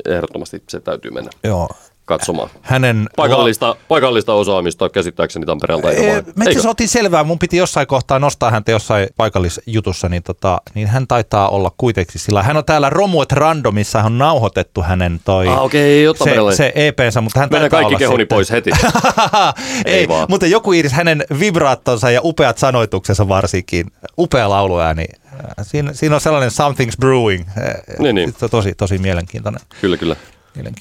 ehdottomasti 0.05 0.63
se 0.69 0.81
täytyy 0.81 1.11
mennä. 1.11 1.31
Joo, 1.45 1.69
katsomaan. 2.05 2.51
Hänen... 2.63 3.07
Paikallista, 3.17 3.77
paikallista 3.89 4.35
osaamista 4.35 4.89
käsittääkseni 4.89 5.47
Tampereelta. 5.47 5.91
Ei, 5.91 6.23
me 6.37 6.45
siis 6.45 6.67
otin 6.67 6.89
selvää, 6.89 7.25
mun 7.25 7.39
piti 7.39 7.57
jossain 7.57 7.87
kohtaa 7.87 8.19
nostaa 8.19 8.51
häntä 8.51 8.71
jossain 8.71 9.09
paikallisjutussa, 9.17 10.09
niin, 10.09 10.23
tota, 10.23 10.61
niin 10.75 10.89
hän 10.89 11.07
taitaa 11.07 11.49
olla 11.49 11.73
kuitenkin 11.77 12.21
sillä. 12.21 12.43
Hän 12.43 12.57
on 12.57 12.65
täällä 12.65 12.91
Romuet 12.91 13.33
Randomissa, 13.33 14.03
on 14.03 14.19
nauhoitettu 14.19 14.83
hänen 14.83 15.21
toi 15.25 15.49
ah, 15.49 15.63
okay, 15.63 15.81
se, 16.25 16.57
se 16.57 16.73
EPnsä, 16.75 17.21
mutta 17.21 17.41
hän 17.41 17.49
Mennään 17.51 17.71
kaikki 17.71 17.97
kehoni 17.97 18.23
sitten. 18.23 18.37
pois 18.37 18.51
heti. 18.51 18.71
ei, 19.85 19.95
ei 19.95 20.09
vaan. 20.09 20.27
mutta 20.29 20.47
joku 20.47 20.73
Iiris, 20.73 20.93
hänen 20.93 21.25
vibraattonsa 21.41 22.11
ja 22.11 22.21
upeat 22.25 22.59
sanoituksensa 22.59 23.29
varsinkin, 23.29 23.87
upea 24.19 24.51
lauluääni, 24.51 25.05
Siinä, 25.63 25.93
siinä 25.93 26.15
on 26.15 26.21
sellainen 26.21 26.51
something's 26.51 26.97
brewing. 27.01 27.45
Niin, 27.99 28.15
niin. 28.15 28.35
Tosi, 28.51 28.75
tosi 28.75 28.99
mielenkiintoinen. 28.99 29.61
Kyllä, 29.81 29.97
kyllä. 29.97 30.17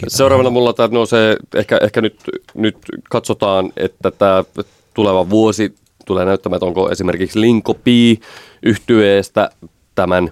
Seuraavana 0.08 0.50
mulla 0.50 0.74
tämä 0.74 0.90
nousee, 0.92 1.38
ehkä, 1.56 1.78
ehkä 1.82 2.02
nyt, 2.02 2.16
nyt 2.54 2.78
katsotaan, 3.10 3.72
että 3.78 4.12
tämä 4.12 4.44
tuleva 4.94 5.30
vuosi 5.30 5.76
tulee 6.06 6.26
näyttämään, 6.26 6.58
että 6.58 6.66
onko 6.66 6.92
esimerkiksi 6.92 7.42
Linko 7.42 7.74
P 7.74 7.88
yhtyeestä 8.64 9.50
tämän 9.96 10.32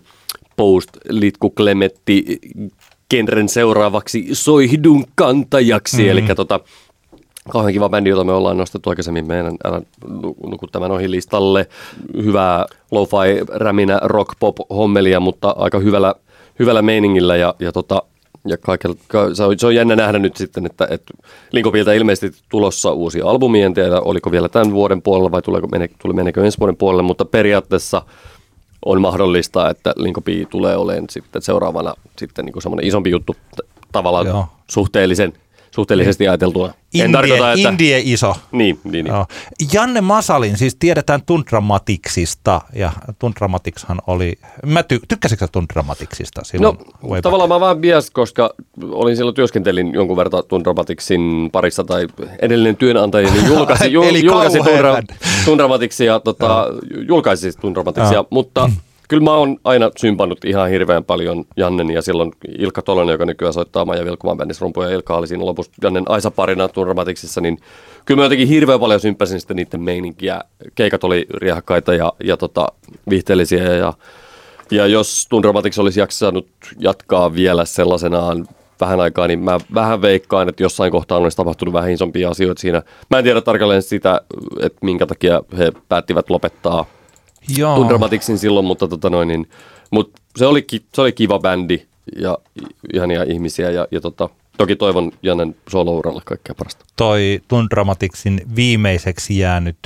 post-litku 0.56 1.50
Klemetti 1.50 2.40
genren 3.10 3.50
seuraavaksi 3.50 4.28
soihdun 4.34 5.06
kantajaksi. 5.16 5.98
Mm-hmm. 5.98 6.12
Eli 6.12 6.36
tota, 6.36 6.60
kauhean 7.50 7.74
kiva 7.74 7.90
bändi, 7.90 8.10
jota 8.10 8.24
me 8.24 8.32
ollaan 8.32 8.58
nostettu 8.58 8.90
aikaisemmin 8.90 9.28
meidän 9.28 9.56
älä 9.64 9.82
nuku 10.48 10.68
tämän 10.68 10.92
ohi 10.92 11.12
listalle. 11.12 11.68
Hyvää 12.24 12.66
lo-fi, 12.92 13.46
räminä, 13.50 14.00
rock, 14.02 14.30
pop, 14.40 14.56
hommelia, 14.70 15.20
mutta 15.20 15.56
aika 15.58 15.80
hyvällä, 15.80 16.16
hyvällä 16.60 16.82
meiningillä 16.82 17.36
ja, 17.36 17.56
ja 17.60 17.72
tota, 17.72 18.04
ja 18.48 18.58
kaikella, 18.58 18.96
se, 19.34 19.44
on, 19.44 19.60
se 19.60 19.68
on 19.68 19.76
jännä 19.76 19.96
nähdä 19.96 20.20
nyt 20.20 20.36
sitten, 20.36 20.66
että, 20.66 20.88
että 20.90 21.14
Linkopilta 21.52 21.94
ilmeisesti 21.94 22.42
tulossa 22.50 22.92
uusi 22.92 23.22
albumi, 23.22 23.62
en 23.62 23.74
tiedä 23.74 24.02
oliko 24.02 24.32
vielä 24.32 24.50
tämän 24.50 24.74
vuoden 24.74 25.02
puolella 25.02 25.32
vai 25.32 25.42
tuleeko, 25.42 25.68
mene, 25.68 25.90
tule, 26.00 26.14
menekö 26.14 26.46
ensi 26.46 26.60
vuoden 26.60 26.78
puolelle, 26.78 27.04
mutta 27.04 27.26
periaatteessa 27.26 28.02
on 28.86 29.02
mahdollista, 29.02 29.70
että 29.70 29.94
Linkopi 29.96 30.48
tulee 30.50 30.78
olemaan 30.78 31.06
sitten 31.10 31.42
seuraavana 31.42 31.94
sitten 32.18 32.46
niin 32.46 32.62
semmoinen 32.62 32.88
isompi 32.88 33.10
juttu 33.10 33.36
tavallaan 33.92 34.26
Joo. 34.28 34.46
suhteellisen 34.68 35.34
suhteellisesti 35.72 36.28
ajateltuna. 36.28 36.66
En 36.66 36.74
Indie, 36.94 37.12
tarkoita, 37.12 37.54
että... 37.54 37.70
Indie 37.70 38.02
iso. 38.04 38.36
Niin, 38.52 38.80
niin, 38.84 39.06
niin. 39.06 39.16
Janne 39.74 40.02
Masalin, 40.02 40.58
siis 40.58 40.76
tiedetään 40.76 41.22
Tundramatiksista, 41.26 42.62
ja 42.76 42.92
Tundramatikshan 43.20 44.02
oli, 44.08 44.34
mä 44.66 44.84
ty, 44.84 45.00
tykkäsitkö 45.08 45.48
Tundramatiksista 45.52 46.42
silloin? 46.44 46.78
No 46.78 46.84
way 46.84 47.10
back? 47.10 47.22
tavallaan 47.22 47.50
mä 47.50 47.60
vähän 47.60 47.78
bias, 47.78 48.12
koska 48.12 48.54
olin 48.84 49.18
silloin 49.18 49.36
työskentelin 49.36 49.94
jonkun 49.94 50.18
verran 50.18 50.44
Tundramatiksin 50.48 51.50
parissa 51.52 51.84
tai 51.84 52.08
edellinen 52.40 52.76
työnantajani 52.76 53.48
julkaisi, 53.48 53.92
jul, 53.94 54.16
julkaisi 54.16 54.58
Tundra. 54.58 55.02
Tundramatiksia, 55.46 56.20
tota, 56.20 56.68
julkaisi 57.08 57.42
siis 57.42 57.56
Tundramatiksia, 57.56 58.26
mutta 58.30 58.70
kyllä 59.12 59.24
mä 59.24 59.36
oon 59.36 59.58
aina 59.64 59.92
sympannut 59.98 60.46
ihan 60.46 60.70
hirveän 60.70 61.04
paljon 61.04 61.46
Jannen 61.58 61.90
ja 61.92 62.02
silloin 62.02 62.32
Ilkka 62.58 62.82
Tolonen, 62.82 63.12
joka 63.12 63.26
nykyään 63.26 63.54
soittaa 63.54 63.86
Maija 63.86 64.06
Vilkumaan 64.06 64.38
bändissä 64.38 64.64
rumpuja 64.64 64.90
ja 64.90 64.96
Ilkka 64.96 65.18
oli 65.18 65.28
siinä 65.28 65.46
lopussa 65.46 65.72
Jannen 65.84 66.04
Aisa 66.10 66.32
parina 66.32 66.68
Tundramatiksissa, 66.68 67.42
niin 67.42 67.60
kyllä 68.06 68.20
mä 68.20 68.26
jotenkin 68.26 68.48
hirveän 68.48 68.80
paljon 68.80 69.00
symppäsin 69.00 69.40
sitten 69.40 69.58
niiden 69.58 69.82
meininkiä. 69.82 70.42
Keikat 70.76 71.04
oli 71.04 71.26
riehakkaita 71.34 71.94
ja, 71.94 72.14
ja 72.24 72.38
tota, 72.38 72.68
viihteellisiä 73.10 73.64
ja 73.64 73.94
ja 74.72 74.88
jos 74.88 75.28
Tundramatics 75.30 75.80
olisi 75.80 76.00
jaksanut 76.00 76.48
jatkaa 76.80 77.34
vielä 77.34 77.66
sellaisenaan 77.66 78.48
vähän 78.82 79.00
aikaa, 79.00 79.28
niin 79.28 79.40
mä 79.40 79.60
vähän 79.74 80.02
veikkaan, 80.02 80.50
että 80.50 80.64
jossain 80.64 80.92
kohtaa 80.92 81.18
olisi 81.18 81.38
tapahtunut 81.38 81.74
vähän 81.74 81.92
isompia 81.92 82.30
asioita 82.30 82.62
siinä. 82.62 82.82
Mä 83.10 83.18
en 83.18 83.24
tiedä 83.24 83.42
tarkalleen 83.42 83.82
sitä, 83.82 84.22
että 84.60 84.80
minkä 84.82 85.06
takia 85.06 85.42
he 85.58 85.72
päättivät 85.90 86.30
lopettaa 86.30 86.86
Joo. 87.58 87.76
Tundramaticsin 87.76 88.38
silloin, 88.38 88.66
mutta, 88.66 88.88
tota 88.88 89.10
noin, 89.10 89.28
niin, 89.28 89.50
mutta 89.92 90.22
se, 90.38 90.46
oli, 90.46 90.66
se 90.94 91.02
oli 91.02 91.12
kiva 91.12 91.40
bändi 91.40 91.86
ja 92.16 92.38
ihania 92.94 93.24
ihmisiä 93.24 93.70
ja, 93.70 93.88
ja 93.92 94.02
tota, 94.02 94.30
toki 94.58 94.76
toivon 94.76 95.12
Jannen 95.24 95.56
solo-uralle 95.70 96.22
kaikkea 96.26 96.56
parasta. 96.56 96.86
toi 96.96 97.42
Tundramatiksin 97.48 98.42
viimeiseksi 98.56 99.38
jäänyt 99.38 99.78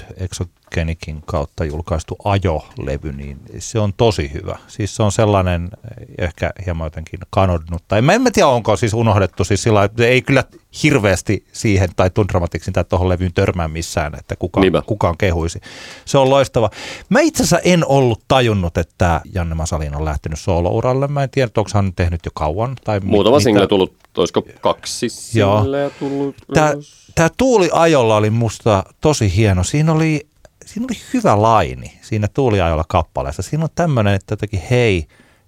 Exogenikin 0.76 1.22
kautta 1.26 1.66
julkaistu 1.66 2.16
Ajo-levy, 2.24 3.12
niin 3.12 3.40
se 3.60 3.80
on 3.80 3.94
tosi 3.98 4.32
hyvä. 4.34 4.58
Siis 4.68 4.96
se 4.96 5.04
on 5.04 5.12
sellainen 5.12 5.70
ehkä 6.18 6.52
hieman 6.66 6.86
jotenkin 6.86 7.20
kanodnut, 7.30 7.84
tai 7.88 8.02
mä 8.02 8.14
en 8.14 8.22
mä 8.22 8.32
tiedä 8.32 8.48
onko 8.48 8.76
siis 8.78 8.94
unohdettu 8.94 9.44
siis 9.44 9.64
sillä 9.64 9.84
että 9.84 10.06
ei 10.06 10.22
kyllä 10.22 10.44
hirveästi 10.84 11.46
siihen 11.52 11.90
tai 11.96 12.10
Tundramatiksin 12.10 12.74
tai 12.74 12.84
tuohon 12.86 13.10
levyyn 13.10 13.34
törmää 13.34 13.68
missään, 13.68 14.16
että 14.20 14.36
kukaan, 14.36 14.62
Niinpä. 14.62 14.82
kukaan 14.86 15.18
kehuisi. 15.18 15.60
Se 16.06 16.18
on 16.18 16.30
loistava. 16.30 16.70
Mä 17.10 17.20
itse 17.20 17.44
asiassa 17.44 17.60
en 17.60 17.86
ollut 17.88 18.22
tajunnut, 18.28 18.78
että 18.78 19.22
Janne 19.34 19.56
Masalin 19.56 19.96
on 19.96 20.06
lähtenyt 20.06 20.40
solo-uralle. 20.40 21.08
Mä 21.08 21.24
en 21.24 21.30
tiedä, 21.30 21.52
onko 21.58 21.70
hän 21.74 21.94
tehnyt 21.96 22.22
jo 22.26 22.32
kauan. 22.34 22.76
Tai 22.84 23.00
Muutama 23.00 23.36
mitä- 23.38 23.44
single 23.44 23.68
tullut, 23.68 23.94
olisiko 24.18 24.44
kaksi 24.62 25.10
singleä 25.10 25.90
tullut? 25.90 26.36
Tämä, 26.54 26.70
ylös? 26.72 27.12
tämä 27.16 27.30
Tuuliajolla 27.38 28.16
oli 28.16 28.30
musta 28.30 28.84
tosi 29.02 29.36
hieno. 29.36 29.64
Siinä 29.64 29.92
oli, 29.94 30.28
siinä 30.76 30.88
oli 30.92 31.02
hyvä 31.14 31.42
laini 31.42 32.00
siinä 32.02 32.28
Tuuliajolla 32.28 32.86
kappaleessa. 32.88 33.42
Siinä 33.42 33.64
on 33.64 33.70
tämmöinen, 33.76 34.14
että 34.14 34.34
jotenkin 34.34 34.62
hei, 34.70 35.08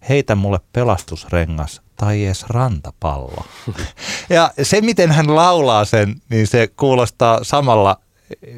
heitä 0.09 0.35
mulle 0.35 0.59
pelastusrengas 0.73 1.81
tai 1.95 2.25
edes 2.25 2.45
rantapallo. 2.49 3.45
ja 4.29 4.51
se, 4.61 4.81
miten 4.81 5.11
hän 5.11 5.35
laulaa 5.35 5.85
sen, 5.85 6.15
niin 6.29 6.47
se 6.47 6.67
kuulostaa 6.67 7.43
samalla 7.43 7.99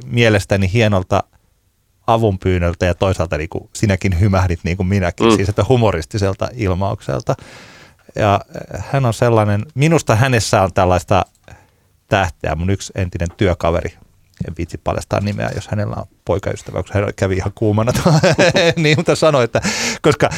mielestäni 0.05 0.73
hienolta 0.73 1.23
avunpyynnöltä 2.07 2.85
ja 2.85 2.95
toisaalta 2.95 3.37
niin 3.37 3.49
kuin 3.49 3.69
sinäkin 3.73 4.19
hymähdit 4.19 4.59
niin 4.63 4.77
kuin 4.77 4.87
minäkin, 4.87 5.27
mm. 5.27 5.35
Siis 5.35 5.49
että 5.49 5.65
humoristiselta 5.69 6.49
ilmaukselta. 6.53 7.35
Ja 8.15 8.33
äh, 8.75 8.85
hän 8.91 9.05
on 9.05 9.13
sellainen, 9.13 9.65
minusta 9.75 10.15
hänessä 10.15 10.61
on 10.61 10.73
tällaista 10.73 11.25
tähteä. 12.07 12.55
Mun 12.55 12.69
yksi 12.69 12.93
entinen 12.95 13.27
työkaveri, 13.37 13.97
en 14.47 14.53
viitsi 14.57 14.77
paljastaa 14.83 15.19
nimeä, 15.19 15.51
jos 15.55 15.67
hänellä 15.67 15.95
on 15.95 16.05
poikaystävä, 16.25 16.81
koska 16.81 16.99
hän 16.99 17.09
kävi 17.15 17.35
ihan 17.35 17.51
kuumana. 17.55 17.91
niin, 18.75 18.97
mutta 18.97 19.15
sanoi, 19.15 19.43
että 19.43 19.61
koska 20.01 20.29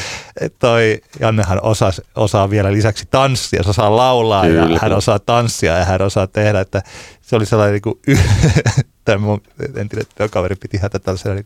toi 0.58 1.00
Jannehan 1.20 1.62
osaa, 1.62 1.92
osaa 2.14 2.50
vielä 2.50 2.72
lisäksi 2.72 3.08
tanssia, 3.10 3.62
se 3.62 3.70
osaa 3.70 3.96
laulaa 3.96 4.44
Kyllä, 4.44 4.60
ja 4.60 4.68
hän 4.68 4.78
kyllä. 4.80 4.96
osaa 4.96 5.18
tanssia 5.18 5.78
ja 5.78 5.84
hän 5.84 6.02
osaa 6.02 6.26
tehdä, 6.26 6.60
että 6.60 6.82
se 7.20 7.36
oli 7.36 7.46
sellainen 7.46 7.72
niin 7.72 7.82
kuin, 7.82 7.98
tämä 9.04 9.18
mun 9.18 9.42
entinen 9.76 10.06
työkaveri 10.16 10.56
piti 10.56 10.78
häntä 10.78 10.98
tällaisena 10.98 11.34
niin 11.34 11.44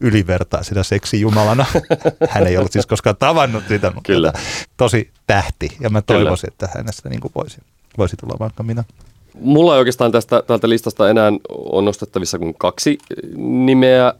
ylivertaisena 0.00 0.82
seksijumalana. 0.82 1.66
Hän 2.30 2.46
ei 2.46 2.56
ollut 2.56 2.72
siis 2.72 2.86
koskaan 2.86 3.16
tavannut 3.16 3.64
sitä, 3.68 3.90
mutta 3.90 4.12
Kyllä. 4.12 4.32
tosi 4.76 5.10
tähti 5.26 5.76
ja 5.80 5.90
mä 5.90 6.02
Kyllä. 6.02 6.18
toivoisin, 6.18 6.48
että 6.48 6.68
hänestä 6.74 7.08
niin 7.08 7.20
kuin 7.20 7.32
voisi, 7.34 7.58
voisi 7.98 8.16
tulla 8.16 8.36
vaikka 8.38 8.62
minä. 8.62 8.84
Mulla 9.40 9.74
ei 9.74 9.78
oikeastaan 9.78 10.12
tästä, 10.12 10.42
tältä 10.46 10.68
listasta 10.68 11.10
enää 11.10 11.32
on 11.48 11.84
nostettavissa 11.84 12.38
kuin 12.38 12.54
kaksi 12.58 12.98
nimeä. 13.36 14.14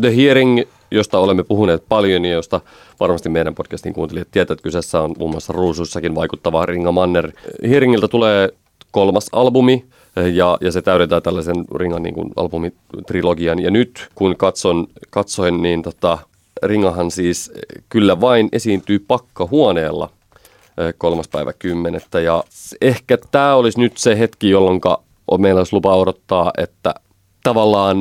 The 0.00 0.16
Hearing, 0.16 0.62
josta 0.90 1.18
olemme 1.18 1.44
puhuneet 1.44 1.82
paljon 1.88 2.24
ja 2.24 2.32
josta 2.32 2.60
varmasti 3.00 3.28
meidän 3.28 3.54
podcastin 3.54 3.92
kuuntelijat 3.92 4.28
tietävät, 4.30 4.58
että 4.58 4.62
kyseessä 4.62 5.00
on 5.00 5.14
muun 5.18 5.30
muassa 5.30 5.52
Ruusuissakin 5.52 6.14
vaikuttava 6.14 6.66
Ringa 6.66 6.92
Manner. 6.92 7.32
Hearingilta 7.68 8.08
tulee 8.08 8.48
kolmas 8.90 9.26
albumi 9.32 9.84
ja, 10.32 10.58
ja 10.60 10.72
se 10.72 10.82
täydentää 10.82 11.20
tällaisen 11.20 11.64
Ringan 11.74 12.02
niin 12.02 12.14
kuin 12.14 12.30
albumitrilogian. 12.36 13.62
Ja 13.62 13.70
nyt 13.70 14.08
kun 14.14 14.36
katson, 14.36 14.86
katsoin, 15.10 15.62
niin 15.62 15.82
tota, 15.82 16.18
Ringahan 16.62 17.10
siis 17.10 17.52
kyllä 17.88 18.20
vain 18.20 18.48
esiintyy 18.52 18.98
pakkahuoneella 18.98 20.10
eh, 20.10 20.15
kolmas 20.98 21.28
päivä 21.28 21.52
kymmenettä. 21.52 22.20
Ja 22.20 22.44
ehkä 22.80 23.18
tämä 23.30 23.54
olisi 23.54 23.80
nyt 23.80 23.96
se 23.96 24.18
hetki, 24.18 24.50
jolloin 24.50 24.80
meillä 25.38 25.58
olisi 25.58 25.72
lupa 25.72 25.96
odottaa, 25.96 26.52
että 26.58 26.94
tavallaan 27.42 27.98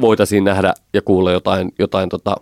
voitaisiin 0.00 0.44
nähdä 0.44 0.74
ja 0.94 1.02
kuulla 1.02 1.32
jotain, 1.32 1.72
jotain 1.78 2.08
tota, 2.08 2.36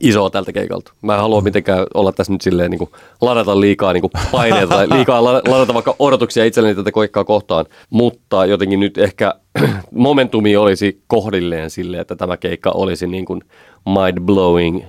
isoa 0.00 0.30
tältä 0.30 0.52
keikalta. 0.52 0.92
Mä 1.02 1.14
en 1.14 1.20
halua 1.20 1.40
mitenkään 1.40 1.86
olla 1.94 2.12
tässä 2.12 2.32
nyt 2.32 2.40
silleen 2.40 2.70
niin 2.70 2.78
kuin, 2.78 2.90
ladata 3.20 3.60
liikaa 3.60 3.92
niin 3.92 4.00
kuin 4.00 4.10
paineita 4.32 4.74
tai 4.74 4.88
liikaa 4.96 5.24
la- 5.24 5.42
ladata 5.48 5.74
vaikka 5.74 5.96
odotuksia 5.98 6.44
itselleni 6.44 6.74
tätä 6.74 6.90
keikkaa 6.92 7.24
kohtaan, 7.24 7.66
mutta 7.90 8.46
jotenkin 8.46 8.80
nyt 8.80 8.98
ehkä 8.98 9.34
momentumi 9.90 10.56
olisi 10.56 11.02
kohdilleen 11.06 11.70
silleen, 11.70 12.00
että 12.00 12.16
tämä 12.16 12.36
keikka 12.36 12.70
olisi 12.70 13.06
niin 13.06 13.24
kuin 13.24 13.40
mind-blowing 13.88 14.76
eh, 14.76 14.88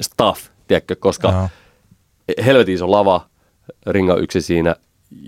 stuff, 0.00 0.48
tiedätkö, 0.68 0.96
koska 1.00 1.28
Joo. 1.28 1.48
helvetin 2.44 2.74
iso 2.74 2.90
lava, 2.90 3.20
ringa 3.86 4.16
yksi 4.16 4.40
siinä 4.40 4.76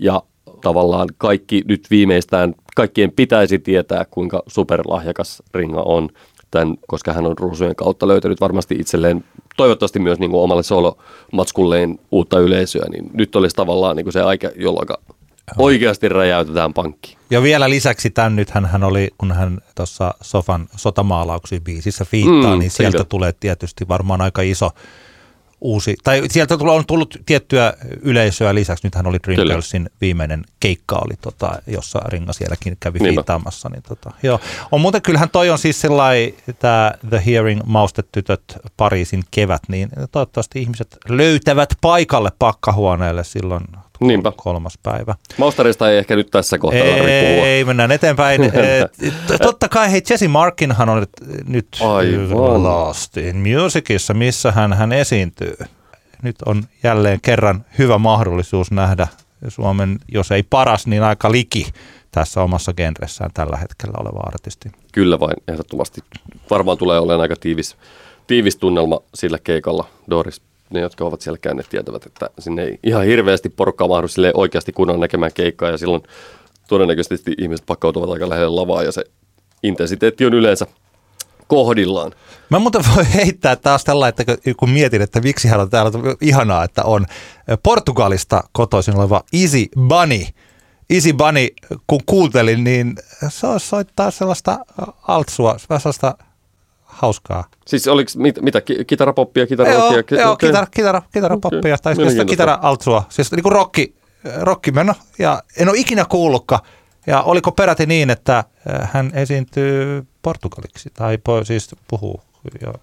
ja 0.01 0.23
tavallaan 0.61 1.07
kaikki 1.17 1.63
nyt 1.67 1.87
viimeistään, 1.89 2.53
kaikkien 2.75 3.11
pitäisi 3.11 3.59
tietää, 3.59 4.05
kuinka 4.11 4.43
superlahjakas 4.47 5.43
ringa 5.53 5.81
on, 5.81 6.09
tämän, 6.51 6.75
koska 6.87 7.13
hän 7.13 7.25
on 7.25 7.37
ruusujen 7.37 7.75
kautta 7.75 8.07
löytänyt 8.07 8.41
varmasti 8.41 8.75
itselleen, 8.79 9.23
toivottavasti 9.57 9.99
myös 9.99 10.19
niin 10.19 10.31
kuin 10.31 10.41
omalle 10.41 10.63
solomatskulleen 10.63 11.99
uutta 12.11 12.39
yleisöä, 12.39 12.85
niin 12.91 13.09
nyt 13.13 13.35
olisi 13.35 13.55
tavallaan 13.55 13.95
niin 13.95 14.05
kuin 14.05 14.13
se 14.13 14.21
aika, 14.21 14.49
jolloin 14.55 14.87
oikeasti 15.57 16.09
räjäytetään 16.09 16.73
pankki. 16.73 17.17
Ja 17.29 17.43
vielä 17.43 17.69
lisäksi 17.69 18.09
tämän 18.09 18.35
nythän 18.35 18.65
hän 18.65 18.83
oli, 18.83 19.09
kun 19.17 19.31
hän 19.31 19.57
tuossa 19.75 20.13
Sofan 20.21 20.67
sotamaalauksia 20.75 21.61
biisissä 21.61 22.05
fiittaa, 22.05 22.53
Mm, 22.53 22.59
niin 22.59 22.71
sieltä 22.71 22.97
eikö? 22.97 23.09
tulee 23.09 23.33
tietysti 23.39 23.87
varmaan 23.87 24.21
aika 24.21 24.41
iso 24.41 24.71
uusi, 25.61 25.95
tai 26.03 26.23
sieltä 26.29 26.57
on 26.61 26.85
tullut 26.85 27.17
tiettyä 27.25 27.73
yleisöä 28.01 28.55
lisäksi. 28.55 28.87
Nythän 28.87 29.07
oli 29.07 29.17
Dream 29.23 29.35
Kyllä. 29.35 29.53
Girlsin 29.53 29.89
viimeinen 30.01 30.43
keikka 30.59 30.95
oli, 30.95 31.13
tota, 31.21 31.61
jossa 31.67 31.99
Ringa 32.05 32.33
sielläkin 32.33 32.77
kävi 32.79 32.99
Niinpä. 32.99 33.19
fiittaamassa. 33.19 33.69
Niin 33.69 33.83
tota, 33.83 34.11
joo. 34.23 34.39
On 34.71 34.81
muuten 34.81 35.01
kyllähän 35.01 35.29
toi 35.29 35.49
on 35.49 35.57
siis 35.57 35.81
sellainen, 35.81 36.33
tämä 36.59 36.93
The 37.09 37.23
Hearing 37.25 37.61
Maustetytöt 37.65 38.43
Pariisin 38.77 39.23
kevät, 39.31 39.61
niin 39.67 39.89
toivottavasti 40.11 40.61
ihmiset 40.61 40.97
löytävät 41.09 41.69
paikalle 41.81 42.31
pakkahuoneelle 42.39 43.23
silloin 43.23 43.63
Niinpä. 43.99 44.31
kolmas 44.37 44.77
päivä. 44.83 45.15
Maustarista 45.37 45.91
ei 45.91 45.97
ehkä 45.97 46.15
nyt 46.15 46.31
tässä 46.31 46.57
kohtaa 46.57 46.81
tarvitse 46.81 47.25
puhua. 47.27 47.47
Ei, 47.47 47.65
mennään 47.65 47.91
eteenpäin. 47.91 48.41
Eh, 48.57 49.39
Totta 49.41 49.69
kai, 49.69 49.91
hei, 49.91 50.01
Jesse 50.09 50.27
Markinhan 50.27 50.89
on 50.89 51.05
nyt, 51.47 51.67
Aivan. 51.81 52.63
Lost 52.63 53.17
in 53.17 53.35
Musicissa, 53.35 54.13
missä 54.13 54.51
hän, 54.51 54.73
hän 54.73 54.91
esiintyy. 54.91 55.57
Nyt 56.21 56.35
on 56.45 56.63
jälleen 56.83 57.21
kerran 57.21 57.65
hyvä 57.77 57.97
mahdollisuus 57.97 58.71
nähdä 58.71 59.07
Suomen, 59.47 59.99
jos 60.13 60.31
ei 60.31 60.43
paras, 60.43 60.87
niin 60.87 61.03
aika 61.03 61.31
liki 61.31 61.67
tässä 62.11 62.41
omassa 62.41 62.73
genressään 62.73 63.31
tällä 63.33 63.57
hetkellä 63.57 63.93
oleva 63.99 64.19
artisti. 64.27 64.71
Kyllä 64.91 65.19
vain, 65.19 65.35
ehdottomasti. 65.47 66.01
Varmaan 66.49 66.77
tulee 66.77 66.99
olemaan 66.99 67.21
aika 67.21 67.35
tiivis, 67.39 67.75
tiivis 68.27 68.55
tunnelma 68.57 68.99
sillä 69.13 69.37
keikalla. 69.43 69.87
Doris, 70.09 70.41
ne 70.69 70.79
jotka 70.79 71.05
ovat 71.05 71.21
siellä 71.21 71.37
käyneet, 71.37 71.69
tietävät, 71.69 72.05
että 72.05 72.29
sinne 72.39 72.63
ei 72.63 72.79
ihan 72.83 73.05
hirveästi 73.05 73.49
porukkaa 73.49 73.87
mahdu 73.87 74.07
silleen 74.07 74.37
oikeasti 74.37 74.71
kunnon 74.71 74.99
näkemään 74.99 75.33
keikkaa 75.33 75.69
ja 75.69 75.77
silloin 75.77 76.03
todennäköisesti 76.67 77.33
ihmiset 77.37 77.65
pakkautuvat 77.65 78.09
aika 78.09 78.29
lähelle 78.29 78.55
lavaa 78.55 78.83
ja 78.83 78.91
se 78.91 79.03
intensiteetti 79.63 80.25
on 80.25 80.33
yleensä 80.33 80.67
kohdillaan. 81.47 82.11
Mä 82.49 82.59
muuten 82.59 82.83
voi 82.95 83.05
heittää 83.13 83.55
taas 83.55 83.83
tällä, 83.83 84.07
että 84.07 84.23
kun 84.57 84.69
mietin, 84.69 85.01
että 85.01 85.21
miksi 85.21 85.47
hän 85.47 85.59
on 85.59 85.69
täällä, 85.69 85.91
ihanaa, 86.21 86.63
että 86.63 86.83
on 86.83 87.05
Portugalista 87.63 88.43
kotoisin 88.51 88.97
oleva 88.97 89.23
Easy 89.33 89.65
Bunny 89.79 90.25
Easy 90.89 91.13
Bunny, 91.13 91.47
kun 91.87 91.99
kuuntelin, 92.05 92.63
niin 92.63 92.95
se 93.29 93.47
soittaa 93.57 94.11
sellaista 94.11 94.59
altsua, 95.07 95.57
sellaista 95.57 96.17
hauskaa. 96.97 97.43
Siis 97.67 97.87
oliko 97.87 98.11
mit, 98.17 98.41
mitä, 98.41 98.61
ki- 98.61 98.85
kitarapoppia, 98.85 99.47
kitararokia? 99.47 100.17
Joo, 100.17 100.21
joo 100.21 100.35
kitara, 100.37 100.67
kitara, 100.71 101.01
kitarapoppia 101.13 101.59
Okei. 101.59 101.71
tai 101.83 101.93
sitten 101.95 101.95
Mielenkiintoista. 101.97 102.25
kitara-altsua. 102.31 103.03
Siis 103.09 103.31
niin 103.31 103.43
kuin 103.43 103.53
rocki, 103.53 103.95
rockimeno. 104.41 104.93
Ja 105.19 105.43
en 105.57 105.69
ole 105.69 105.77
ikinä 105.77 106.05
kuullutkaan. 106.09 106.61
Ja 107.07 107.21
oliko 107.21 107.51
peräti 107.51 107.85
niin, 107.85 108.09
että 108.09 108.37
äh, 108.37 108.89
hän 108.93 109.11
esiintyy 109.13 110.05
portugaliksi, 110.21 110.89
tai 110.93 111.17
po, 111.17 111.43
siis 111.43 111.75
puhuu, 111.87 112.21
jo, 112.61 112.73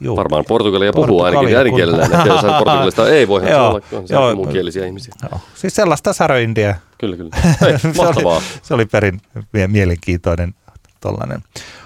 juu. 0.00 0.16
Varmaan 0.16 0.44
portugalia 0.48 0.92
puhuu 0.92 1.22
ainakin 1.22 1.56
äidinkielellään. 1.56 2.10
kun- 2.10 2.18
Että 2.20 2.28
jos 2.32 2.42
hän 2.42 2.52
portugalista 2.64 3.08
ei 3.08 3.28
voi, 3.28 3.42
hän 3.42 3.60
olla 3.68 3.80
on 3.92 4.08
se 4.08 4.14
joo. 4.14 4.34
muunkielisiä 4.34 4.86
ihmisiä. 4.86 5.14
Joo. 5.30 5.40
Siis 5.54 5.74
sellaista 5.74 6.12
säröindiä. 6.12 6.76
Kyllä, 6.98 7.16
kyllä. 7.16 7.30
Hei, 7.60 7.78
se, 7.78 7.88
mahtavaa. 7.96 8.36
oli, 8.36 8.42
se 8.62 8.74
oli 8.74 8.86
perin 8.86 9.20
mie- 9.52 9.66
mielenkiintoinen 9.68 10.54
tollainen. 11.00 11.40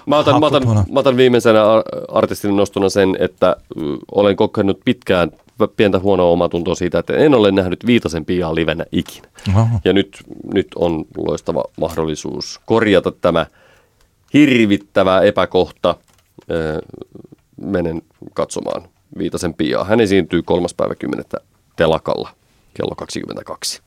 Mä 0.05 0.17
otan, 0.17 0.39
mä, 0.39 0.45
otan, 0.45 0.63
mä 0.91 0.99
otan 0.99 1.17
viimeisenä 1.17 1.71
ar- 1.71 1.83
artistin 2.11 2.55
nostuna 2.55 2.89
sen, 2.89 3.17
että 3.19 3.55
olen 4.11 4.35
kokenut 4.35 4.79
pitkään 4.85 5.31
pientä 5.77 5.99
huonoa 5.99 6.29
omatuntoa 6.29 6.75
siitä, 6.75 6.99
että 6.99 7.13
en 7.13 7.33
ole 7.33 7.51
nähnyt 7.51 7.85
Viitasen 7.85 8.25
Piaa 8.25 8.55
livenä 8.55 8.85
ikinä. 8.91 9.27
Oho. 9.55 9.79
Ja 9.85 9.93
nyt, 9.93 10.17
nyt 10.53 10.67
on 10.75 11.05
loistava 11.17 11.63
mahdollisuus 11.79 12.59
korjata 12.65 13.11
tämä 13.11 13.45
hirvittävä 14.33 15.21
epäkohta. 15.21 15.95
Menen 17.57 18.01
katsomaan 18.33 18.81
Viitasen 19.17 19.53
Piaa. 19.53 19.83
Hän 19.83 19.99
esiintyy 19.99 20.41
kolmas 20.41 20.73
päivä 20.73 20.95
kymmenettä 20.95 21.37
telakalla 21.75 22.29
kello 22.73 22.95
22. 22.95 23.81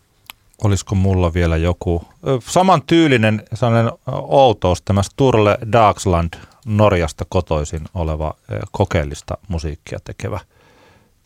Olisiko 0.65 0.95
mulla 0.95 1.35
vielä 1.35 1.57
joku 1.57 2.05
saman 2.47 2.83
tyylinen 2.87 3.43
sellainen 3.55 3.93
outous, 4.29 4.83
tämä 4.83 5.03
Sturle 5.03 5.59
Dagsland 5.73 6.35
Norjasta 6.67 7.25
kotoisin 7.29 7.81
oleva 7.95 8.35
kokeellista 8.73 9.39
musiikkia 9.49 9.99
tekevä. 10.05 10.41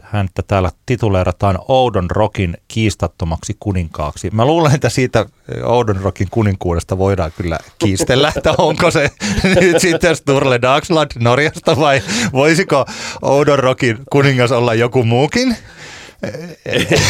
Häntä 0.03 0.43
täällä 0.47 0.71
tituleerataan 0.87 1.59
Oudon 1.69 2.11
Rockin 2.11 2.57
kiistattomaksi 2.69 3.57
kuninkaaksi. 3.61 4.31
Mä 4.31 4.47
luulen, 4.47 4.75
että 4.75 4.89
siitä 4.89 5.27
Oudon 5.65 5.97
Rockin 5.97 6.29
kuninkuudesta 6.31 6.99
voidaan 6.99 7.33
kyllä 7.37 7.59
kiistellä, 7.79 8.33
että 8.37 8.55
onko 8.59 8.91
se 8.91 9.11
nyt 9.61 9.81
sitten 9.81 10.17
Sturle 10.17 10.63
Dagsland 10.63 11.11
Norjasta 11.19 11.77
vai 11.77 12.03
voisiko 12.33 12.85
Oudon 13.23 13.59
Rockin 13.59 13.99
kuningas 14.11 14.53
olla 14.53 14.75
joku 14.75 15.05
muukin? 15.05 15.57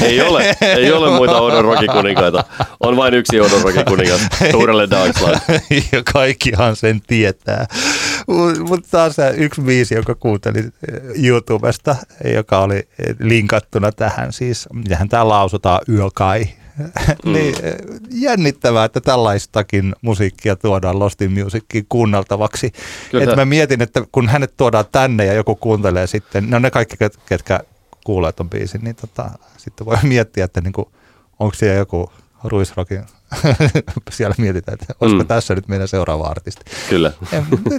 Ei 0.02 0.20
ole, 0.20 0.56
ei 0.60 0.92
ole 0.92 1.10
muita 1.10 1.40
Oudon 1.40 1.64
Rockin 1.64 1.90
kuninkaita. 1.90 2.44
On 2.80 2.96
vain 2.96 3.14
yksi 3.14 3.40
Oudon 3.40 3.62
Rockin 3.62 3.84
kuningas, 3.84 4.20
Tuurelle 4.52 4.90
Dagsland. 4.90 5.40
ja 5.92 6.02
kaikkihan 6.12 6.76
sen 6.76 7.00
tietää. 7.06 7.66
Mutta 8.68 8.88
taas 8.90 9.16
yksi 9.36 9.60
biisi, 9.60 9.94
joka 9.94 10.14
kuuntelin 10.14 10.64
eh, 10.64 11.24
YouTubesta, 11.24 11.96
joka 12.34 12.58
oli 12.58 12.76
eh, 12.76 13.16
linkattuna 13.18 13.92
tähän 13.92 14.32
siis, 14.32 14.68
mitähän 14.72 15.08
tämä 15.08 15.28
lausutaan, 15.28 15.80
Yökai. 15.88 16.46
niin 17.24 17.54
eh, 17.62 17.74
jännittävää, 18.10 18.84
että 18.84 19.00
tällaistakin 19.00 19.94
musiikkia 20.02 20.56
tuodaan 20.56 20.98
Lost 20.98 21.22
in 21.22 21.32
Musiciin 21.32 21.86
kuunneltavaksi. 21.88 22.72
Kyllä. 23.10 23.24
Et 23.24 23.36
mä 23.36 23.44
mietin, 23.44 23.82
että 23.82 24.02
kun 24.12 24.28
hänet 24.28 24.56
tuodaan 24.56 24.84
tänne 24.92 25.24
ja 25.24 25.32
joku 25.32 25.54
kuuntelee 25.54 26.06
sitten, 26.06 26.50
ne 26.50 26.56
on 26.56 26.62
ne 26.62 26.70
kaikki, 26.70 26.96
ket- 27.04 27.20
ketkä 27.26 27.60
kuulee 28.04 28.32
ton 28.32 28.50
biisin, 28.50 28.84
niin 28.84 28.96
tota, 28.96 29.30
sitten 29.56 29.86
voi 29.86 29.96
miettiä, 30.02 30.44
että 30.44 30.60
niinku, 30.60 30.92
onko 31.38 31.54
siellä 31.54 31.78
joku 31.78 32.12
ruisrokin, 32.44 33.04
siellä 34.10 34.34
mietitään, 34.38 34.78
että 34.80 34.94
olisiko 35.00 35.22
Mm. 35.22 35.26
tässä 35.28 35.54
nyt 35.54 35.68
meidän 35.68 35.88
seuraava 35.88 36.24
artisti. 36.24 36.62
Kyllä. 36.88 37.12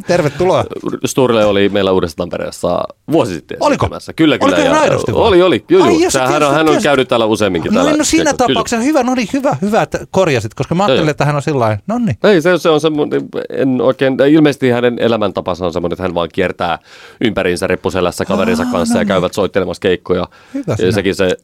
Tervetuloa. 0.08 0.64
Sturle 1.06 1.46
oli 1.46 1.70
meillä 1.70 1.92
Uudessa 1.92 2.18
Tampereessa 2.18 2.84
vuosi 3.12 3.34
sitten. 3.34 3.58
Oliko? 3.60 3.88
Kyllä, 4.16 4.38
kyllä. 4.38 4.56
Oliko 4.56 4.62
ja- 4.62 4.66
ihan 4.72 4.82
aidosti 4.82 5.14
vai? 5.14 5.22
Oli, 5.22 5.42
oli. 5.42 5.66
Joo, 5.70 5.84
Ai 5.84 5.90
joo. 5.92 6.00
jes, 6.02 6.14
Hän, 6.14 6.44
on, 6.44 6.54
hän 6.54 6.70
on 6.70 6.82
käynyt 6.84 7.08
täällä 7.08 7.26
useamminkin. 7.26 7.74
No, 7.74 7.84
täällä 7.84 7.98
no 7.98 8.04
siinä 8.04 8.24
keikoilla. 8.32 8.48
tapauksessa 8.54 8.84
hyvä, 8.84 9.04
no 9.04 9.16
niin, 9.16 9.28
hyvä, 9.34 9.58
hyvä, 9.62 9.82
että 9.82 10.00
korjasit, 10.12 10.54
koska 10.54 10.76
mä 10.76 10.86
ajattelin, 10.86 11.10
että 11.10 11.26
hän 11.26 11.36
on 11.36 11.42
sillä 11.42 11.60
lailla, 11.60 11.78
no 11.88 11.98
niin. 11.98 12.18
Ei, 12.24 12.42
se, 12.42 12.58
se 12.58 12.70
on 12.70 12.82
semmoinen, 12.82 13.22
en 13.50 13.82
oikein, 13.82 14.18
ilmeisesti 14.32 14.70
hänen 14.70 15.00
elämäntapansa 15.00 15.66
on 15.66 15.74
semmoinen, 15.74 15.94
että 15.94 16.04
hän 16.04 16.16
vaan 16.16 16.30
kiertää 16.34 16.80
ympäriinsä 17.22 17.68
reppuselässä 17.68 18.26
kaverinsa 18.26 18.64
Aa, 18.64 18.72
kanssa 18.72 18.94
no 18.96 19.00
ja 19.00 19.04
niin. 19.04 19.08
käyvät 19.08 19.34
soittelemassa 19.34 19.82
keikkoja. 19.82 20.28
Hyvä 20.54 20.76
ja 20.80 20.92
sekin 20.92 21.16
se 21.16 21.38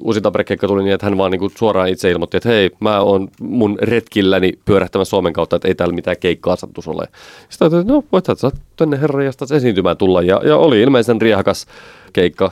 uusi 0.00 0.20
Tampere-keikka 0.20 0.66
tuli 0.68 0.82
niin, 0.82 0.94
että 0.94 1.06
hän 1.06 1.18
vaan 1.18 1.30
niinku 1.30 1.50
suoraan 1.58 1.88
itse 1.88 2.10
ilmoitti, 2.10 2.36
että 2.36 2.48
hei, 2.48 2.70
mä 2.80 3.00
oon 3.00 3.28
mun 3.52 3.78
retkilläni 3.82 4.52
pyörähtämässä 4.64 5.10
Suomen 5.10 5.32
kautta, 5.32 5.56
että 5.56 5.68
ei 5.68 5.74
täällä 5.74 5.94
mitään 5.94 6.16
keikkaa 6.20 6.56
sattu 6.56 6.82
sulle. 6.82 7.08
Sitten 7.48 7.64
ajattelin, 7.64 7.80
että 7.80 7.92
no 7.92 8.04
voit 8.12 8.26
sä 8.40 8.50
tänne 8.76 9.00
herran 9.00 9.26
esiintymään 9.56 9.96
tulla. 9.96 10.22
Ja, 10.22 10.40
ja 10.44 10.56
oli 10.56 10.82
ilmeisen 10.82 11.20
riehakas 11.20 11.66
keikka. 12.12 12.50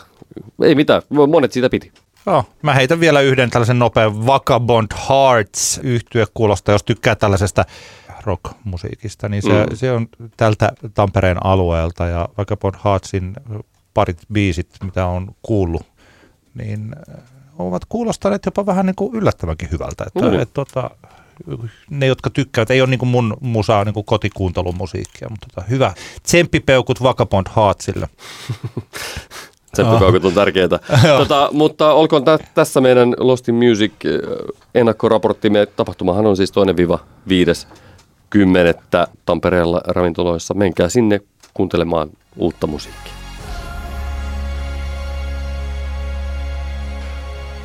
Ei 0.62 0.74
mitään, 0.74 1.02
monet 1.28 1.52
siitä 1.52 1.70
piti. 1.70 1.92
Joo, 2.26 2.44
mä 2.62 2.74
heitän 2.74 3.00
vielä 3.00 3.20
yhden 3.20 3.50
tällaisen 3.50 3.78
nopean 3.78 4.26
Vagabond 4.26 4.88
Hearts 5.08 5.80
yhtye 5.82 6.26
kuulosta, 6.34 6.72
jos 6.72 6.82
tykkää 6.82 7.14
tällaisesta 7.14 7.64
rockmusiikista, 8.24 9.28
niin 9.28 9.42
se, 9.42 9.48
Mm. 9.48 9.76
se 9.76 9.92
on 9.92 10.08
tältä 10.36 10.72
Tampereen 10.94 11.46
alueelta 11.46 12.06
ja 12.06 12.28
Vagabond 12.38 12.74
Heartsin 12.84 13.34
parit 13.94 14.18
biisit, 14.32 14.68
mitä 14.84 15.06
on 15.06 15.34
kuullut, 15.42 15.82
niin 16.54 16.94
ovat 17.60 17.82
kuulostaneet 17.88 18.44
jopa 18.46 18.66
vähän 18.66 18.86
niin 18.86 18.96
kuin 18.96 19.14
yllättävänkin 19.14 19.68
hyvältä. 19.72 20.04
Että, 20.06 20.30
Mm. 20.30 20.40
et, 20.40 20.50
tota, 20.54 20.90
ne, 21.90 22.06
jotka 22.06 22.30
tykkäävät, 22.30 22.70
ei 22.70 22.80
ole 22.80 22.90
niin 22.90 22.98
kuin 22.98 23.08
mun 23.08 23.36
musaa 23.40 23.84
niin 23.84 23.94
kuin 23.94 24.04
kotikuuntelun 24.06 24.76
musiikkia, 24.76 25.28
mutta 25.30 25.46
tota, 25.54 25.66
hyvä. 25.70 25.92
Tsemppipeukut 26.22 27.02
Vagabond 27.02 27.46
Heartsille. 27.56 28.08
Tsemppipaukut 29.72 30.24
on 30.24 30.32
tärkeää. 30.32 30.68
tota, 31.18 31.48
mutta 31.52 31.92
olkoon 31.92 32.24
tä- 32.24 32.38
tässä 32.54 32.80
meidän 32.80 33.14
Lost 33.18 33.48
in 33.48 33.54
Music 33.54 33.92
äh, 34.06 34.12
ennakkoraporttimme. 34.74 35.66
Tapahtumahan 35.66 36.26
on 36.26 36.36
siis 36.36 36.52
toinen 36.52 36.76
viiva 36.76 36.98
viides 37.28 37.68
kymmenettä 38.30 39.06
Tampereella 39.26 39.80
ravintoloissa. 39.86 40.54
Menkää 40.54 40.88
sinne 40.88 41.20
kuuntelemaan 41.54 42.10
uutta 42.36 42.66
musiikkia. 42.66 43.12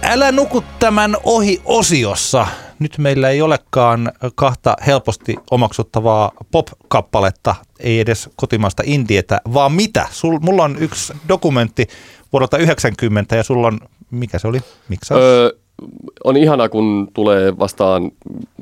Älä 0.07 0.31
nuku 0.31 0.63
tämän 0.79 1.17
ohi 1.23 1.61
osiossa. 1.65 2.47
Nyt 2.79 2.97
meillä 2.97 3.29
ei 3.29 3.41
olekaan 3.41 4.11
kahta 4.35 4.75
helposti 4.87 5.35
omaksuttavaa 5.51 6.31
pop-kappaletta, 6.51 7.55
ei 7.79 7.99
edes 7.99 8.29
kotimaista 8.35 8.83
indietä, 8.85 9.41
vaan 9.53 9.71
mitä? 9.71 10.07
Sul, 10.11 10.39
mulla 10.39 10.63
on 10.63 10.77
yksi 10.79 11.13
dokumentti 11.29 11.87
vuodelta 12.33 12.57
90 12.57 13.35
ja 13.35 13.43
sulla 13.43 13.67
on, 13.67 13.79
mikä 14.11 14.39
se 14.39 14.47
oli? 14.47 14.59
Miksaus? 14.89 15.21
Öö, 15.21 15.51
on 16.23 16.37
ihanaa, 16.37 16.69
kun 16.69 17.07
tulee 17.13 17.57
vastaan 17.59 18.11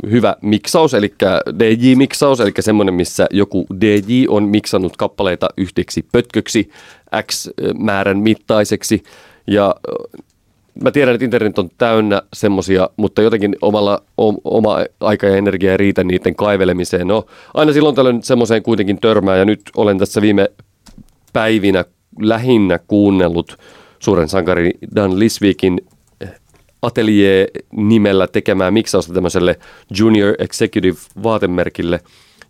hyvä 0.10 0.36
miksaus, 0.42 0.94
eli 0.94 1.14
DJ-miksaus, 1.60 2.42
eli 2.42 2.52
semmoinen, 2.60 2.94
missä 2.94 3.28
joku 3.32 3.66
DJ 3.82 4.26
on 4.28 4.44
miksannut 4.44 4.98
kappaleita 4.98 5.50
yhdeksi 5.58 6.06
pötköksi 6.12 6.70
X 7.32 7.50
määrän 7.80 8.18
mittaiseksi. 8.18 9.04
Ja 9.48 9.76
mä 10.82 10.92
tiedän, 10.92 11.14
että 11.14 11.26
internet 11.26 11.60
on 11.60 11.70
täynnä 11.78 12.22
semmosia, 12.34 12.90
mutta 12.98 13.22
jotenkin 13.22 13.56
omalla, 13.62 14.04
o, 14.22 14.34
oma 14.44 14.78
aika 15.00 15.28
ja 15.28 15.38
energia 15.38 15.72
ei 15.72 15.78
riitä 15.78 16.04
niiden 16.04 16.36
kaivelemiseen. 16.36 17.08
No, 17.08 17.26
aina 17.54 17.74
silloin 17.74 17.96
tällöin 17.96 18.24
semmoiseen 18.24 18.64
kuitenkin 18.64 19.00
törmää, 19.02 19.38
ja 19.38 19.46
nyt 19.46 19.62
olen 19.76 19.98
tässä 19.98 20.22
viime 20.22 20.50
päivinä 21.34 21.86
lähinnä 22.22 22.80
kuunnellut 22.88 23.58
suuren 24.00 24.30
sankari 24.30 24.72
Dan 24.96 25.20
Lisvikin 25.20 25.82
Atelier-nimellä 26.82 28.28
tekemää 28.28 28.72
miksausta 28.72 29.14
tämmöiselle 29.14 29.60
Junior 30.00 30.36
Executive 30.40 30.98
vaatemerkille. 31.24 32.00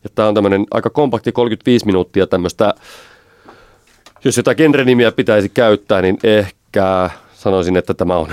Ja 0.04 0.10
tämä 0.16 0.28
on 0.28 0.36
tämmöinen 0.36 0.66
aika 0.72 0.90
kompakti 0.90 1.32
35 1.32 1.86
minuuttia 1.86 2.28
tämmöistä, 2.28 2.74
jos 4.26 4.38
jotain 4.38 4.58
genrenimiä 4.58 5.12
pitäisi 5.12 5.50
käyttää, 5.50 6.02
niin 6.02 6.18
ehkä 6.24 7.10
sanoisin, 7.44 7.78
että 7.78 7.94
tämä 7.94 8.18
on 8.18 8.28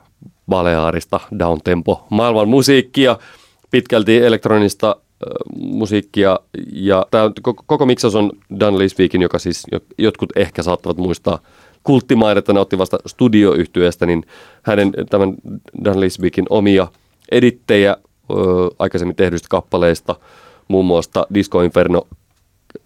Balearista 0.50 1.20
downtempo 1.38 2.06
maailman 2.10 2.48
musiikkia, 2.48 3.18
pitkälti 3.70 4.16
elektronista 4.16 4.96
musiikkia. 5.56 6.40
Ja 6.72 7.06
tämä 7.10 7.30
koko, 7.66 7.86
miksaus 7.86 8.14
on 8.14 8.30
Dan 8.60 8.78
Lisvikin, 8.78 9.22
joka 9.22 9.38
siis 9.38 9.62
jo- 9.72 9.80
jotkut 9.98 10.36
ehkä 10.36 10.62
saattavat 10.62 10.96
muistaa 10.96 11.38
kulttimaidetta 11.82 12.52
nauttivasta 12.52 12.98
studioyhtyeestä, 13.06 14.06
niin 14.06 14.26
hänen 14.62 14.92
tämän 15.10 15.34
Dan 15.84 16.00
Lisvikin 16.00 16.44
omia 16.50 16.86
edittejä 17.30 17.96
ö, 18.30 18.34
aikaisemmin 18.78 19.16
tehdyistä 19.16 19.48
kappaleista, 19.50 20.14
muun 20.68 20.86
muassa 20.86 21.26
Disco 21.34 21.62
Inferno 21.62 22.06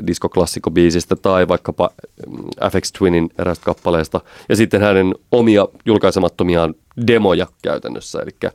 diskoklassikkobiisistä 0.07 1.17
tai 1.17 1.49
vaikkapa 1.49 1.91
mm, 2.27 2.45
FX 2.73 2.93
Twinin 2.93 3.31
erästä 3.39 3.65
kappaleesta. 3.65 4.21
Ja 4.49 4.57
sitten 4.57 4.81
hänen 4.81 5.15
omia 5.33 5.69
julkaisemattomiaan 5.87 6.75
demoja 7.07 7.47
käytännössä. 7.63 8.23
Eli 8.23 8.53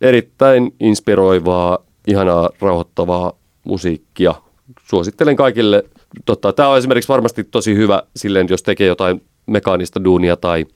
erittäin 0.00 0.74
inspiroivaa, 0.80 1.78
ihanaa, 2.06 2.50
rauhoittavaa 2.60 3.32
musiikkia. 3.64 4.34
Suosittelen 4.84 5.36
kaikille. 5.36 5.84
Totta, 6.24 6.52
tämä 6.52 6.68
on 6.68 6.78
esimerkiksi 6.78 7.08
varmasti 7.08 7.44
tosi 7.44 7.74
hyvä 7.74 8.02
silleen, 8.16 8.46
jos 8.50 8.62
tekee 8.62 8.86
jotain 8.86 9.22
mekaanista 9.46 10.04
duunia 10.04 10.36
tai, 10.36 10.66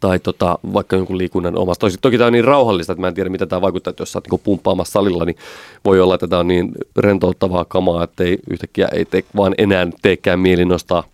tai 0.00 0.18
tota, 0.18 0.58
vaikka 0.72 0.96
jonkun 0.96 1.18
liikunnan 1.18 1.58
omasta. 1.58 1.80
Tosi, 1.80 1.98
toki 2.00 2.18
tämä 2.18 2.26
on 2.26 2.32
niin 2.32 2.44
rauhallista, 2.44 2.92
että 2.92 3.00
mä 3.00 3.08
en 3.08 3.14
tiedä, 3.14 3.30
mitä 3.30 3.46
tämä 3.46 3.60
vaikuttaa, 3.60 3.90
että 3.90 4.02
jos 4.02 4.12
sä 4.12 4.18
oot 4.18 4.30
niin 4.30 4.40
pumppaamassa 4.44 4.92
salilla, 4.92 5.24
niin 5.24 5.36
voi 5.84 6.00
olla, 6.00 6.14
että 6.14 6.28
tämä 6.28 6.40
on 6.40 6.48
niin 6.48 6.72
rentouttavaa 6.96 7.64
kamaa, 7.64 8.04
että 8.04 8.24
ei 8.24 8.38
yhtäkkiä 8.50 8.88
ei 8.92 9.04
te, 9.04 9.24
vaan 9.36 9.54
enää 9.58 9.86
teekään 10.02 10.40
mieli 10.40 10.64
nostaa, 10.64 11.04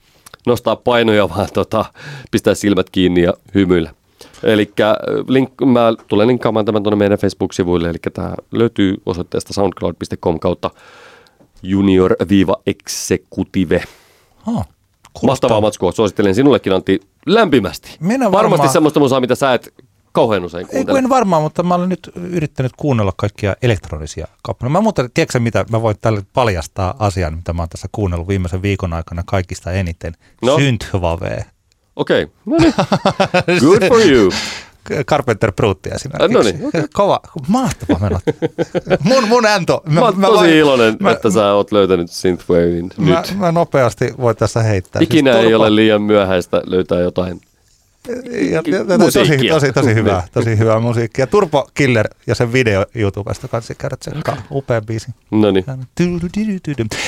nostaa 0.47 0.77
painoja, 0.77 1.29
vaan 1.37 1.49
tota, 1.55 1.85
pistää 2.31 2.55
silmät 2.55 2.91
kiinni 2.91 3.23
ja 3.23 3.35
hymyillä. 3.55 3.95
Eli 4.43 4.73
link, 5.29 5.51
mä 5.65 5.95
tulen 6.09 6.29
linkkaamaan 6.29 6.65
tämän 6.65 6.83
tuonne 6.83 6.97
meidän 6.97 7.19
Facebook-sivuille, 7.19 7.89
eli 7.89 7.99
tämä 8.13 8.35
löytyy 8.53 8.95
osoitteesta 9.07 9.53
soundcloud.com 9.53 10.41
kautta 10.41 10.71
junior-executive. 11.63 13.83
Oh, 15.15 15.23
Mahtavaa 15.27 15.61
matskua. 15.61 15.93
Suosittelen 15.93 16.35
sinullekin 16.35 16.73
Antti 16.73 17.01
lämpimästi. 17.27 17.97
Minä 18.01 18.33
Varmasti 18.33 18.37
varmaan- 18.59 18.73
semmoista 18.73 19.01
musaa, 19.01 19.21
mitä 19.21 19.35
sä 19.35 19.55
et 19.55 19.75
kauhean 20.13 20.45
usein 20.45 20.67
Ei 20.67 20.71
kuuntele. 20.73 20.99
en 20.99 21.09
varmaan, 21.09 21.43
mutta 21.43 21.63
mä 21.63 21.75
olen 21.75 21.89
nyt 21.89 22.11
yrittänyt 22.15 22.73
kuunnella 22.77 23.13
kaikkia 23.17 23.57
elektronisia 23.63 24.27
kappaleita. 24.43 24.73
Mä 24.73 24.81
muuten, 24.81 25.11
tiedätkö 25.15 25.41
mitä, 25.41 25.65
mä 25.71 25.83
voin 25.83 25.97
tälle 26.01 26.23
paljastaa 26.33 26.95
asian, 26.99 27.35
mitä 27.37 27.53
mä 27.53 27.63
oon 27.63 27.69
tässä 27.69 27.89
kuunnellut 27.93 28.29
viimeisen 28.29 28.63
viikon 28.63 28.93
aikana 28.93 29.23
kaikista 29.27 29.73
eniten. 29.73 30.15
No. 30.43 30.57
Synthwave. 30.59 31.45
Okei, 31.97 32.27
no 32.47 32.57
niin. 32.57 32.75
Good 33.61 33.89
for 33.89 34.01
you. 34.07 34.33
Carpenter 35.07 35.53
Bruttia 35.53 35.95
esimerkiksi. 35.95 36.25
Ah, 36.25 36.31
no 36.33 36.43
niin, 36.43 36.67
okei. 36.69 36.83
Kova, 36.93 37.21
mahtava 37.49 37.99
menot. 38.01 38.23
mun, 39.05 39.29
mun 39.29 39.47
Anto. 39.47 39.83
Mä, 39.89 40.01
oon 40.01 40.15
tosi 40.21 40.37
voin- 40.37 40.51
iloinen, 40.51 40.97
mä, 41.01 41.11
että 41.11 41.31
sä 41.31 41.53
oot 41.53 41.73
löytänyt 41.73 42.11
Synthwavein 42.11 42.91
mä, 42.97 43.21
nyt. 43.21 43.39
mä, 43.39 43.53
nopeasti 43.53 44.15
voi 44.21 44.35
tässä 44.35 44.63
heittää. 44.63 45.03
Ikinä 45.03 45.33
Siis 45.33 45.45
ei 45.45 45.51
turpa- 45.51 45.57
ole 45.67 45.77
liian 45.77 46.03
myöhäistä 46.03 46.63
löytää 46.67 47.01
jotain. 47.01 47.41
ja, 48.09 48.63
ja, 48.67 48.79
ja, 48.89 48.99
tosi, 48.99 49.19
tosi, 49.49 49.73
tosi, 49.73 49.95
hyvää, 49.95 50.21
Niin. 50.21 50.31
tosi 50.33 50.59
hyvää 50.59 50.79
musiikkia. 50.81 51.27
Turbo 51.27 51.69
Killer 51.75 52.09
ja 52.27 52.35
sen 52.35 52.53
video 52.53 52.85
YouTubesta 52.95 53.49
kanssa 53.49 53.75
käydä 53.75 53.97
tsekkaa. 53.97 54.37
Upea 54.51 54.81
biisi. 54.81 55.07
No 55.31 55.51
niin. 55.51 55.65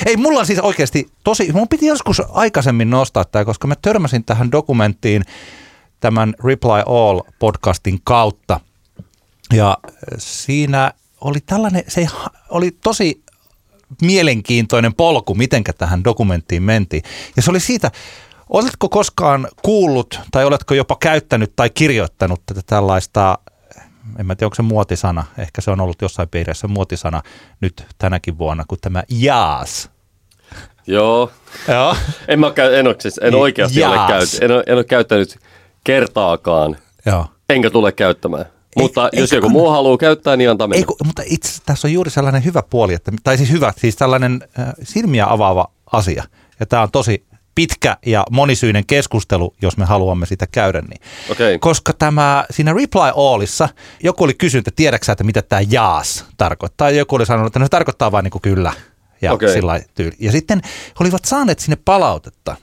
Ei, 0.06 0.16
mulla 0.16 0.38
on 0.40 0.46
siis 0.46 0.58
oikeasti 0.58 1.08
tosi, 1.24 1.52
mun 1.52 1.68
piti 1.68 1.86
joskus 1.86 2.22
aikaisemmin 2.32 2.90
nostaa 2.90 3.24
tämä, 3.24 3.44
koska 3.44 3.66
mä 3.66 3.74
törmäsin 3.82 4.24
tähän 4.24 4.52
dokumenttiin 4.52 5.22
tämän 6.02 6.34
Reply 6.44 6.82
All 6.86 7.20
podcastin 7.38 7.98
kautta. 8.04 8.60
Ja 9.52 9.78
siinä 10.18 10.92
oli 11.20 11.38
tällainen, 11.46 11.84
se 11.88 12.06
oli 12.48 12.70
tosi 12.82 13.22
mielenkiintoinen 14.02 14.94
polku, 14.94 15.34
mitenkä 15.34 15.72
tähän 15.72 16.04
dokumenttiin 16.04 16.62
mentiin. 16.62 17.02
Ja 17.36 17.42
se 17.42 17.50
oli 17.50 17.60
siitä, 17.60 17.90
oletko 18.48 18.88
koskaan 18.88 19.48
kuullut 19.62 20.20
tai 20.30 20.44
oletko 20.44 20.74
jopa 20.74 20.96
käyttänyt 21.00 21.52
tai 21.56 21.70
kirjoittanut 21.70 22.42
tätä 22.46 22.60
tällaista, 22.66 23.38
en 24.18 24.26
mä 24.26 24.34
tiedä 24.34 24.46
onko 24.46 24.54
se 24.54 24.62
muotisana, 24.62 25.24
ehkä 25.38 25.60
se 25.60 25.70
on 25.70 25.80
ollut 25.80 26.02
jossain 26.02 26.28
piirissä 26.28 26.68
muotisana 26.68 27.22
nyt 27.60 27.86
tänäkin 27.98 28.38
vuonna, 28.38 28.64
kuin 28.68 28.80
tämä 28.80 29.02
jaas. 29.08 29.90
Joo. 30.86 31.30
Joo. 31.68 31.96
En, 32.28 32.40
mä, 32.40 32.50
käy- 32.50 32.74
en, 32.74 32.86
ole, 32.86 32.96
siis, 32.98 33.18
en 33.18 33.32
Niin, 33.32 33.40
oikeasti 33.40 33.84
ole, 33.84 33.96
käyt, 34.08 34.28
en, 34.40 34.50
ole, 34.50 34.62
en 34.66 34.74
ole 34.74 34.84
käyttänyt 34.84 35.38
kertaakaan, 35.84 36.76
Joo. 37.06 37.26
enkä 37.48 37.70
tule 37.70 37.92
käyttämään. 37.92 38.44
Mutta 38.76 39.08
ei 39.12 39.20
jos 39.20 39.32
joku 39.32 39.48
muu 39.48 39.70
haluaa 39.70 39.96
käyttää, 39.96 40.36
niin 40.36 40.50
antaa 40.50 40.68
mennä. 40.68 40.78
Ei, 40.78 40.84
kun, 40.84 40.96
mutta 41.04 41.22
itse 41.26 41.62
tässä 41.66 41.88
on 41.88 41.92
juuri 41.92 42.10
sellainen 42.10 42.44
hyvä 42.44 42.62
puoli, 42.70 42.94
että, 42.94 43.12
tai 43.24 43.36
siis 43.36 43.50
hyvä, 43.50 43.72
siis 43.76 43.96
tällainen 43.96 44.40
äh, 44.58 44.72
silmiä 44.82 45.26
avaava 45.28 45.70
asia. 45.92 46.24
Ja 46.60 46.66
tämä 46.66 46.82
on 46.82 46.90
tosi 46.90 47.24
pitkä 47.54 47.96
ja 48.06 48.24
monisyinen 48.30 48.86
keskustelu, 48.86 49.54
jos 49.62 49.76
me 49.76 49.84
haluamme 49.84 50.26
sitä 50.26 50.46
käydä. 50.52 50.80
Niin. 50.80 51.00
Okei. 51.30 51.58
Koska 51.58 51.92
tämä, 51.92 52.44
siinä 52.50 52.72
Reply 52.72 53.00
Allissa 53.16 53.68
joku 54.02 54.24
oli 54.24 54.34
kysynyt, 54.34 54.68
että 54.68 54.76
tiedätkö 54.76 55.12
että 55.12 55.24
mitä 55.24 55.42
tämä 55.42 55.62
jaas 55.70 56.24
tarkoittaa. 56.36 56.90
Ja 56.90 56.98
joku 56.98 57.14
oli 57.14 57.26
sanonut, 57.26 57.46
että 57.46 57.58
no 57.58 57.64
se 57.64 57.70
tarkoittaa 57.70 58.12
vain 58.12 58.24
niin 58.24 58.30
kuin 58.30 58.42
kyllä. 58.42 58.72
Ja, 59.22 59.32
Okei. 59.32 59.52
sillä 59.52 59.80
tyyli. 59.94 60.16
ja 60.18 60.32
sitten 60.32 60.60
he 60.64 60.94
olivat 61.00 61.24
saaneet 61.24 61.58
sinne 61.58 61.76
palautetta. 61.84 62.56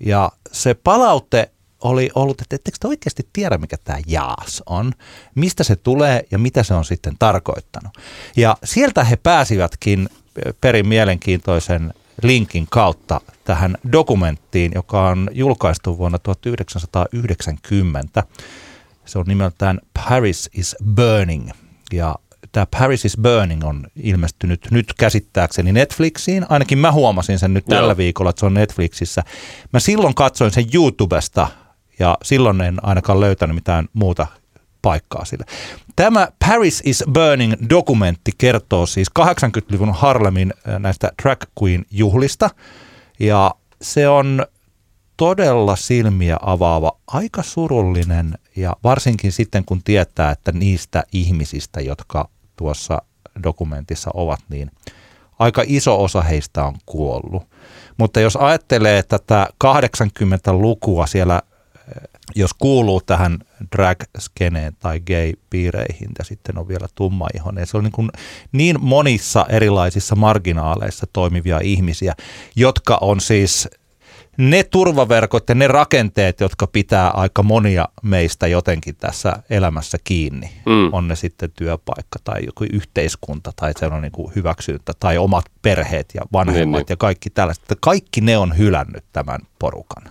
Ja 0.00 0.32
se 0.52 0.74
palaute 0.74 1.50
oli 1.82 2.10
ollut, 2.14 2.40
että 2.40 2.56
ettekö 2.56 2.76
te 2.80 2.88
oikeasti 2.88 3.28
tiedä, 3.32 3.58
mikä 3.58 3.76
tämä 3.84 3.98
jaas 4.06 4.62
on, 4.66 4.92
mistä 5.34 5.64
se 5.64 5.76
tulee 5.76 6.24
ja 6.30 6.38
mitä 6.38 6.62
se 6.62 6.74
on 6.74 6.84
sitten 6.84 7.16
tarkoittanut. 7.18 7.92
Ja 8.36 8.56
sieltä 8.64 9.04
he 9.04 9.16
pääsivätkin 9.16 10.08
perin 10.60 10.88
mielenkiintoisen 10.88 11.94
linkin 12.22 12.66
kautta 12.70 13.20
tähän 13.44 13.76
dokumenttiin, 13.92 14.72
joka 14.74 15.08
on 15.08 15.30
julkaistu 15.32 15.98
vuonna 15.98 16.18
1990. 16.18 18.22
Se 19.04 19.18
on 19.18 19.24
nimeltään 19.28 19.80
Paris 19.94 20.50
is 20.54 20.76
Burning. 20.94 21.50
Ja 21.92 22.16
tämä 22.52 22.66
Paris 22.78 23.04
is 23.04 23.16
Burning 23.22 23.64
on 23.64 23.86
ilmestynyt 23.96 24.68
nyt 24.70 24.94
käsittääkseni 24.98 25.72
Netflixiin. 25.72 26.46
Ainakin 26.48 26.78
mä 26.78 26.92
huomasin 26.92 27.38
sen 27.38 27.54
nyt 27.54 27.66
tällä 27.66 27.96
viikolla, 27.96 28.30
että 28.30 28.40
se 28.40 28.46
on 28.46 28.54
Netflixissä. 28.54 29.22
Mä 29.72 29.80
silloin 29.80 30.14
katsoin 30.14 30.50
sen 30.50 30.64
YouTubesta 30.74 31.48
ja 32.02 32.18
silloin 32.22 32.60
en 32.60 32.84
ainakaan 32.84 33.20
löytänyt 33.20 33.54
mitään 33.54 33.88
muuta 33.92 34.26
paikkaa 34.82 35.24
sille. 35.24 35.44
Tämä 35.96 36.28
Paris 36.48 36.82
is 36.84 37.04
Burning 37.12 37.54
dokumentti 37.70 38.30
kertoo 38.38 38.86
siis 38.86 39.08
80-luvun 39.20 39.94
Harlemin 39.94 40.52
äh, 40.68 40.78
näistä 40.78 41.12
drag 41.22 41.42
queen 41.62 41.84
juhlista 41.90 42.50
ja 43.20 43.54
se 43.82 44.08
on 44.08 44.46
todella 45.16 45.76
silmiä 45.76 46.36
avaava, 46.42 46.92
aika 47.06 47.42
surullinen 47.42 48.34
ja 48.56 48.76
varsinkin 48.84 49.32
sitten 49.32 49.64
kun 49.64 49.82
tietää, 49.82 50.30
että 50.30 50.52
niistä 50.52 51.04
ihmisistä, 51.12 51.80
jotka 51.80 52.28
tuossa 52.56 53.02
dokumentissa 53.42 54.10
ovat, 54.14 54.40
niin 54.48 54.70
aika 55.38 55.62
iso 55.66 56.02
osa 56.04 56.22
heistä 56.22 56.64
on 56.64 56.74
kuollut. 56.86 57.42
Mutta 57.96 58.20
jos 58.20 58.36
ajattelee 58.36 59.02
tätä 59.02 59.46
80-lukua 59.64 61.06
siellä, 61.06 61.42
jos 62.34 62.54
kuuluu 62.54 63.00
tähän 63.00 63.38
drag-skeneen 63.76 64.76
tai 64.80 65.00
gay-piireihin 65.00 66.10
ja 66.18 66.24
sitten 66.24 66.58
on 66.58 66.68
vielä 66.68 66.86
tummaihoinen, 66.94 67.66
se 67.66 67.76
on 67.76 67.84
niin, 67.84 67.92
kuin 67.92 68.10
niin 68.52 68.76
monissa 68.80 69.46
erilaisissa 69.48 70.16
marginaaleissa 70.16 71.06
toimivia 71.12 71.60
ihmisiä, 71.62 72.14
jotka 72.56 72.98
on 73.00 73.20
siis 73.20 73.68
ne 74.38 74.64
turvaverkot 74.64 75.48
ja 75.48 75.54
ne 75.54 75.68
rakenteet, 75.68 76.40
jotka 76.40 76.66
pitää 76.66 77.10
aika 77.10 77.42
monia 77.42 77.88
meistä 78.02 78.46
jotenkin 78.46 78.96
tässä 78.96 79.32
elämässä 79.50 79.98
kiinni. 80.04 80.50
Mm. 80.66 80.92
On 80.92 81.08
ne 81.08 81.16
sitten 81.16 81.50
työpaikka 81.50 82.18
tai 82.24 82.46
joku 82.46 82.64
yhteiskunta 82.72 83.52
tai 83.56 83.72
se 83.78 83.86
on 83.86 84.02
niin 84.02 84.12
kuin 84.12 84.32
hyväksyntä 84.36 84.92
tai 85.00 85.18
omat 85.18 85.44
perheet 85.62 86.12
ja 86.14 86.22
vanhemmat 86.32 86.78
Niin, 86.78 86.80
niin. 86.80 86.86
ja 86.88 86.96
kaikki 86.96 87.30
tällaiset. 87.30 87.64
Kaikki 87.80 88.20
ne 88.20 88.38
on 88.38 88.58
hylännyt 88.58 89.04
tämän 89.12 89.40
porukan. 89.58 90.02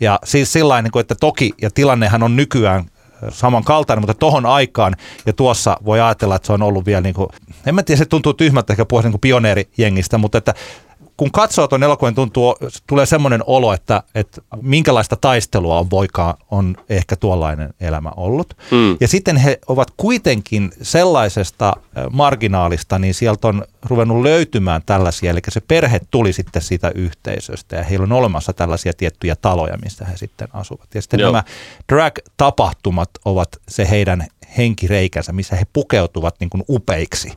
Ja 0.00 0.18
siis 0.24 0.52
sillä 0.52 0.82
niin 0.82 1.00
että 1.00 1.14
toki, 1.20 1.52
ja 1.62 1.70
tilannehan 1.70 2.22
on 2.22 2.36
nykyään 2.36 2.84
ö, 3.22 3.30
samankaltainen, 3.30 4.02
mutta 4.02 4.14
tohon 4.14 4.46
aikaan 4.46 4.94
ja 5.26 5.32
tuossa 5.32 5.76
voi 5.84 6.00
ajatella, 6.00 6.36
että 6.36 6.46
se 6.46 6.52
on 6.52 6.62
ollut 6.62 6.86
vielä 6.86 7.00
niin 7.00 7.14
kuin, 7.14 7.28
en 7.66 7.74
mä 7.74 7.82
tiedä, 7.82 7.98
se 7.98 8.04
tuntuu 8.04 8.34
tyhmältä 8.34 8.72
ehkä 8.72 8.84
puhua 8.84 9.02
niin 9.02 9.20
pioneerijengistä, 9.20 10.18
mutta 10.18 10.38
että 10.38 10.54
kun 11.18 11.30
katsoo 11.30 11.68
tuon 11.68 11.82
elokuvan, 11.82 12.14
tuntuu, 12.14 12.56
tulee 12.86 13.06
semmoinen 13.06 13.40
olo, 13.46 13.72
että, 13.72 14.02
että 14.14 14.40
minkälaista 14.62 15.16
taistelua 15.16 15.78
on 15.78 15.90
voikaan 15.90 16.34
on 16.50 16.76
ehkä 16.88 17.16
tuollainen 17.16 17.74
elämä 17.80 18.12
ollut. 18.16 18.56
Mm. 18.70 18.96
Ja 19.00 19.08
sitten 19.08 19.36
he 19.36 19.58
ovat 19.66 19.88
kuitenkin 19.96 20.72
sellaisesta 20.82 21.72
ö, 21.78 22.10
marginaalista, 22.10 22.98
niin 22.98 23.14
sieltä 23.14 23.48
on 23.48 23.64
ruvennut 23.84 24.22
löytymään 24.22 24.82
tällaisia, 24.86 25.30
eli 25.30 25.40
se 25.48 25.60
perhe 25.60 26.00
tuli 26.10 26.32
sitten 26.32 26.62
siitä 26.62 26.92
yhteisöstä 26.94 27.76
ja 27.76 27.84
heillä 27.84 28.04
on 28.04 28.12
olemassa 28.12 28.52
tällaisia 28.52 28.92
tiettyjä 28.96 29.36
taloja, 29.36 29.78
missä 29.82 30.04
he 30.04 30.16
sitten 30.16 30.48
asuvat. 30.52 30.94
Ja 30.94 31.02
sitten 31.02 31.20
Joo. 31.20 31.32
nämä 31.32 31.44
drag-tapahtumat 31.92 33.10
ovat 33.24 33.48
se 33.68 33.90
heidän 33.90 34.26
henkireikänsä, 34.58 35.32
missä 35.32 35.56
he 35.56 35.66
pukeutuvat 35.72 36.34
niin 36.40 36.50
kuin 36.50 36.64
upeiksi. 36.68 37.32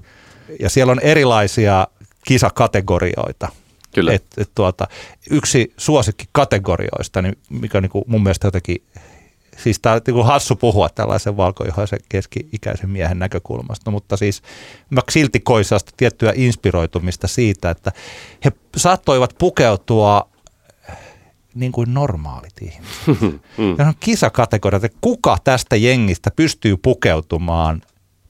Ja 0.60 0.70
siellä 0.70 0.92
on 0.92 1.00
erilaisia 1.00 1.88
kisakategorioita. 2.26 3.50
Kyllä. 3.94 4.14
Et, 4.14 4.26
et 4.38 4.52
tuota, 4.56 4.88
yksi 5.30 5.74
suosikki 5.78 6.26
kategorioista, 6.32 7.22
niin 7.22 7.38
mikä 7.50 7.78
on 7.78 7.82
niin 7.82 7.92
kuin 7.92 8.04
mun 8.08 8.24
mielestä 8.24 8.48
jotenkin, 8.48 8.84
siis 9.58 9.80
tämä 9.80 9.96
on 9.96 10.02
niin 10.08 10.26
hassu 10.26 10.56
puhua 10.56 10.90
tällaisen 10.90 11.38
valkoihoisen 11.38 12.00
keski-ikäisen 12.10 12.90
miehen 12.90 13.20
näkökulmasta, 13.20 13.92
mutta 13.92 14.18
siis 14.18 14.42
mä 14.90 15.02
silti 15.10 15.40
koin 15.40 15.66
tiettyä 15.98 16.34
inspiroitumista 16.36 17.28
siitä, 17.28 17.70
että 17.70 17.92
he 18.46 18.52
saattoivat 18.78 19.36
pukeutua 19.38 20.32
niin 21.56 21.72
kuin 21.72 21.94
normaalit 21.94 22.54
ihmiset. 22.62 23.02
Mm. 23.58 23.76
Ja 23.78 23.88
on 23.88 23.94
kisakategoria, 24.00 24.76
että 24.76 24.98
kuka 25.02 25.38
tästä 25.44 25.76
jengistä 25.76 26.32
pystyy 26.36 26.78
pukeutumaan 26.78 27.82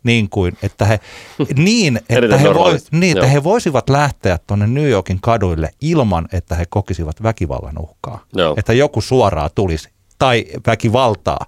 niin 0.04 0.30
kuin, 0.30 0.58
että 0.64 0.86
he, 0.86 1.00
niin, 1.56 1.98
että 2.10 2.38
he, 2.38 2.54
voi, 2.54 2.78
niin, 2.92 3.18
että 3.18 3.28
he 3.28 3.44
voisivat 3.44 3.90
lähteä 3.90 4.40
tuonne 4.48 4.68
New 4.68 4.90
Yorkin 4.90 5.22
kaduille 5.22 5.70
ilman, 5.82 6.28
että 6.32 6.56
he 6.56 6.66
kokisivat 6.70 7.24
väkivallan 7.24 7.80
uhkaa. 7.80 8.26
Joo. 8.34 8.56
Että 8.58 8.74
joku 8.74 9.02
suoraa 9.02 9.50
tulisi, 9.50 9.90
tai 10.20 10.46
väkivaltaa, 10.68 11.46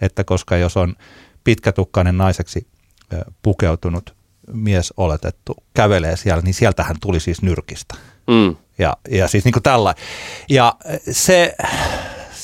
että 0.00 0.24
koska 0.24 0.56
jos 0.56 0.76
on 0.76 0.94
pitkätukkainen 1.44 2.18
naiseksi 2.18 2.66
pukeutunut 3.42 4.14
mies 4.52 4.94
oletettu 4.96 5.56
kävelee 5.74 6.16
siellä, 6.16 6.42
niin 6.42 6.54
sieltähän 6.54 6.96
tuli 7.00 7.20
siis 7.20 7.42
nyrkistä. 7.42 7.94
Mm. 8.26 8.56
Ja, 8.78 8.96
ja 9.10 9.28
siis 9.28 9.44
niin 9.44 9.52
kuin 9.52 9.62
tällä. 9.62 9.94
Ja 10.48 10.76
se, 11.10 11.54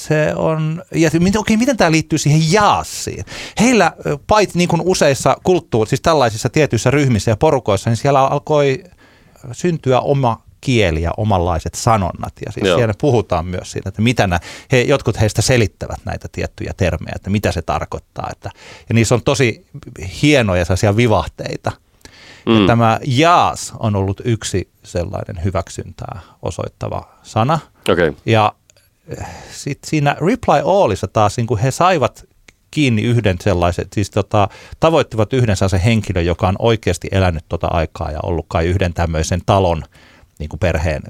se 0.08 0.32
on, 0.36 0.82
ja 0.94 1.10
okei, 1.38 1.56
miten 1.56 1.76
tämä 1.76 1.90
liittyy 1.90 2.18
siihen 2.18 2.52
jaassiin? 2.52 3.24
Heillä, 3.60 3.92
paitsi 4.26 4.58
niin 4.58 4.68
kuin 4.68 4.82
useissa 4.84 5.36
kulttuur, 5.42 5.86
siis 5.86 6.00
tällaisissa 6.00 6.48
tietyissä 6.48 6.90
ryhmissä 6.90 7.30
ja 7.30 7.36
porukoissa, 7.36 7.90
niin 7.90 7.96
siellä 7.96 8.26
alkoi 8.26 8.84
syntyä 9.52 10.00
oma 10.00 10.42
kieli 10.60 11.02
ja 11.02 11.10
omanlaiset 11.16 11.74
sanonnat. 11.74 12.32
Ja 12.46 12.52
siis 12.52 12.66
Joo. 12.66 12.78
siellä 12.78 12.94
puhutaan 13.00 13.46
myös 13.46 13.72
siitä, 13.72 13.88
että 13.88 14.02
mitä 14.02 14.26
nää, 14.26 14.40
he, 14.72 14.80
jotkut 14.80 15.20
heistä 15.20 15.42
selittävät 15.42 16.00
näitä 16.04 16.28
tiettyjä 16.32 16.72
termejä, 16.76 17.12
että 17.16 17.30
mitä 17.30 17.52
se 17.52 17.62
tarkoittaa. 17.62 18.28
Että, 18.32 18.50
ja 18.88 18.94
niissä 18.94 19.14
on 19.14 19.22
tosi 19.22 19.66
hienoja 20.22 20.64
sellaisia 20.64 20.96
vivahteita. 20.96 21.72
Mm. 22.46 22.60
Ja 22.60 22.66
tämä 22.66 23.00
jaas 23.06 23.72
on 23.78 23.96
ollut 23.96 24.20
yksi 24.24 24.70
sellainen 24.82 25.44
hyväksyntää 25.44 26.20
osoittava 26.42 27.08
sana. 27.22 27.58
Okay. 27.88 28.14
Ja 28.26 28.52
sitten 29.50 29.90
siinä 29.90 30.16
Reply 30.20 30.62
Allissa 30.82 31.08
taas 31.08 31.36
niin 31.36 31.46
kuin 31.46 31.60
he 31.60 31.70
saivat 31.70 32.24
kiinni 32.70 33.02
yhden 33.02 33.36
sellaisen, 33.40 33.86
siis 33.92 34.10
tota, 34.10 34.48
tavoittivat 34.80 35.32
yhden 35.32 35.56
sellaisen 35.56 35.80
henkilön, 35.80 36.26
joka 36.26 36.48
on 36.48 36.56
oikeasti 36.58 37.08
elänyt 37.12 37.44
tota 37.48 37.66
aikaa 37.70 38.10
ja 38.10 38.18
ollut 38.22 38.46
kai 38.48 38.66
yhden 38.66 38.94
tämmöisen 38.94 39.40
talon 39.46 39.82
niin 40.38 40.48
kuin 40.48 40.60
perheen 40.60 41.02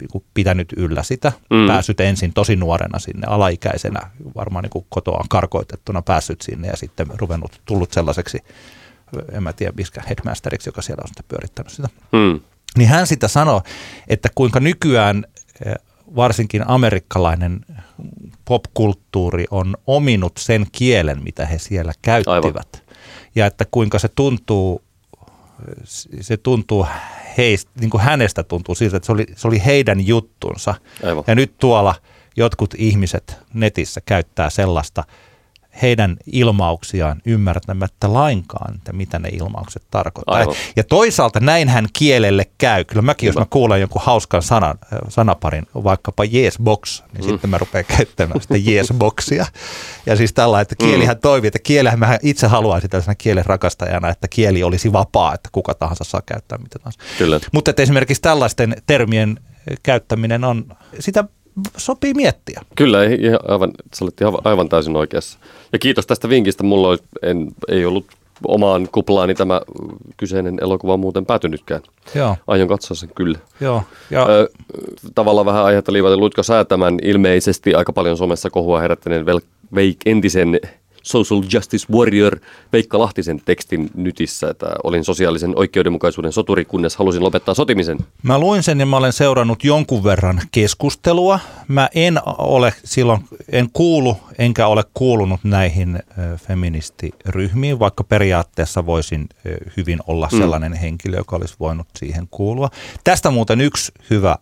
niin 0.00 0.08
kuin 0.12 0.24
pitänyt 0.34 0.72
yllä 0.76 1.02
sitä, 1.02 1.32
Mm. 1.50 1.66
päässyt 1.66 2.00
ensin 2.00 2.32
tosi 2.32 2.56
nuorena 2.56 2.98
sinne, 2.98 3.26
alaikäisenä, 3.26 4.00
varmaan 4.36 4.62
niin 4.62 4.70
kuin 4.70 4.86
kotoaan 4.88 5.28
karkoitettuna 5.28 6.02
päässyt 6.02 6.40
sinne 6.42 6.68
ja 6.68 6.76
sitten 6.76 7.06
ruvennut, 7.14 7.60
tullut 7.64 7.92
sellaiseksi, 7.92 8.38
en 9.32 9.42
mä 9.42 9.52
tiedä, 9.52 9.72
miskä 9.76 10.02
headmasteriksi, 10.08 10.68
joka 10.68 10.82
siellä 10.82 11.00
on 11.02 11.08
sitten 11.08 11.24
pyörittänyt 11.28 11.72
sitä 11.72 11.88
Mm. 12.12 12.40
niin 12.76 12.88
hän 12.88 13.06
sitä 13.06 13.28
sanoo, 13.28 13.62
että 14.08 14.28
kuinka 14.34 14.60
nykyään 14.60 15.24
varsinkin 16.16 16.70
amerikkalainen 16.70 17.60
popkulttuuri 18.44 19.44
on 19.50 19.76
ominut 19.86 20.32
sen 20.38 20.66
kielen, 20.72 21.22
mitä 21.24 21.46
he 21.46 21.58
siellä 21.58 21.92
käyttivät. 22.02 22.36
Aivan. 22.44 22.64
Ja 23.34 23.46
että 23.46 23.64
kuinka 23.70 23.98
se 23.98 24.08
tuntuu, 24.08 24.82
se 26.20 26.36
tuntuu 26.36 26.86
heistä, 27.36 27.70
niin 27.80 27.90
kuin 27.90 28.00
hänestä 28.00 28.42
tuntuu 28.42 28.74
siltä, 28.74 28.96
että 28.96 29.06
se 29.06 29.12
oli, 29.12 29.26
se 29.36 29.48
oli 29.48 29.64
heidän 29.64 30.06
juttunsa. 30.06 30.74
Aivan. 31.04 31.24
Ja 31.26 31.34
nyt 31.34 31.58
tuolla 31.58 31.94
jotkut 32.36 32.74
ihmiset 32.78 33.38
netissä 33.54 34.00
käyttää 34.06 34.50
sellaista 34.50 35.04
heidän 35.82 36.16
ilmauksiaan 36.32 37.22
ymmärtämättä 37.26 38.12
lainkaan, 38.12 38.74
että 38.74 38.92
mitä 38.92 39.18
ne 39.18 39.28
ilmaukset 39.28 39.82
tarkoittaa. 39.90 40.34
Aivan. 40.34 40.54
Ja 40.76 40.84
toisaalta 40.84 41.40
näin 41.40 41.68
hän 41.68 41.86
kielelle 41.92 42.46
käy. 42.58 42.84
Kyllä 42.84 43.02
mäkin, 43.02 43.26
jos 43.26 43.34
Hyvä. 43.34 43.40
mä 43.40 43.46
kuulen 43.50 43.80
jonkun 43.80 44.02
hauskan 44.04 44.42
sanan, 44.42 44.78
äh, 44.92 44.98
sanaparin, 45.08 45.66
vaikkapa 45.74 46.24
yes 46.34 46.58
box, 46.62 47.02
niin 47.12 47.24
mm. 47.24 47.30
sitten 47.30 47.50
mä 47.50 47.58
rupean 47.58 47.84
käyttämään 47.96 48.40
sitä 48.40 48.54
yes 48.70 48.92
boxia. 48.98 49.46
Ja 50.06 50.16
siis 50.16 50.32
tällä, 50.32 50.60
että 50.60 50.74
kielihän 50.76 51.16
mm. 51.16 51.20
toimii, 51.20 51.48
että 51.48 51.58
kielihän 51.62 51.98
mä 51.98 52.18
itse 52.22 52.46
haluaisin 52.46 52.90
tällaisena 52.90 53.14
kielen 53.14 53.46
rakastajana, 53.46 54.08
että 54.08 54.28
kieli 54.28 54.62
olisi 54.62 54.92
vapaa, 54.92 55.34
että 55.34 55.48
kuka 55.52 55.74
tahansa 55.74 56.04
saa 56.04 56.22
käyttää 56.26 56.58
mitä 56.58 56.78
tahansa. 56.78 57.00
Kyllä. 57.18 57.40
Mutta 57.52 57.70
että 57.70 57.82
esimerkiksi 57.82 58.22
tällaisten 58.22 58.76
termien 58.86 59.40
käyttäminen 59.82 60.44
on, 60.44 60.76
sitä 61.00 61.24
sopii 61.76 62.14
miettiä. 62.14 62.60
Kyllä, 62.74 62.98
aivan, 63.48 63.72
sä 63.94 64.04
olet 64.04 64.40
aivan 64.44 64.68
täysin 64.68 64.96
oikeassa. 64.96 65.38
Ja 65.72 65.78
kiitos 65.78 66.06
tästä 66.06 66.28
vinkistä. 66.28 66.62
Mulla 66.62 66.88
olisi, 66.88 67.04
en, 67.22 67.48
ei 67.68 67.84
ollut 67.84 68.06
omaan 68.48 68.88
kuplaani 68.92 69.34
tämä 69.34 69.60
kyseinen 70.16 70.58
elokuva 70.60 70.96
muuten 70.96 71.26
päätynytkään. 71.26 71.80
Joo, 72.14 72.36
Aion 72.46 72.68
katsoa 72.68 72.94
sen 72.94 73.10
kyllä. 73.14 73.38
joo. 73.60 73.82
Ja, 74.10 74.26
Ö, 74.26 74.48
tavallaan 75.14 75.46
vähän 75.46 75.64
aihetta 75.64 75.92
liivaten, 75.92 76.20
luitko 76.20 76.42
sä 76.42 76.64
tämän 76.64 76.98
ilmeisesti 77.02 77.74
aika 77.74 77.92
paljon 77.92 78.16
somessa 78.16 78.50
kohua 78.50 78.80
herättäneen 78.80 79.26
vel, 79.26 79.40
veik, 79.74 79.96
entisen 80.06 80.60
social 81.04 81.42
justice 81.52 81.86
warrior 81.92 82.38
Veikka 82.72 82.98
Lahtisen 82.98 83.40
tekstin 83.44 83.90
nytissä, 83.94 84.50
että 84.50 84.66
olin 84.84 85.04
sosiaalisen 85.04 85.52
oikeudenmukaisuuden 85.58 86.32
soturi, 86.32 86.64
kunnes 86.64 86.96
halusin 86.96 87.22
lopettaa 87.22 87.54
sotimisen. 87.54 87.98
Mä 88.22 88.38
luin 88.38 88.62
sen 88.62 88.80
ja 88.80 88.86
mä 88.86 88.96
olen 88.96 89.12
seurannut 89.12 89.64
jonkun 89.64 90.04
verran 90.04 90.40
keskustelua. 90.52 91.38
Mä 91.68 91.88
en 91.94 92.20
ole 92.38 92.74
silloin, 92.84 93.24
en 93.52 93.68
kuulu 93.72 94.16
enkä 94.38 94.66
ole 94.66 94.84
kuulunut 94.94 95.40
näihin 95.44 96.02
feministiryhmiin, 96.36 97.78
vaikka 97.78 98.04
periaatteessa 98.04 98.86
voisin 98.86 99.28
hyvin 99.76 99.98
olla 100.06 100.28
sellainen 100.30 100.72
henkilö, 100.72 101.16
joka 101.16 101.36
olisi 101.36 101.54
voinut 101.60 101.86
siihen 101.96 102.28
kuulua. 102.30 102.68
Tästä 103.04 103.30
muuten 103.30 103.60
yksi 103.60 103.92
hyvä 104.10 104.36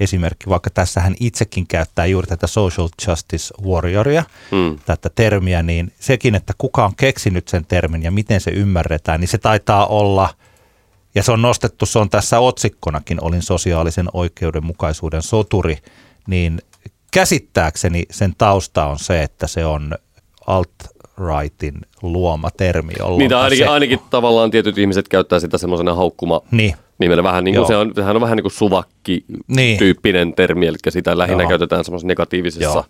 esimerkki, 0.00 0.50
vaikka 0.50 0.70
tässä 0.70 1.00
hän 1.00 1.14
itsekin 1.20 1.66
käyttää 1.66 2.06
juuri 2.06 2.26
tätä 2.26 2.46
social 2.46 2.88
justice 3.08 3.54
warrioria, 3.64 4.24
Mm. 4.50 4.78
tätä 4.86 5.10
termiä, 5.14 5.62
niin 5.62 5.92
sekin, 6.04 6.34
että 6.34 6.52
kuka 6.58 6.84
on 6.84 6.96
keksinyt 6.96 7.48
sen 7.48 7.66
termin 7.66 8.02
ja 8.02 8.10
miten 8.10 8.40
se 8.40 8.50
ymmärretään, 8.50 9.20
niin 9.20 9.28
se 9.28 9.38
taitaa 9.38 9.86
olla, 9.86 10.28
ja 11.14 11.22
se 11.22 11.32
on 11.32 11.42
nostettu, 11.42 11.86
se 11.86 11.98
on 11.98 12.10
tässä 12.10 12.40
otsikkonakin, 12.40 13.24
olin 13.24 13.42
sosiaalisen 13.42 14.06
oikeudenmukaisuuden 14.12 15.22
soturi, 15.22 15.78
niin 16.26 16.60
käsittääkseni 17.12 18.02
sen 18.10 18.34
tausta 18.38 18.86
on 18.86 18.98
se, 18.98 19.22
että 19.22 19.46
se 19.46 19.66
on 19.66 19.94
alt-rightin 20.46 21.80
luoma 22.02 22.50
termi. 22.50 22.92
Niitä 23.18 23.40
ainakin, 23.40 23.64
se, 23.66 23.70
ainakin 23.70 24.00
tavallaan 24.10 24.50
tietyt 24.50 24.78
ihmiset 24.78 25.08
käyttää 25.08 25.40
sitä 25.40 25.58
semmoisena 25.58 25.94
haukkuma 25.94 26.40
Niin, 26.50 26.74
nimellä. 26.98 27.22
Vähän 27.22 27.44
niin 27.44 27.54
kuin 27.54 27.60
Joo. 27.60 27.68
se 27.68 27.76
on, 27.76 27.92
sehän 27.94 28.16
on 28.16 28.22
vähän 28.22 28.36
niin 28.36 28.42
kuin 28.42 28.52
suvakki-tyyppinen 28.52 30.26
Niin. 30.28 30.34
termi, 30.34 30.66
eli 30.66 30.76
sitä 30.88 31.18
lähinnä 31.18 31.42
Joo. 31.42 31.48
käytetään 31.48 31.84
semmoisessa 31.84 32.06
negatiivisessa, 32.08 32.64
Joo. 32.64 32.84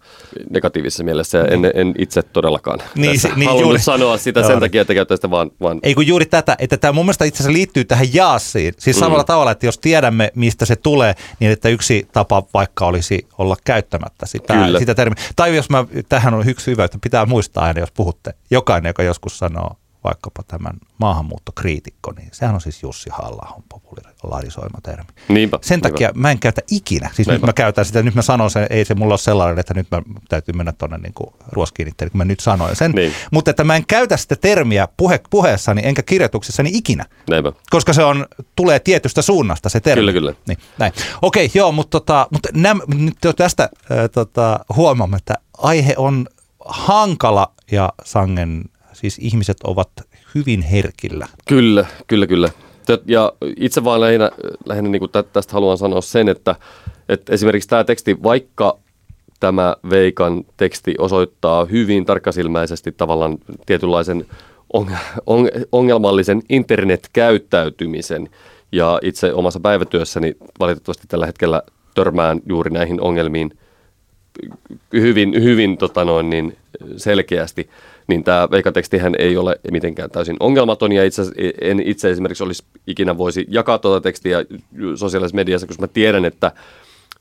negatiivisessa 0.50 1.04
mielessä. 1.04 1.38
Ja 1.38 1.44
en, 1.44 1.70
en 1.74 1.94
itse 1.98 2.22
todellakaan 2.22 2.78
Niin, 2.94 3.12
tässä 3.12 3.28
se- 3.28 3.34
niin 3.34 3.46
halunnut 3.48 3.68
juuri. 3.70 3.78
sanoa 3.82 4.16
sitä 4.16 4.40
Joo. 4.40 4.48
sen 4.48 4.60
takia, 4.60 4.80
että 4.80 4.94
käyttää 4.94 5.16
sitä 5.16 5.30
vaan, 5.30 5.50
vaan 5.60 5.80
Ei 5.82 5.94
kun 5.94 6.06
juuri 6.06 6.26
tätä, 6.26 6.56
että 6.58 6.76
tämä 6.76 6.92
mun 6.92 7.04
mielestä 7.04 7.24
itse 7.24 7.36
asiassa 7.42 7.52
liittyy 7.58 7.84
tähän 7.84 8.14
jaassiin. 8.14 8.74
Siis 8.78 8.98
samalla 8.98 9.22
mm. 9.22 9.26
tavalla, 9.26 9.50
että 9.50 9.66
jos 9.66 9.78
tiedämme, 9.78 10.32
mistä 10.34 10.64
se 10.64 10.76
tulee, 10.76 11.14
niin 11.40 11.52
että 11.52 11.68
yksi 11.68 12.08
tapa 12.12 12.42
vaikka 12.54 12.86
olisi 12.86 13.26
olla 13.38 13.56
käyttämättä 13.64 14.26
sitä, 14.26 14.54
Kyllä. 14.54 14.78
sitä 14.78 14.94
termiä. 14.94 15.24
Tai 15.36 15.56
jos 15.56 15.70
mä, 15.70 15.84
tähän 16.08 16.34
on 16.34 16.48
yksi 16.48 16.70
hyvä, 16.70 16.84
että 16.84 16.98
pitää 17.02 17.26
muistaa 17.26 17.64
aina, 17.64 17.80
jos 17.80 17.92
puhutte, 17.92 18.34
jokainen, 18.50 18.90
joka 18.90 19.02
joskus 19.02 19.38
sanoo 19.38 19.76
vaikkapa 20.04 20.42
tämän 20.48 20.72
maahanmuuttokriitikko, 20.98 22.12
niin 22.12 22.28
sehän 22.32 22.54
on 22.54 22.60
siis 22.60 22.82
Jussi 22.82 23.10
halla 23.12 23.62
popularisoima 23.68 24.78
termi. 24.82 25.04
niinpä. 25.28 25.58
Sen 25.62 25.76
niinpä. 25.76 25.88
takia 25.88 26.10
mä 26.14 26.30
en 26.30 26.38
käytä 26.38 26.60
ikinä. 26.70 27.06
Siis 27.14 27.18
Niinpä. 27.28 27.32
nyt 27.32 27.42
mä 27.46 27.52
käytän 27.52 27.84
sitä, 27.84 28.02
nyt 28.02 28.14
mä 28.14 28.22
sanon 28.22 28.50
sen, 28.50 28.66
ei 28.70 28.84
se 28.84 28.94
mulla 28.94 29.12
ole 29.12 29.18
sellainen, 29.18 29.58
että 29.58 29.74
nyt 29.74 29.90
mä 29.90 30.02
täytyy 30.28 30.54
mennä 30.54 30.72
tuonne 30.72 30.98
niin 30.98 31.14
ruoskiin 31.52 31.88
itseäni, 31.88 32.10
kun 32.10 32.18
mä 32.18 32.24
nyt 32.24 32.40
sanoin 32.40 32.76
sen. 32.76 32.90
Niin. 32.92 33.12
Mutta 33.32 33.50
että 33.50 33.64
mä 33.64 33.76
en 33.76 33.86
käytä 33.86 34.16
sitä 34.16 34.36
termiä 34.36 34.88
puhe, 34.96 35.20
puheessani 35.30 35.80
enkä 35.84 36.02
kirjoituksessani 36.02 36.70
ikinä. 36.72 37.04
Näinpä. 37.30 37.52
Koska 37.70 37.92
se 37.92 38.04
on, 38.04 38.26
tulee 38.56 38.78
tietystä 38.78 39.22
suunnasta 39.22 39.68
se 39.68 39.80
termi. 39.80 40.00
Kyllä, 40.00 40.12
kyllä. 40.12 40.34
Niin, 40.48 40.58
näin. 40.78 40.92
Okei, 41.22 41.50
joo, 41.54 41.72
mutta, 41.72 41.90
tota, 41.90 42.26
mutta 42.30 42.48
näm, 42.54 42.80
nyt 42.94 43.16
tästä 43.36 43.62
äh, 43.62 43.70
tota, 44.12 44.60
huomaamme, 44.76 45.16
että 45.16 45.34
aihe 45.58 45.94
on 45.96 46.26
hankala 46.64 47.52
ja 47.72 47.92
sangen, 48.04 48.64
siis 48.94 49.18
ihmiset 49.18 49.56
ovat 49.64 49.90
hyvin 50.34 50.62
herkillä. 50.62 51.26
Kyllä, 51.48 51.86
kyllä, 52.06 52.26
kyllä. 52.26 52.50
Ja 53.06 53.32
itse 53.56 53.84
vaan 53.84 54.00
lähinnä, 54.00 54.30
lähinnä 54.66 54.90
niin 54.90 55.00
kuin 55.00 55.10
tä- 55.10 55.22
tästä 55.22 55.52
haluan 55.52 55.78
sanoa 55.78 56.00
sen, 56.00 56.28
että, 56.28 56.56
että 57.08 57.32
esimerkiksi 57.32 57.68
tämä 57.68 57.84
teksti, 57.84 58.22
vaikka 58.22 58.78
tämä 59.40 59.76
Veikan 59.90 60.44
teksti 60.56 60.94
osoittaa 60.98 61.64
hyvin 61.64 62.04
tarkkasilmäisesti 62.04 62.92
tavallaan 62.92 63.38
tietynlaisen 63.66 64.26
on, 64.72 64.90
on, 65.26 65.48
ongelmallisen 65.72 66.42
internetkäyttäytymisen. 66.48 68.28
Ja 68.72 68.98
itse 69.02 69.32
omassa 69.32 69.60
päivätyössäni 69.60 70.34
valitettavasti 70.60 71.06
tällä 71.08 71.26
hetkellä 71.26 71.62
törmään 71.94 72.40
juuri 72.46 72.70
näihin 72.70 73.00
ongelmiin 73.00 73.58
hyvin, 74.92 75.42
hyvin 75.42 75.78
tota 75.78 76.04
noin, 76.04 76.30
niin 76.30 76.56
selkeästi, 76.96 77.70
niin 78.06 78.24
tämä 78.24 78.48
veikatekstihän 78.50 79.14
ei 79.18 79.36
ole 79.36 79.60
mitenkään 79.70 80.10
täysin 80.10 80.36
ongelmaton, 80.40 80.92
ja 80.92 81.04
itse, 81.04 81.22
en 81.60 81.82
itse 81.84 82.10
esimerkiksi 82.10 82.44
olisi 82.44 82.64
ikinä 82.86 83.18
voisi 83.18 83.46
jakaa 83.48 83.78
tuota 83.78 84.00
tekstiä 84.00 84.44
sosiaalisessa 84.94 85.36
mediassa, 85.36 85.66
koska 85.66 85.82
mä 85.82 85.88
tiedän, 85.88 86.24
että 86.24 86.52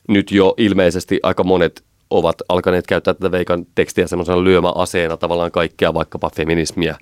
nyt 0.08 0.32
jo 0.32 0.54
ilmeisesti 0.56 1.20
aika 1.22 1.44
monet 1.44 1.82
ovat 2.10 2.36
alkaneet 2.48 2.86
käyttää 2.86 3.14
tätä 3.14 3.30
veikan 3.30 3.66
tekstiä 3.74 4.06
semmoisena 4.06 4.44
lyömäaseena 4.44 5.16
tavallaan 5.16 5.50
kaikkea, 5.50 5.94
vaikkapa 5.94 6.30
feminismiä 6.36 6.98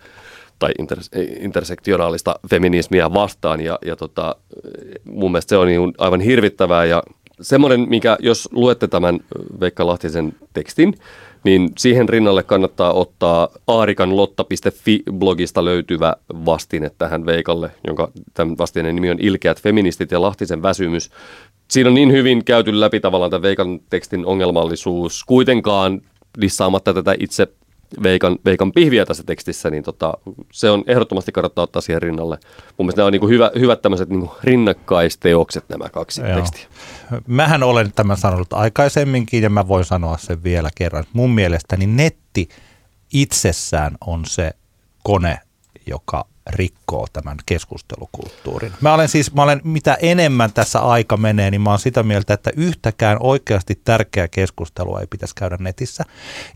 tai 0.59 0.71
inter- 0.83 1.21
intersektionaalista 1.41 2.41
feminismiä 2.51 3.15
vastaan. 3.15 3.61
Ja, 3.61 3.79
ja 3.87 3.97
tota, 3.97 4.37
mun 5.05 5.33
mielestä 5.33 5.49
se 5.49 5.57
on 5.57 5.67
niin 5.67 5.95
aivan 5.99 6.21
hirvittävää. 6.21 6.85
Ja 6.85 7.03
semmoinen, 7.43 7.87
mikä 7.89 8.17
jos 8.21 8.49
luette 8.53 8.89
tämän 8.89 9.21
Veikka 9.61 9.87
Lahtisen 9.87 10.35
tekstin, 10.53 10.95
niin 11.45 11.73
siihen 11.79 12.09
rinnalle 12.09 12.43
kannattaa 12.43 12.93
ottaa 12.93 13.49
aarikanlotta.fi-blogista 13.67 15.65
löytyvä 15.65 16.17
vastine 16.45 16.91
tähän 16.99 17.27
Veikalle, 17.27 17.71
jonka 17.87 18.11
tämän 18.35 18.59
vastineen 18.59 18.95
nimi 18.95 19.11
on 19.11 19.19
Ilkeät 19.21 19.63
feministit 19.63 20.11
ja 20.11 20.23
Lahtisen 20.23 20.63
väsymys. 20.63 21.11
Siinä 21.69 21.89
on 21.89 21.95
niin 21.95 22.13
hyvin 22.13 22.45
käyty 22.45 22.81
läpi 22.81 23.01
tavallaan 23.01 23.31
tämän 23.31 23.43
Veikan 23.43 23.81
tekstin 23.91 24.27
ongelmallisuus, 24.27 25.25
kuitenkaan 25.25 26.01
lissaamatta 26.37 26.95
tätä 26.95 27.15
itse 27.21 27.49
Veikan, 28.03 28.39
Veikan 28.45 28.73
pihviä 28.73 29.07
tässä 29.07 29.23
tekstissä, 29.23 29.71
niin 29.71 29.83
tota, 29.83 30.15
se 30.53 30.71
on 30.71 30.85
ehdottomasti 30.87 31.33
kannattaa 31.33 31.63
ottaa 31.63 31.83
siihen 31.83 32.03
rinnalle. 32.03 32.39
Mun 32.79 32.87
mielestä 32.87 33.01
nämä 33.01 33.07
on 33.07 33.13
niin 33.13 33.29
hyvä, 33.29 33.51
hyvät 33.59 33.83
tämmöiset 33.83 34.09
niin 34.09 34.31
rinnakkaisteokset 34.43 35.65
nämä 35.69 35.89
kaksi 35.89 36.21
Joo. 36.21 36.35
tekstiä. 36.37 36.67
Mähän 37.27 37.63
olen 37.63 37.93
tämän 37.93 38.17
sanonut 38.17 38.53
aikaisemminkin 38.53 39.43
ja 39.43 39.51
mä 39.51 39.69
voin 39.69 39.85
sanoa 39.85 40.19
sen 40.19 40.43
vielä 40.43 40.71
kerran. 40.75 41.05
Mun 41.13 41.31
mielestäni 41.31 41.87
netti 41.87 42.49
itsessään 43.13 43.97
on 44.07 44.25
se 44.27 44.53
kone, 45.03 45.39
joka 45.87 46.32
rikkoo 46.47 47.07
tämän 47.13 47.37
keskustelukulttuurin. 47.47 48.73
Mä 48.81 48.95
olen 48.95 49.09
siis, 49.09 49.35
mä 49.35 49.43
olen, 49.43 49.61
mitä 49.65 49.97
enemmän 50.03 50.53
tässä 50.53 50.81
aika 50.81 51.17
menee, 51.17 51.51
niin 51.51 51.61
mä 51.61 51.71
olen 51.71 51.81
sitä 51.81 52.03
mieltä, 52.03 52.35
että 52.35 52.51
yhtäkään 52.57 53.17
oikeasti 53.21 53.81
tärkeää 53.85 54.29
keskustelua 54.29 55.01
ei 55.01 55.07
pitäisi 55.07 55.35
käydä 55.35 55.57
netissä. 55.61 56.05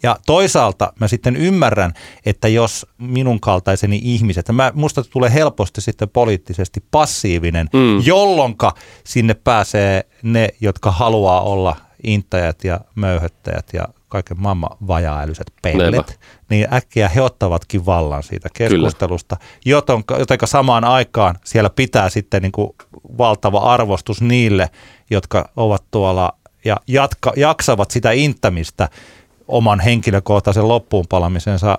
Ja 0.03 0.17
toisaalta 0.27 0.93
mä 1.01 1.09
sitten 1.09 1.37
ymmärrän, 1.37 1.93
että 2.27 2.49
jos 2.49 2.87
minun 2.99 3.41
kaltaiseni 3.41 4.01
ihmiset, 4.03 4.49
mä, 4.53 4.73
musta 4.75 5.05
tulee 5.05 5.33
helposti 5.35 5.81
sitten 5.81 6.09
poliittisesti 6.09 6.85
passiivinen, 6.91 7.69
mm. 7.73 8.03
jolloinka 8.05 8.75
sinne 9.05 9.35
pääsee 9.35 10.07
ne, 10.23 10.49
jotka 10.61 10.91
haluaa 10.91 11.41
olla 11.41 11.77
intajat 12.03 12.65
ja 12.65 12.81
möyhöttäjät 12.95 13.67
ja 13.73 13.89
kaiken 14.17 14.41
maailman 14.41 14.77
vajaa-älyiset 14.87 15.53
pellet, 15.63 16.21
niin 16.51 16.75
äkkiä 16.75 17.09
he 17.09 17.23
ottavatkin 17.23 17.87
vallan 17.87 18.23
siitä 18.23 18.49
keskustelusta, 18.55 19.37
jotenka, 19.65 20.19
jotenka 20.19 20.47
samaan 20.47 20.85
aikaan 20.85 21.39
siellä 21.45 21.71
pitää 21.71 22.09
sitten 22.09 22.43
niin 22.43 22.53
kuin 22.53 22.71
valtava 23.19 23.59
arvostus 23.59 24.23
niille, 24.23 24.71
jotka 25.11 25.51
ovat 25.57 25.85
tuolla 25.91 26.33
ja 26.65 26.77
jatka, 26.87 27.33
jaksavat 27.37 27.91
sitä 27.91 28.13
inttämistä 28.13 28.89
oman 29.49 29.81
henkilökohtaisen 29.81 30.69
loppuunpalamisensa 30.69 31.79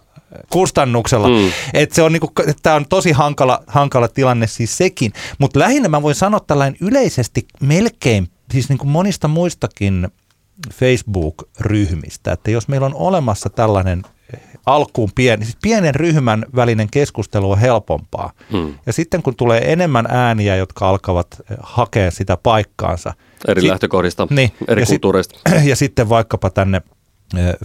kustannuksella. 0.49 1.27
Mm. 1.27 1.51
Et 1.73 1.91
se 1.91 2.01
on 2.01 2.11
niinku, 2.11 2.31
tämä 2.63 2.75
on 2.75 2.85
tosi 2.85 3.11
hankala, 3.11 3.63
hankala 3.67 4.07
tilanne 4.07 4.47
siis 4.47 4.77
sekin. 4.77 5.13
Mutta 5.37 5.59
lähinnä 5.59 5.89
mä 5.89 6.01
voin 6.01 6.15
sanoa 6.15 6.39
tällainen 6.39 6.77
yleisesti 6.81 7.47
melkein, 7.61 8.29
siis 8.51 8.69
niinku 8.69 8.85
monista 8.85 9.27
muistakin 9.27 10.07
Facebook-ryhmistä, 10.73 12.31
että 12.31 12.51
jos 12.51 12.67
meillä 12.67 12.85
on 12.85 12.95
olemassa 12.95 13.49
tällainen 13.49 14.01
alkuun 14.65 15.09
pieni, 15.15 15.45
siis 15.45 15.57
pienen 15.61 15.95
ryhmän 15.95 16.45
välinen 16.55 16.87
keskustelu 16.91 17.51
on 17.51 17.59
helpompaa. 17.59 18.31
Hmm. 18.51 18.75
Ja 18.85 18.93
sitten 18.93 19.23
kun 19.23 19.35
tulee 19.35 19.71
enemmän 19.71 20.05
ääniä, 20.09 20.55
jotka 20.55 20.89
alkavat 20.89 21.27
eh, 21.51 21.57
hakea 21.59 22.11
sitä 22.11 22.37
paikkaansa. 22.37 23.13
Eri 23.47 23.61
sit, 23.61 23.69
lähtökohdista, 23.69 24.27
niin, 24.29 24.51
eri 24.67 24.81
ja 24.81 24.85
kulttuureista. 24.85 25.39
Sit, 25.49 25.65
ja 25.69 25.75
sitten 25.75 26.09
vaikkapa 26.09 26.49
tänne 26.49 26.81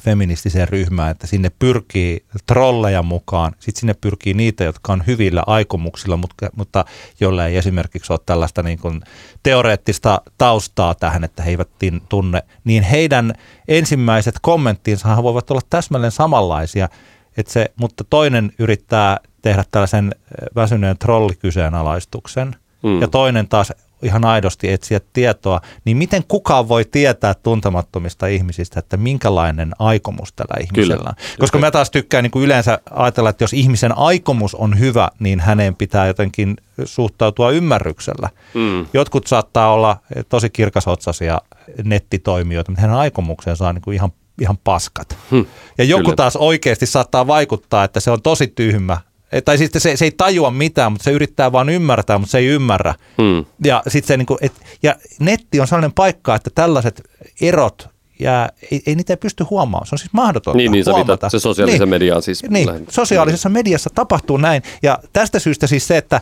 feministiseen 0.00 0.68
ryhmään, 0.68 1.10
että 1.10 1.26
sinne 1.26 1.50
pyrkii 1.58 2.24
trolleja 2.46 3.02
mukaan, 3.02 3.52
sitten 3.58 3.80
sinne 3.80 3.94
pyrkii 4.00 4.34
niitä, 4.34 4.64
jotka 4.64 4.92
on 4.92 5.02
hyvillä 5.06 5.42
aikomuksilla, 5.46 6.16
mutta, 6.16 6.50
mutta 6.56 6.84
joilla 7.20 7.46
ei 7.46 7.56
esimerkiksi 7.56 8.12
ole 8.12 8.20
tällaista 8.26 8.62
niin 8.62 8.78
kuin 8.78 9.00
teoreettista 9.42 10.20
taustaa 10.38 10.94
tähän, 10.94 11.24
että 11.24 11.42
he 11.42 11.50
eivät 11.50 11.68
tunne, 12.08 12.42
niin 12.64 12.82
heidän 12.82 13.32
ensimmäiset 13.68 14.34
kommenttinsa 14.42 15.22
voivat 15.22 15.50
olla 15.50 15.62
täsmälleen 15.70 16.12
samanlaisia, 16.12 16.88
että 17.36 17.52
se, 17.52 17.72
mutta 17.76 18.04
toinen 18.10 18.52
yrittää 18.58 19.20
tehdä 19.42 19.64
tällaisen 19.70 20.14
väsyneen 20.54 20.98
trollikyseenalaistuksen, 20.98 22.56
mm. 22.82 23.00
ja 23.00 23.08
toinen 23.08 23.48
taas 23.48 23.72
ihan 24.02 24.24
aidosti 24.24 24.72
etsiä 24.72 25.00
tietoa, 25.12 25.60
niin 25.84 25.96
miten 25.96 26.24
kukaan 26.28 26.68
voi 26.68 26.84
tietää 26.84 27.34
tuntemattomista 27.34 28.26
ihmisistä, 28.26 28.78
että 28.78 28.96
minkälainen 28.96 29.72
aikomus 29.78 30.32
tällä 30.32 30.54
ihmisellä 30.60 31.08
on? 31.08 31.14
Kyllä. 31.14 31.36
Koska 31.38 31.58
mä 31.58 31.70
taas 31.70 31.90
tykkään 31.90 32.22
niin 32.22 32.30
kuin 32.30 32.44
yleensä 32.44 32.78
ajatella, 32.90 33.30
että 33.30 33.44
jos 33.44 33.52
ihmisen 33.52 33.98
aikomus 33.98 34.54
on 34.54 34.78
hyvä, 34.78 35.10
niin 35.18 35.40
hänen 35.40 35.74
pitää 35.74 36.06
jotenkin 36.06 36.56
suhtautua 36.84 37.50
ymmärryksellä. 37.50 38.28
Mm. 38.54 38.86
Jotkut 38.92 39.26
saattaa 39.26 39.72
olla 39.72 39.96
tosi 40.28 40.50
kirkasotsaisia 40.50 41.40
nettitoimijoita, 41.84 42.70
mutta 42.70 42.82
hänen 42.82 42.96
aikomuksensa 42.96 43.68
on 43.68 43.74
niin 43.74 43.82
kuin 43.82 43.94
ihan 43.94 44.12
ihan 44.40 44.58
paskat. 44.64 45.18
Hmm, 45.30 45.46
ja 45.78 45.84
joku 45.84 46.02
kyllä. 46.02 46.16
taas 46.16 46.36
oikeasti 46.36 46.86
saattaa 46.86 47.26
vaikuttaa, 47.26 47.84
että 47.84 48.00
se 48.00 48.10
on 48.10 48.22
tosi 48.22 48.46
tyhmä 48.46 49.00
tai 49.44 49.58
siis 49.58 49.70
se, 49.78 49.96
se 49.96 50.04
ei 50.04 50.10
tajua 50.16 50.50
mitään, 50.50 50.92
mutta 50.92 51.04
se 51.04 51.10
yrittää 51.10 51.52
vaan 51.52 51.68
ymmärtää, 51.68 52.18
mutta 52.18 52.30
se 52.30 52.38
ei 52.38 52.46
ymmärrä. 52.46 52.94
Hmm. 53.22 53.44
Ja, 53.64 53.82
sit 53.88 54.04
se, 54.04 54.16
niin 54.16 54.26
kuin, 54.26 54.38
et, 54.40 54.52
ja 54.82 54.96
netti 55.20 55.60
on 55.60 55.66
sellainen 55.66 55.92
paikka, 55.92 56.34
että 56.34 56.50
tällaiset 56.54 57.02
erot 57.40 57.88
ja 58.18 58.48
ei, 58.70 58.82
ei 58.86 58.94
niitä 58.94 59.16
pysty 59.16 59.44
huomaamaan. 59.44 59.86
Se 59.86 59.94
on 59.94 59.98
siis 59.98 60.12
mahdotonta 60.12 60.56
Niin, 60.56 60.72
niin 60.72 60.84
huomata. 60.86 61.30
se 61.30 61.38
sosiaalisen 61.38 61.80
niin, 61.80 61.88
mediaan 61.88 62.22
siis. 62.22 62.42
Niin, 62.48 62.66
lähinnä. 62.68 62.86
sosiaalisessa 62.90 63.48
mediassa 63.48 63.90
tapahtuu 63.94 64.36
näin. 64.36 64.62
Ja 64.82 64.98
tästä 65.12 65.38
syystä 65.38 65.66
siis 65.66 65.86
se, 65.86 65.96
että 65.96 66.20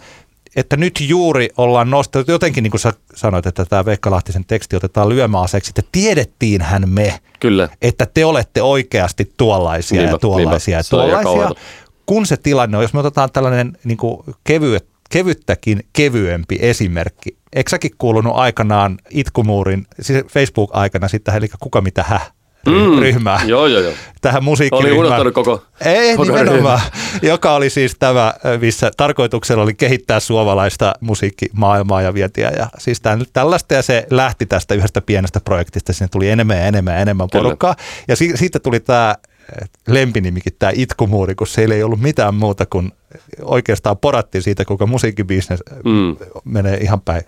että 0.56 0.76
nyt 0.76 1.00
juuri 1.00 1.48
ollaan 1.56 1.90
nostettu, 1.90 2.32
jotenkin 2.32 2.62
niin 2.62 2.70
kuin 2.70 2.80
sä 2.80 2.92
sanoit, 3.14 3.46
että 3.46 3.64
tämä 3.64 3.84
Veikka 3.84 4.10
Lahtisen 4.10 4.44
teksti 4.44 4.76
otetaan 4.76 5.08
lyömäaseeksi, 5.08 5.70
että 5.70 5.82
tiedettiinhän 5.92 6.88
me, 6.88 7.20
Kyllä. 7.40 7.68
että 7.82 8.06
te 8.14 8.24
olette 8.24 8.62
oikeasti 8.62 9.32
tuollaisia 9.36 10.00
niinpä, 10.00 10.14
ja 10.14 10.18
tuollaisia 10.18 10.78
niinpä. 10.78 10.96
ja 10.96 11.22
tuollaisia 11.22 11.50
kun 12.10 12.26
se 12.26 12.36
tilanne 12.36 12.76
on, 12.76 12.84
jos 12.84 12.94
me 12.94 13.00
otetaan 13.00 13.30
tällainen 13.32 13.72
niin 13.84 13.96
kuin 13.96 14.22
kevyet, 14.44 14.86
kevyttäkin 15.10 15.80
kevyempi 15.92 16.58
esimerkki. 16.60 17.36
Eikö 17.52 17.70
säkin 17.70 17.90
kuulunut 17.98 18.32
aikanaan 18.36 18.98
itkumuurin, 19.10 19.86
siis 20.00 20.24
Facebook-aikana 20.26 21.08
sitten, 21.08 21.34
eli 21.34 21.48
kuka 21.60 21.80
mitä 21.80 22.02
hä? 22.02 22.20
Mm, 22.66 22.98
ryhmää. 22.98 23.40
Joo, 23.46 23.66
joo, 23.66 23.80
joo. 23.80 23.92
Tähän 24.20 24.44
musiikkiryhmään. 24.44 24.98
Oli 24.98 25.06
unohtanut 25.06 25.34
koko 25.34 25.62
Ei, 25.84 26.10
koko 26.16 26.32
nimenomaan. 26.32 26.80
Joka 27.22 27.54
oli 27.54 27.70
siis 27.70 27.96
tämä, 27.98 28.34
missä 28.60 28.90
tarkoituksella 28.96 29.62
oli 29.62 29.74
kehittää 29.74 30.20
suomalaista 30.20 30.94
musiikkimaailmaa 31.00 32.02
ja 32.02 32.14
vietiä. 32.14 32.50
Ja 32.50 32.68
siis 32.78 33.00
tämän, 33.00 33.24
tällaista 33.32 33.74
ja 33.74 33.82
se 33.82 34.06
lähti 34.10 34.46
tästä 34.46 34.74
yhdestä 34.74 35.00
pienestä 35.00 35.40
projektista. 35.40 35.92
Sinne 35.92 36.08
tuli 36.08 36.28
enemmän 36.28 36.56
ja 36.56 36.66
enemmän 36.66 36.94
ja 36.94 37.00
enemmän 37.00 37.28
porukkaa. 37.32 37.74
Kyllä. 37.74 38.04
Ja 38.08 38.16
si- 38.16 38.36
siitä 38.36 38.58
tuli 38.58 38.80
tämä 38.80 39.14
lempinimikin 39.88 40.52
tämä 40.58 40.72
itkumuuri, 40.74 41.34
kun 41.34 41.46
siellä 41.46 41.74
ei 41.74 41.82
ollut 41.82 42.00
mitään 42.00 42.34
muuta 42.34 42.66
kuin 42.66 42.92
oikeastaan 43.42 43.98
porattiin 43.98 44.42
siitä, 44.42 44.64
kuinka 44.64 44.86
musiikkibisnes 44.86 45.60
mm. 45.84 46.16
menee 46.44 46.76
ihan 46.76 47.00
päin 47.00 47.22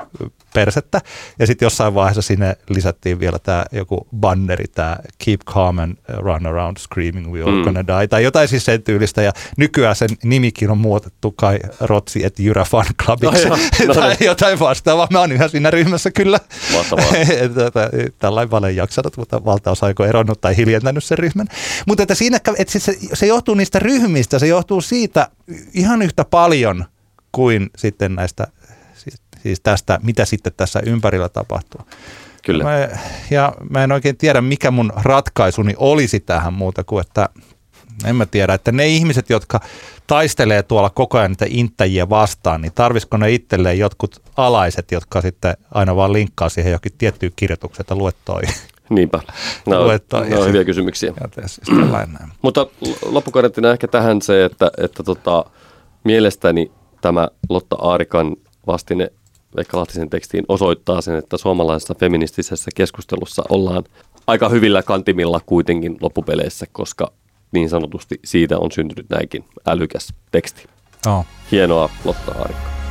persettä. 0.54 1.00
Ja 1.38 1.46
sitten 1.46 1.66
jossain 1.66 1.94
vaiheessa 1.94 2.22
sinne 2.22 2.56
lisättiin 2.68 3.20
vielä 3.20 3.38
tämä 3.38 3.64
joku 3.72 4.06
banneri, 4.16 4.64
tämä 4.74 4.96
Keep 5.24 5.40
Calm 5.40 5.78
and 5.78 5.96
Run 6.08 6.46
Around 6.46 6.76
Screaming 6.76 7.32
We 7.32 7.42
All 7.42 7.56
mm. 7.56 7.62
Gonna 7.62 7.86
Die, 7.86 8.08
tai 8.08 8.24
jotain 8.24 8.48
siis 8.48 8.64
sen 8.64 8.82
tyylistä. 8.82 9.22
Ja 9.22 9.32
nykyään 9.56 9.96
sen 9.96 10.08
nimikin 10.24 10.70
on 10.70 10.78
muutettu 10.78 11.30
kai 11.30 11.58
Rotsi 11.80 12.24
et 12.24 12.38
Jyrä 12.38 12.64
Fan 12.64 12.86
Clubiksi, 13.04 13.48
no, 13.48 13.56
no, 13.86 13.94
tai 13.94 14.08
niin. 14.08 14.26
jotain 14.26 14.58
vastaavaa. 14.60 15.08
Mä 15.10 15.20
oon 15.20 15.32
ihan 15.32 15.50
siinä 15.50 15.70
ryhmässä 15.70 16.10
kyllä. 16.10 16.38
Tällainen 18.18 18.50
vale 18.50 18.72
jaksanut, 18.72 19.16
mutta 19.16 19.44
valtaosa 19.44 19.86
aiko 19.86 20.04
eronnut 20.04 20.40
tai 20.40 20.56
hiljentänyt 20.56 21.04
sen 21.04 21.18
ryhmän. 21.18 21.46
Mutta 21.86 22.02
että 22.02 22.14
siinä, 22.14 22.36
että 22.58 22.78
se, 22.78 22.96
se 23.12 23.26
johtuu 23.26 23.54
niistä 23.54 23.78
ryhmistä, 23.78 24.38
se 24.38 24.46
johtuu 24.46 24.80
siitä 24.80 25.28
ihan 25.74 26.02
yhtä 26.02 26.24
paljon 26.24 26.84
kuin 27.32 27.70
sitten 27.76 28.14
näistä, 28.14 28.46
siis, 28.94 29.22
siis 29.42 29.60
tästä, 29.60 30.00
mitä 30.02 30.24
sitten 30.24 30.52
tässä 30.56 30.80
ympärillä 30.86 31.28
tapahtuu. 31.28 31.80
Kyllä. 32.44 32.64
Mä, 32.64 32.88
ja 33.30 33.52
mä 33.70 33.84
en 33.84 33.92
oikein 33.92 34.16
tiedä, 34.16 34.40
mikä 34.40 34.70
mun 34.70 34.92
ratkaisuni 34.96 35.74
olisi 35.76 36.20
tähän 36.20 36.52
muuta 36.52 36.84
kuin, 36.84 37.00
että 37.00 37.28
en 38.04 38.16
mä 38.16 38.26
tiedä, 38.26 38.54
että 38.54 38.72
ne 38.72 38.86
ihmiset, 38.86 39.30
jotka 39.30 39.60
taistelee 40.06 40.62
tuolla 40.62 40.90
koko 40.90 41.18
ajan 41.18 41.30
niitä 41.30 41.46
inttäjiä 41.48 42.08
vastaan, 42.08 42.62
niin 42.62 42.72
tarvisiko 42.74 43.16
ne 43.16 43.32
itselleen 43.32 43.78
jotkut 43.78 44.22
alaiset, 44.36 44.92
jotka 44.92 45.20
sitten 45.20 45.56
aina 45.70 45.96
vaan 45.96 46.12
linkkaa 46.12 46.48
siihen 46.48 46.72
jokin 46.72 46.92
tiettyyn 46.98 47.32
kirjoitukseen, 47.36 47.82
että 47.82 47.94
luet 47.94 48.16
toi. 48.24 48.42
Niinpä. 48.90 49.20
No, 49.66 49.84
luettua, 49.84 50.20
no, 50.20 50.44
hyviä 50.44 50.64
kysymyksiä. 50.64 51.12
Siis 51.46 51.68
Mutta 52.42 52.66
loppukarentina 53.06 53.72
ehkä 53.72 53.88
tähän 53.88 54.22
se, 54.22 54.44
että, 54.44 54.70
että 54.78 55.02
tota, 55.02 55.44
mielestäni 56.04 56.72
tämä 57.00 57.28
Lotta 57.48 57.76
Aarikan 57.76 58.36
vastine 58.66 59.08
Veikka 59.56 59.78
Lahtisen 59.78 60.10
tekstiin 60.10 60.44
osoittaa 60.48 61.00
sen, 61.00 61.16
että 61.16 61.36
suomalaisessa 61.36 61.94
feministisessä 61.94 62.70
keskustelussa 62.74 63.42
ollaan 63.48 63.84
aika 64.26 64.48
hyvillä 64.48 64.82
kantimilla 64.82 65.40
kuitenkin 65.46 65.96
loppupeleissä, 66.00 66.66
koska 66.72 67.12
niin 67.52 67.68
sanotusti 67.68 68.20
siitä 68.24 68.58
on 68.58 68.72
syntynyt 68.72 69.06
näinkin 69.10 69.44
älykäs 69.66 70.14
teksti. 70.32 70.64
Joo. 71.06 71.24
Hienoa 71.52 71.90
Lotta 72.04 72.34
Haarikko. 72.34 72.81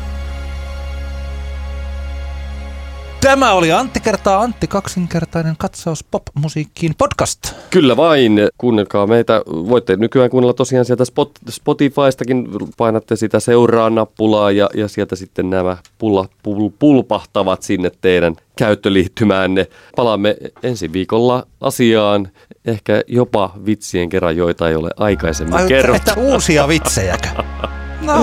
Tämä 3.22 3.54
oli 3.54 3.72
Antti 3.72 4.00
kertaa 4.00 4.42
Antti, 4.42 4.68
kaksinkertainen 4.68 5.56
katsaus 5.58 6.04
pop-musiikkiin 6.04 6.96
podcast. 6.98 7.54
Kyllä 7.70 7.98
vain, 7.98 8.40
kuunnelkaa 8.58 9.08
meitä. 9.08 9.42
Voitte 9.48 9.96
nykyään 9.96 10.30
kuunnella 10.30 10.54
tosiaan 10.54 10.86
sieltä 10.86 11.06
Spot, 11.06 11.32
Spotifystakin, 11.50 12.48
painatte 12.78 13.16
sitä 13.16 13.40
seuraa 13.40 13.90
nappulaa 13.90 14.52
ja, 14.52 14.70
ja 14.74 14.88
sieltä 14.88 15.16
sitten 15.16 15.50
nämä 15.50 15.78
pulla, 15.98 16.26
pul, 16.44 16.70
pulpahtavat 16.80 17.64
sinne 17.64 17.92
teidän 18.02 18.36
käyttöliittymäänne. 18.56 19.68
Palaamme 19.96 20.36
ensi 20.64 20.94
viikolla 20.94 21.48
asiaan, 21.62 22.30
ehkä 22.66 23.02
jopa 23.08 23.54
vitsien 23.66 24.10
kerran, 24.10 24.38
joita 24.38 24.70
ei 24.70 24.76
ole 24.76 24.90
aikaisemmin 24.98 25.56
Ai, 25.56 25.68
kerrottu. 25.68 26.10
Että 26.10 26.22
uusia 26.22 26.68
vitsejäkö? 26.68 27.28
No, 28.02 28.14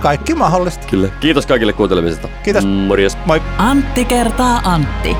kaikki 0.00 0.34
mahdollista. 0.34 0.86
Kyllä. 0.86 1.08
Kiitos 1.20 1.46
kaikille 1.46 1.72
kuuntelemisesta. 1.72 2.28
Kiitos. 2.42 2.64
Morjes. 2.66 3.18
Moi. 3.26 3.42
Antti 3.58 4.04
kertaa 4.04 4.60
Antti. 4.64 5.16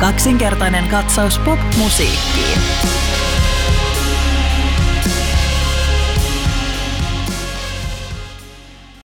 Kaksinkertainen 0.00 0.88
katsaus 0.88 1.38
pop-musiikkiin. 1.38 2.58